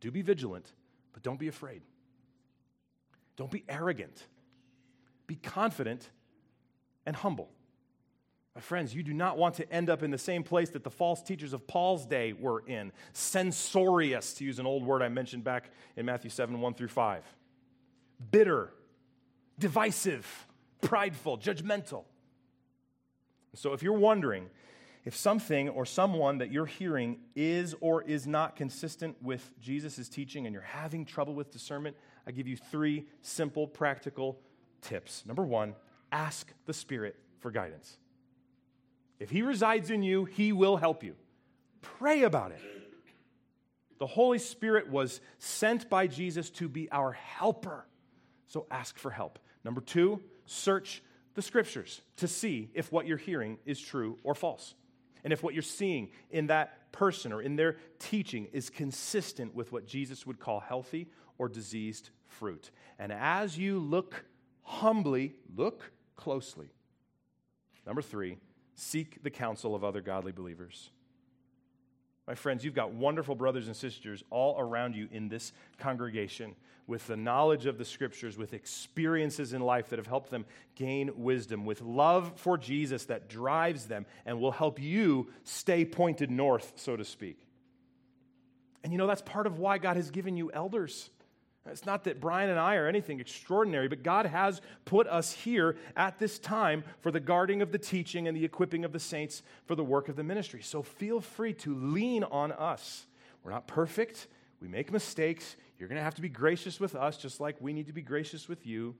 Do 0.00 0.10
be 0.10 0.22
vigilant 0.22 0.72
but 1.12 1.22
don't 1.22 1.38
be 1.38 1.48
afraid. 1.48 1.82
Don't 3.36 3.50
be 3.50 3.64
arrogant. 3.68 4.26
Be 5.26 5.36
confident 5.36 6.10
and 7.06 7.16
humble. 7.16 7.50
My 8.54 8.60
friends, 8.60 8.94
you 8.94 9.02
do 9.02 9.14
not 9.14 9.38
want 9.38 9.54
to 9.56 9.72
end 9.72 9.88
up 9.88 10.02
in 10.02 10.10
the 10.10 10.18
same 10.18 10.42
place 10.42 10.70
that 10.70 10.82
the 10.82 10.90
false 10.90 11.22
teachers 11.22 11.52
of 11.52 11.66
Paul's 11.66 12.04
day 12.04 12.32
were 12.32 12.64
in. 12.66 12.92
Censorious, 13.12 14.34
to 14.34 14.44
use 14.44 14.58
an 14.58 14.66
old 14.66 14.84
word 14.84 15.02
I 15.02 15.08
mentioned 15.08 15.44
back 15.44 15.70
in 15.96 16.04
Matthew 16.04 16.30
7 16.30 16.60
1 16.60 16.74
through 16.74 16.88
5. 16.88 17.24
Bitter, 18.30 18.72
divisive, 19.58 20.46
prideful, 20.82 21.38
judgmental. 21.38 22.04
So 23.54 23.72
if 23.72 23.82
you're 23.82 23.92
wondering 23.92 24.50
if 25.04 25.16
something 25.16 25.70
or 25.70 25.86
someone 25.86 26.38
that 26.38 26.52
you're 26.52 26.66
hearing 26.66 27.20
is 27.34 27.74
or 27.80 28.02
is 28.02 28.26
not 28.26 28.54
consistent 28.54 29.16
with 29.22 29.50
Jesus' 29.58 30.08
teaching 30.08 30.46
and 30.46 30.52
you're 30.52 30.62
having 30.62 31.06
trouble 31.06 31.34
with 31.34 31.50
discernment, 31.50 31.96
I 32.26 32.32
give 32.32 32.46
you 32.46 32.56
three 32.56 33.06
simple, 33.22 33.66
practical 33.66 34.38
tips. 34.82 35.24
Number 35.26 35.42
one, 35.42 35.74
ask 36.12 36.52
the 36.66 36.74
Spirit 36.74 37.16
for 37.38 37.50
guidance. 37.50 37.96
If 39.18 39.30
He 39.30 39.40
resides 39.40 39.90
in 39.90 40.02
you, 40.02 40.26
He 40.26 40.52
will 40.52 40.76
help 40.76 41.02
you. 41.02 41.14
Pray 41.80 42.24
about 42.24 42.52
it. 42.52 42.60
The 43.98 44.06
Holy 44.06 44.38
Spirit 44.38 44.90
was 44.90 45.20
sent 45.38 45.88
by 45.88 46.06
Jesus 46.08 46.50
to 46.50 46.68
be 46.68 46.90
our 46.90 47.12
helper. 47.12 47.86
So 48.48 48.66
ask 48.70 48.98
for 48.98 49.10
help. 49.10 49.38
Number 49.64 49.80
two, 49.80 50.22
search 50.44 51.02
the 51.34 51.42
scriptures 51.42 52.02
to 52.16 52.28
see 52.28 52.70
if 52.74 52.92
what 52.92 53.06
you're 53.06 53.16
hearing 53.16 53.58
is 53.64 53.80
true 53.80 54.18
or 54.24 54.34
false 54.34 54.74
and 55.24 55.32
if 55.32 55.42
what 55.42 55.54
you're 55.54 55.62
seeing 55.62 56.10
in 56.30 56.46
that 56.48 56.92
person 56.92 57.32
or 57.32 57.42
in 57.42 57.56
their 57.56 57.76
teaching 57.98 58.48
is 58.52 58.70
consistent 58.70 59.54
with 59.54 59.72
what 59.72 59.86
Jesus 59.86 60.26
would 60.26 60.40
call 60.40 60.60
healthy 60.60 61.08
or 61.38 61.48
diseased 61.48 62.10
fruit. 62.26 62.70
And 62.98 63.12
as 63.12 63.58
you 63.58 63.78
look 63.78 64.24
humbly, 64.62 65.34
look 65.54 65.92
closely. 66.16 66.70
Number 67.86 68.02
three, 68.02 68.38
seek 68.74 69.22
the 69.22 69.30
counsel 69.30 69.74
of 69.74 69.84
other 69.84 70.00
godly 70.00 70.32
believers. 70.32 70.90
My 72.30 72.36
friends, 72.36 72.64
you've 72.64 72.76
got 72.76 72.92
wonderful 72.92 73.34
brothers 73.34 73.66
and 73.66 73.74
sisters 73.74 74.22
all 74.30 74.54
around 74.56 74.94
you 74.94 75.08
in 75.10 75.28
this 75.28 75.52
congregation 75.78 76.54
with 76.86 77.04
the 77.08 77.16
knowledge 77.16 77.66
of 77.66 77.76
the 77.76 77.84
scriptures, 77.84 78.38
with 78.38 78.54
experiences 78.54 79.52
in 79.52 79.60
life 79.60 79.88
that 79.88 79.98
have 79.98 80.06
helped 80.06 80.30
them 80.30 80.46
gain 80.76 81.10
wisdom, 81.16 81.64
with 81.64 81.82
love 81.82 82.34
for 82.36 82.56
Jesus 82.56 83.06
that 83.06 83.28
drives 83.28 83.86
them 83.86 84.06
and 84.24 84.40
will 84.40 84.52
help 84.52 84.80
you 84.80 85.26
stay 85.42 85.84
pointed 85.84 86.30
north, 86.30 86.74
so 86.76 86.94
to 86.96 87.04
speak. 87.04 87.36
And 88.84 88.92
you 88.92 88.98
know, 88.98 89.08
that's 89.08 89.22
part 89.22 89.48
of 89.48 89.58
why 89.58 89.78
God 89.78 89.96
has 89.96 90.12
given 90.12 90.36
you 90.36 90.52
elders. 90.52 91.10
It's 91.70 91.86
not 91.86 92.04
that 92.04 92.20
Brian 92.20 92.50
and 92.50 92.58
I 92.58 92.76
are 92.76 92.86
anything 92.86 93.20
extraordinary, 93.20 93.88
but 93.88 94.02
God 94.02 94.26
has 94.26 94.60
put 94.84 95.06
us 95.06 95.32
here 95.32 95.76
at 95.96 96.18
this 96.18 96.38
time 96.38 96.84
for 97.00 97.10
the 97.10 97.20
guarding 97.20 97.62
of 97.62 97.72
the 97.72 97.78
teaching 97.78 98.28
and 98.28 98.36
the 98.36 98.44
equipping 98.44 98.84
of 98.84 98.92
the 98.92 98.98
saints 98.98 99.42
for 99.66 99.74
the 99.74 99.84
work 99.84 100.08
of 100.08 100.16
the 100.16 100.24
ministry. 100.24 100.62
So 100.62 100.82
feel 100.82 101.20
free 101.20 101.54
to 101.54 101.74
lean 101.74 102.24
on 102.24 102.52
us. 102.52 103.06
We're 103.42 103.52
not 103.52 103.66
perfect, 103.66 104.28
we 104.60 104.68
make 104.68 104.92
mistakes. 104.92 105.56
You're 105.78 105.88
going 105.88 105.96
to 105.96 106.04
have 106.04 106.16
to 106.16 106.22
be 106.22 106.28
gracious 106.28 106.78
with 106.78 106.94
us, 106.94 107.16
just 107.16 107.40
like 107.40 107.56
we 107.60 107.72
need 107.72 107.86
to 107.86 107.94
be 107.94 108.02
gracious 108.02 108.48
with 108.48 108.66
you. 108.66 108.94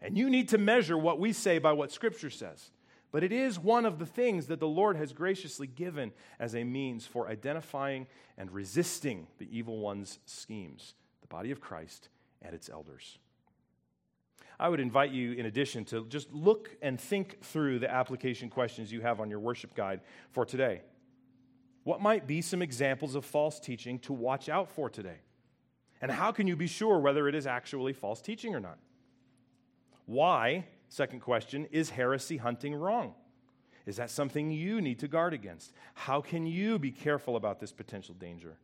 And 0.00 0.16
you 0.16 0.30
need 0.30 0.48
to 0.48 0.58
measure 0.58 0.96
what 0.96 1.20
we 1.20 1.32
say 1.32 1.58
by 1.58 1.72
what 1.72 1.92
Scripture 1.92 2.30
says. 2.30 2.70
But 3.12 3.22
it 3.22 3.30
is 3.30 3.58
one 3.58 3.84
of 3.84 3.98
the 3.98 4.06
things 4.06 4.46
that 4.46 4.58
the 4.58 4.66
Lord 4.66 4.96
has 4.96 5.12
graciously 5.12 5.66
given 5.66 6.12
as 6.40 6.54
a 6.54 6.64
means 6.64 7.06
for 7.06 7.28
identifying 7.28 8.06
and 8.38 8.50
resisting 8.50 9.26
the 9.38 9.46
evil 9.54 9.78
one's 9.78 10.18
schemes, 10.24 10.94
body 11.32 11.50
of 11.50 11.60
Christ 11.60 12.10
and 12.42 12.54
its 12.54 12.68
elders. 12.68 13.18
I 14.60 14.68
would 14.68 14.80
invite 14.80 15.10
you, 15.10 15.32
in 15.32 15.46
addition, 15.46 15.84
to 15.86 16.04
just 16.06 16.32
look 16.32 16.76
and 16.82 17.00
think 17.00 17.42
through 17.42 17.78
the 17.78 17.90
application 17.90 18.50
questions 18.50 18.92
you 18.92 19.00
have 19.00 19.18
on 19.18 19.30
your 19.30 19.40
worship 19.40 19.74
guide 19.74 20.02
for 20.30 20.44
today. 20.44 20.82
What 21.84 22.00
might 22.00 22.26
be 22.26 22.42
some 22.42 22.62
examples 22.62 23.14
of 23.14 23.24
false 23.24 23.58
teaching 23.58 23.98
to 24.00 24.12
watch 24.12 24.48
out 24.48 24.70
for 24.70 24.90
today? 24.90 25.20
And 26.02 26.10
how 26.10 26.32
can 26.32 26.46
you 26.46 26.54
be 26.54 26.66
sure 26.66 26.98
whether 27.00 27.26
it 27.28 27.34
is 27.34 27.46
actually 27.46 27.94
false 27.94 28.20
teaching 28.20 28.54
or 28.54 28.60
not? 28.60 28.78
Why, 30.04 30.66
second 30.88 31.20
question, 31.20 31.66
is 31.72 31.90
heresy 31.90 32.36
hunting 32.36 32.74
wrong? 32.74 33.14
Is 33.86 33.96
that 33.96 34.10
something 34.10 34.50
you 34.50 34.80
need 34.80 34.98
to 35.00 35.08
guard 35.08 35.32
against? 35.32 35.72
How 35.94 36.20
can 36.20 36.46
you 36.46 36.78
be 36.78 36.92
careful 36.92 37.36
about 37.36 37.58
this 37.58 37.72
potential 37.72 38.14
danger? 38.14 38.58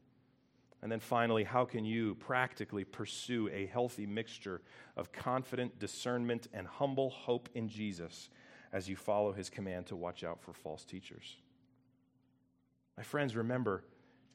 And 0.82 0.92
then 0.92 1.00
finally, 1.00 1.44
how 1.44 1.64
can 1.64 1.84
you 1.84 2.14
practically 2.16 2.84
pursue 2.84 3.48
a 3.52 3.66
healthy 3.66 4.06
mixture 4.06 4.60
of 4.96 5.12
confident 5.12 5.78
discernment 5.78 6.46
and 6.52 6.66
humble 6.66 7.10
hope 7.10 7.48
in 7.54 7.68
Jesus 7.68 8.30
as 8.72 8.88
you 8.88 8.94
follow 8.94 9.32
his 9.32 9.50
command 9.50 9.86
to 9.86 9.96
watch 9.96 10.22
out 10.22 10.40
for 10.40 10.52
false 10.52 10.84
teachers? 10.84 11.36
My 12.96 13.02
friends, 13.02 13.34
remember, 13.34 13.84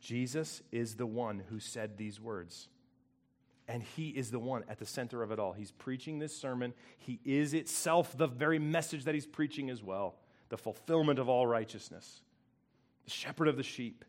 Jesus 0.01 0.61
is 0.71 0.95
the 0.95 1.05
one 1.05 1.43
who 1.49 1.59
said 1.59 1.97
these 1.97 2.19
words. 2.19 2.67
And 3.67 3.81
he 3.81 4.09
is 4.09 4.31
the 4.31 4.39
one 4.39 4.65
at 4.67 4.79
the 4.79 4.85
center 4.85 5.23
of 5.23 5.31
it 5.31 5.39
all. 5.39 5.53
He's 5.53 5.71
preaching 5.71 6.19
this 6.19 6.35
sermon. 6.35 6.73
He 6.97 7.21
is 7.23 7.53
itself 7.53 8.17
the 8.17 8.27
very 8.27 8.59
message 8.59 9.05
that 9.05 9.13
he's 9.13 9.25
preaching 9.25 9.69
as 9.69 9.81
well 9.81 10.15
the 10.49 10.57
fulfillment 10.57 11.17
of 11.17 11.29
all 11.29 11.47
righteousness, 11.47 12.21
the 13.05 13.09
shepherd 13.09 13.47
of 13.47 13.57
the 13.57 13.63
sheep. 13.63 14.05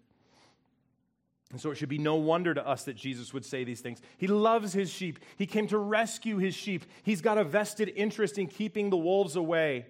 And 1.54 1.60
so 1.60 1.70
it 1.70 1.76
should 1.76 1.88
be 1.88 1.98
no 1.98 2.16
wonder 2.16 2.52
to 2.52 2.66
us 2.66 2.82
that 2.82 2.96
Jesus 2.96 3.32
would 3.32 3.44
say 3.44 3.62
these 3.62 3.80
things. 3.80 4.02
He 4.18 4.26
loves 4.26 4.72
his 4.72 4.90
sheep. 4.90 5.20
He 5.36 5.46
came 5.46 5.68
to 5.68 5.78
rescue 5.78 6.38
his 6.38 6.52
sheep. 6.52 6.84
He's 7.04 7.20
got 7.20 7.38
a 7.38 7.44
vested 7.44 7.92
interest 7.94 8.38
in 8.38 8.48
keeping 8.48 8.90
the 8.90 8.96
wolves 8.96 9.36
away. 9.36 9.86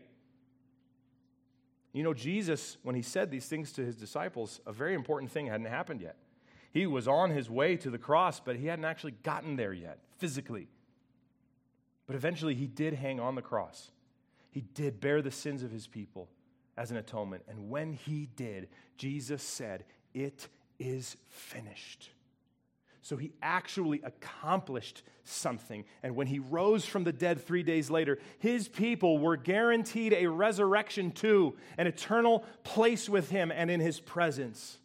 You 1.94 2.02
know, 2.02 2.12
Jesus, 2.12 2.76
when 2.82 2.94
he 2.94 3.00
said 3.00 3.30
these 3.30 3.46
things 3.46 3.72
to 3.72 3.82
his 3.82 3.96
disciples, 3.96 4.60
a 4.66 4.74
very 4.74 4.92
important 4.92 5.32
thing 5.32 5.46
hadn't 5.46 5.64
happened 5.64 6.02
yet. 6.02 6.16
He 6.70 6.86
was 6.86 7.08
on 7.08 7.30
his 7.30 7.48
way 7.48 7.78
to 7.78 7.88
the 7.88 7.96
cross, 7.96 8.40
but 8.40 8.56
he 8.56 8.66
hadn't 8.66 8.84
actually 8.84 9.14
gotten 9.22 9.56
there 9.56 9.72
yet, 9.72 10.00
physically. 10.18 10.68
But 12.06 12.14
eventually, 12.14 12.54
he 12.54 12.66
did 12.66 12.92
hang 12.92 13.20
on 13.20 13.36
the 13.36 13.40
cross. 13.40 13.90
He 14.50 14.60
did 14.74 15.00
bear 15.00 15.22
the 15.22 15.30
sins 15.30 15.62
of 15.62 15.70
his 15.70 15.86
people 15.86 16.28
as 16.76 16.90
an 16.90 16.98
atonement. 16.98 17.42
And 17.48 17.70
when 17.70 17.94
he 17.94 18.28
did, 18.36 18.68
Jesus 18.98 19.42
said, 19.42 19.86
It 20.12 20.48
is 20.78 21.16
finished. 21.28 22.10
So 23.02 23.18
he 23.18 23.32
actually 23.42 24.00
accomplished 24.02 25.02
something. 25.24 25.84
And 26.02 26.16
when 26.16 26.26
he 26.26 26.38
rose 26.38 26.86
from 26.86 27.04
the 27.04 27.12
dead 27.12 27.38
three 27.38 27.62
days 27.62 27.90
later, 27.90 28.18
his 28.38 28.66
people 28.66 29.18
were 29.18 29.36
guaranteed 29.36 30.14
a 30.14 30.26
resurrection 30.26 31.10
too, 31.10 31.54
an 31.76 31.86
eternal 31.86 32.44
place 32.62 33.08
with 33.08 33.28
him 33.28 33.52
and 33.52 33.70
in 33.70 33.80
his 33.80 34.00
presence. 34.00 34.78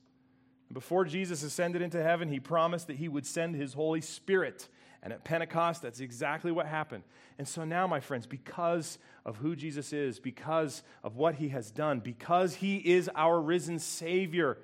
Before 0.71 1.05
Jesus 1.05 1.43
ascended 1.43 1.81
into 1.81 2.03
heaven, 2.03 2.27
he 2.27 2.41
promised 2.41 2.87
that 2.87 2.97
he 2.97 3.07
would 3.07 3.25
send 3.25 3.55
his 3.55 3.73
Holy 3.73 4.01
Spirit. 4.01 4.67
And 5.01 5.13
at 5.13 5.23
Pentecost, 5.23 5.81
that's 5.81 6.01
exactly 6.01 6.51
what 6.51 6.65
happened. 6.65 7.03
And 7.37 7.47
so 7.47 7.63
now, 7.63 7.87
my 7.87 8.01
friends, 8.01 8.27
because 8.27 8.97
of 9.25 9.37
who 9.37 9.55
Jesus 9.55 9.93
is, 9.93 10.19
because 10.19 10.83
of 11.05 11.15
what 11.15 11.35
he 11.35 11.49
has 11.49 11.71
done, 11.71 12.01
because 12.01 12.55
he 12.55 12.77
is 12.77 13.09
our 13.15 13.39
risen 13.39 13.79
Savior, 13.79 14.57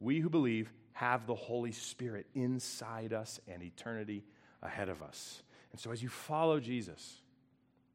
we 0.00 0.20
who 0.20 0.28
believe 0.28 0.72
have 0.92 1.26
the 1.26 1.34
Holy 1.34 1.72
Spirit 1.72 2.26
inside 2.34 3.12
us 3.12 3.40
and 3.46 3.62
eternity 3.62 4.24
ahead 4.62 4.88
of 4.88 5.02
us. 5.02 5.42
And 5.72 5.80
so, 5.80 5.92
as 5.92 6.02
you 6.02 6.08
follow 6.08 6.60
Jesus, 6.60 7.20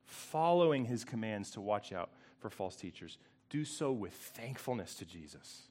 following 0.06 0.86
his 0.86 1.04
commands 1.04 1.52
to 1.52 1.62
watch 1.62 1.92
out 1.92 2.12
for 2.40 2.50
false 2.50 2.76
teachers, 2.76 3.18
do 3.50 3.66
so 3.66 3.92
with 3.92 4.14
thankfulness 4.14 4.96
to 4.96 5.06
Jesus, 5.06 5.64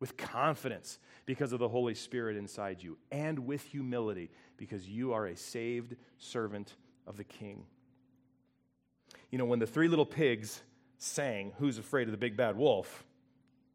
with 0.00 0.16
confidence 0.16 0.98
because 1.26 1.52
of 1.52 1.58
the 1.58 1.68
Holy 1.68 1.94
Spirit 1.94 2.36
inside 2.36 2.82
you, 2.82 2.98
and 3.10 3.38
with 3.38 3.62
humility 3.62 4.30
because 4.56 4.88
you 4.88 5.12
are 5.12 5.26
a 5.26 5.36
saved 5.36 5.96
servant 6.18 6.76
of 7.06 7.16
the 7.16 7.24
King. 7.24 7.64
You 9.30 9.38
know, 9.38 9.44
when 9.44 9.58
the 9.58 9.66
three 9.66 9.88
little 9.88 10.06
pigs 10.06 10.62
sang, 10.98 11.52
Who's 11.58 11.78
Afraid 11.78 12.06
of 12.08 12.12
the 12.12 12.18
Big 12.18 12.36
Bad 12.36 12.56
Wolf? 12.56 13.04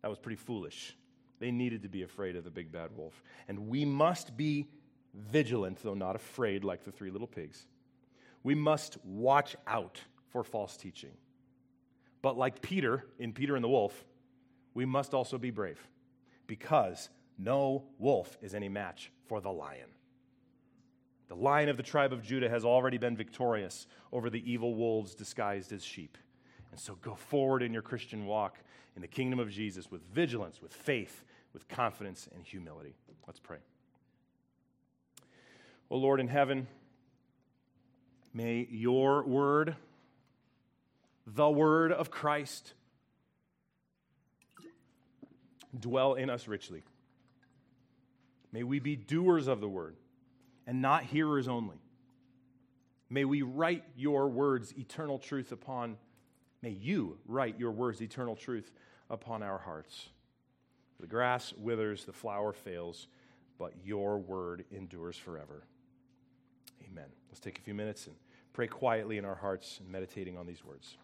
that 0.02 0.08
was 0.08 0.18
pretty 0.18 0.38
foolish. 0.38 0.96
They 1.40 1.52
needed 1.52 1.84
to 1.84 1.90
be 1.90 2.04
afraid 2.04 2.36
of 2.36 2.44
the 2.44 2.52
big 2.52 2.72
bad 2.72 2.96
wolf. 2.96 3.22
And 3.48 3.68
we 3.70 3.86
must 3.86 4.36
be 4.36 4.68
vigilant, 5.14 5.80
though 5.82 5.94
not 5.94 6.16
afraid, 6.16 6.64
like 6.64 6.84
the 6.84 6.92
three 6.92 7.12
little 7.12 7.28
pigs. 7.28 7.66
We 8.44 8.56
must 8.56 8.98
watch 9.06 9.56
out 9.68 10.02
for 10.30 10.44
false 10.44 10.78
teaching. 10.78 11.12
But 12.22 12.38
like 12.38 12.62
Peter 12.62 13.06
in 13.18 13.34
Peter 13.34 13.56
and 13.56 13.64
the 13.64 13.70
Wolf, 13.70 14.06
we 14.74 14.86
must 14.86 15.14
also 15.14 15.38
be 15.38 15.52
brave 15.52 15.80
because 16.48 17.10
no 17.38 17.86
wolf 17.98 18.38
is 18.42 18.54
any 18.54 18.70
match 18.70 19.12
for 19.28 19.40
the 19.40 19.52
lion. 19.52 19.90
The 21.30 21.36
lion 21.36 21.70
of 21.70 21.78
the 21.78 21.84
tribe 21.84 22.12
of 22.12 22.24
Judah 22.24 22.50
has 22.50 22.66
already 22.66 22.98
been 22.98 23.16
victorious 23.16 23.88
over 24.12 24.30
the 24.30 24.52
evil 24.52 24.76
wolves 24.76 25.14
disguised 25.16 25.72
as 25.72 25.84
sheep. 25.84 26.18
And 26.72 26.80
so 26.80 26.96
go 26.96 27.16
forward 27.16 27.62
in 27.62 27.72
your 27.72 27.82
Christian 27.82 28.26
walk 28.26 28.58
in 28.96 29.02
the 29.02 29.08
kingdom 29.08 29.40
of 29.40 29.50
Jesus 29.50 29.90
with 29.92 30.02
vigilance, 30.12 30.62
with 30.62 30.74
faith, 30.74 31.24
with 31.54 31.68
confidence 31.68 32.28
and 32.34 32.43
humility. 32.43 32.95
Let's 33.28 33.39
pray. 33.39 33.58
O 35.91 35.95
oh 35.95 35.97
Lord 35.97 36.20
in 36.20 36.28
heaven, 36.28 36.68
may 38.34 38.68
your 38.70 39.24
word, 39.24 39.76
the 41.26 41.50
word 41.50 41.91
of 41.91 42.12
Christ, 42.12 42.74
dwell 45.78 46.14
in 46.14 46.30
us 46.30 46.47
richly. 46.47 46.84
May 48.52 48.64
we 48.64 48.80
be 48.80 48.95
doers 48.95 49.47
of 49.47 49.62
the 49.62 49.70
word 49.70 49.95
and 50.68 50.82
not 50.82 51.04
hearers 51.04 51.47
only. 51.47 51.78
May 53.10 53.26
we 53.26 53.41
write 53.41 53.84
your 53.95 54.30
words, 54.30 54.74
eternal 54.78 55.18
truth 55.18 55.52
upon, 55.52 55.97
may 56.62 56.70
you 56.70 57.18
write 57.26 57.60
your 57.60 57.72
words, 57.72 58.02
eternal 58.02 58.36
truth 58.36 58.72
upon 59.10 59.41
our 59.41 59.58
hearts. 59.58 60.10
The 61.00 61.08
grass 61.08 61.54
withers, 61.58 62.06
the 62.06 62.14
flower 62.14 62.54
fails, 62.54 63.08
but 63.58 63.74
your 63.84 64.18
word 64.18 64.66
endures 64.72 65.18
forever. 65.18 65.64
Amen. 66.89 67.08
Let's 67.30 67.39
take 67.39 67.58
a 67.58 67.62
few 67.62 67.74
minutes 67.74 68.08
and 68.08 68.16
pray 68.54 68.68
quietly 68.68 69.18
in 69.18 69.26
our 69.26 69.36
hearts 69.36 69.80
and 69.80 69.89
meditating 69.89 70.38
on 70.38 70.45
these 70.45 70.64
words. 70.64 70.97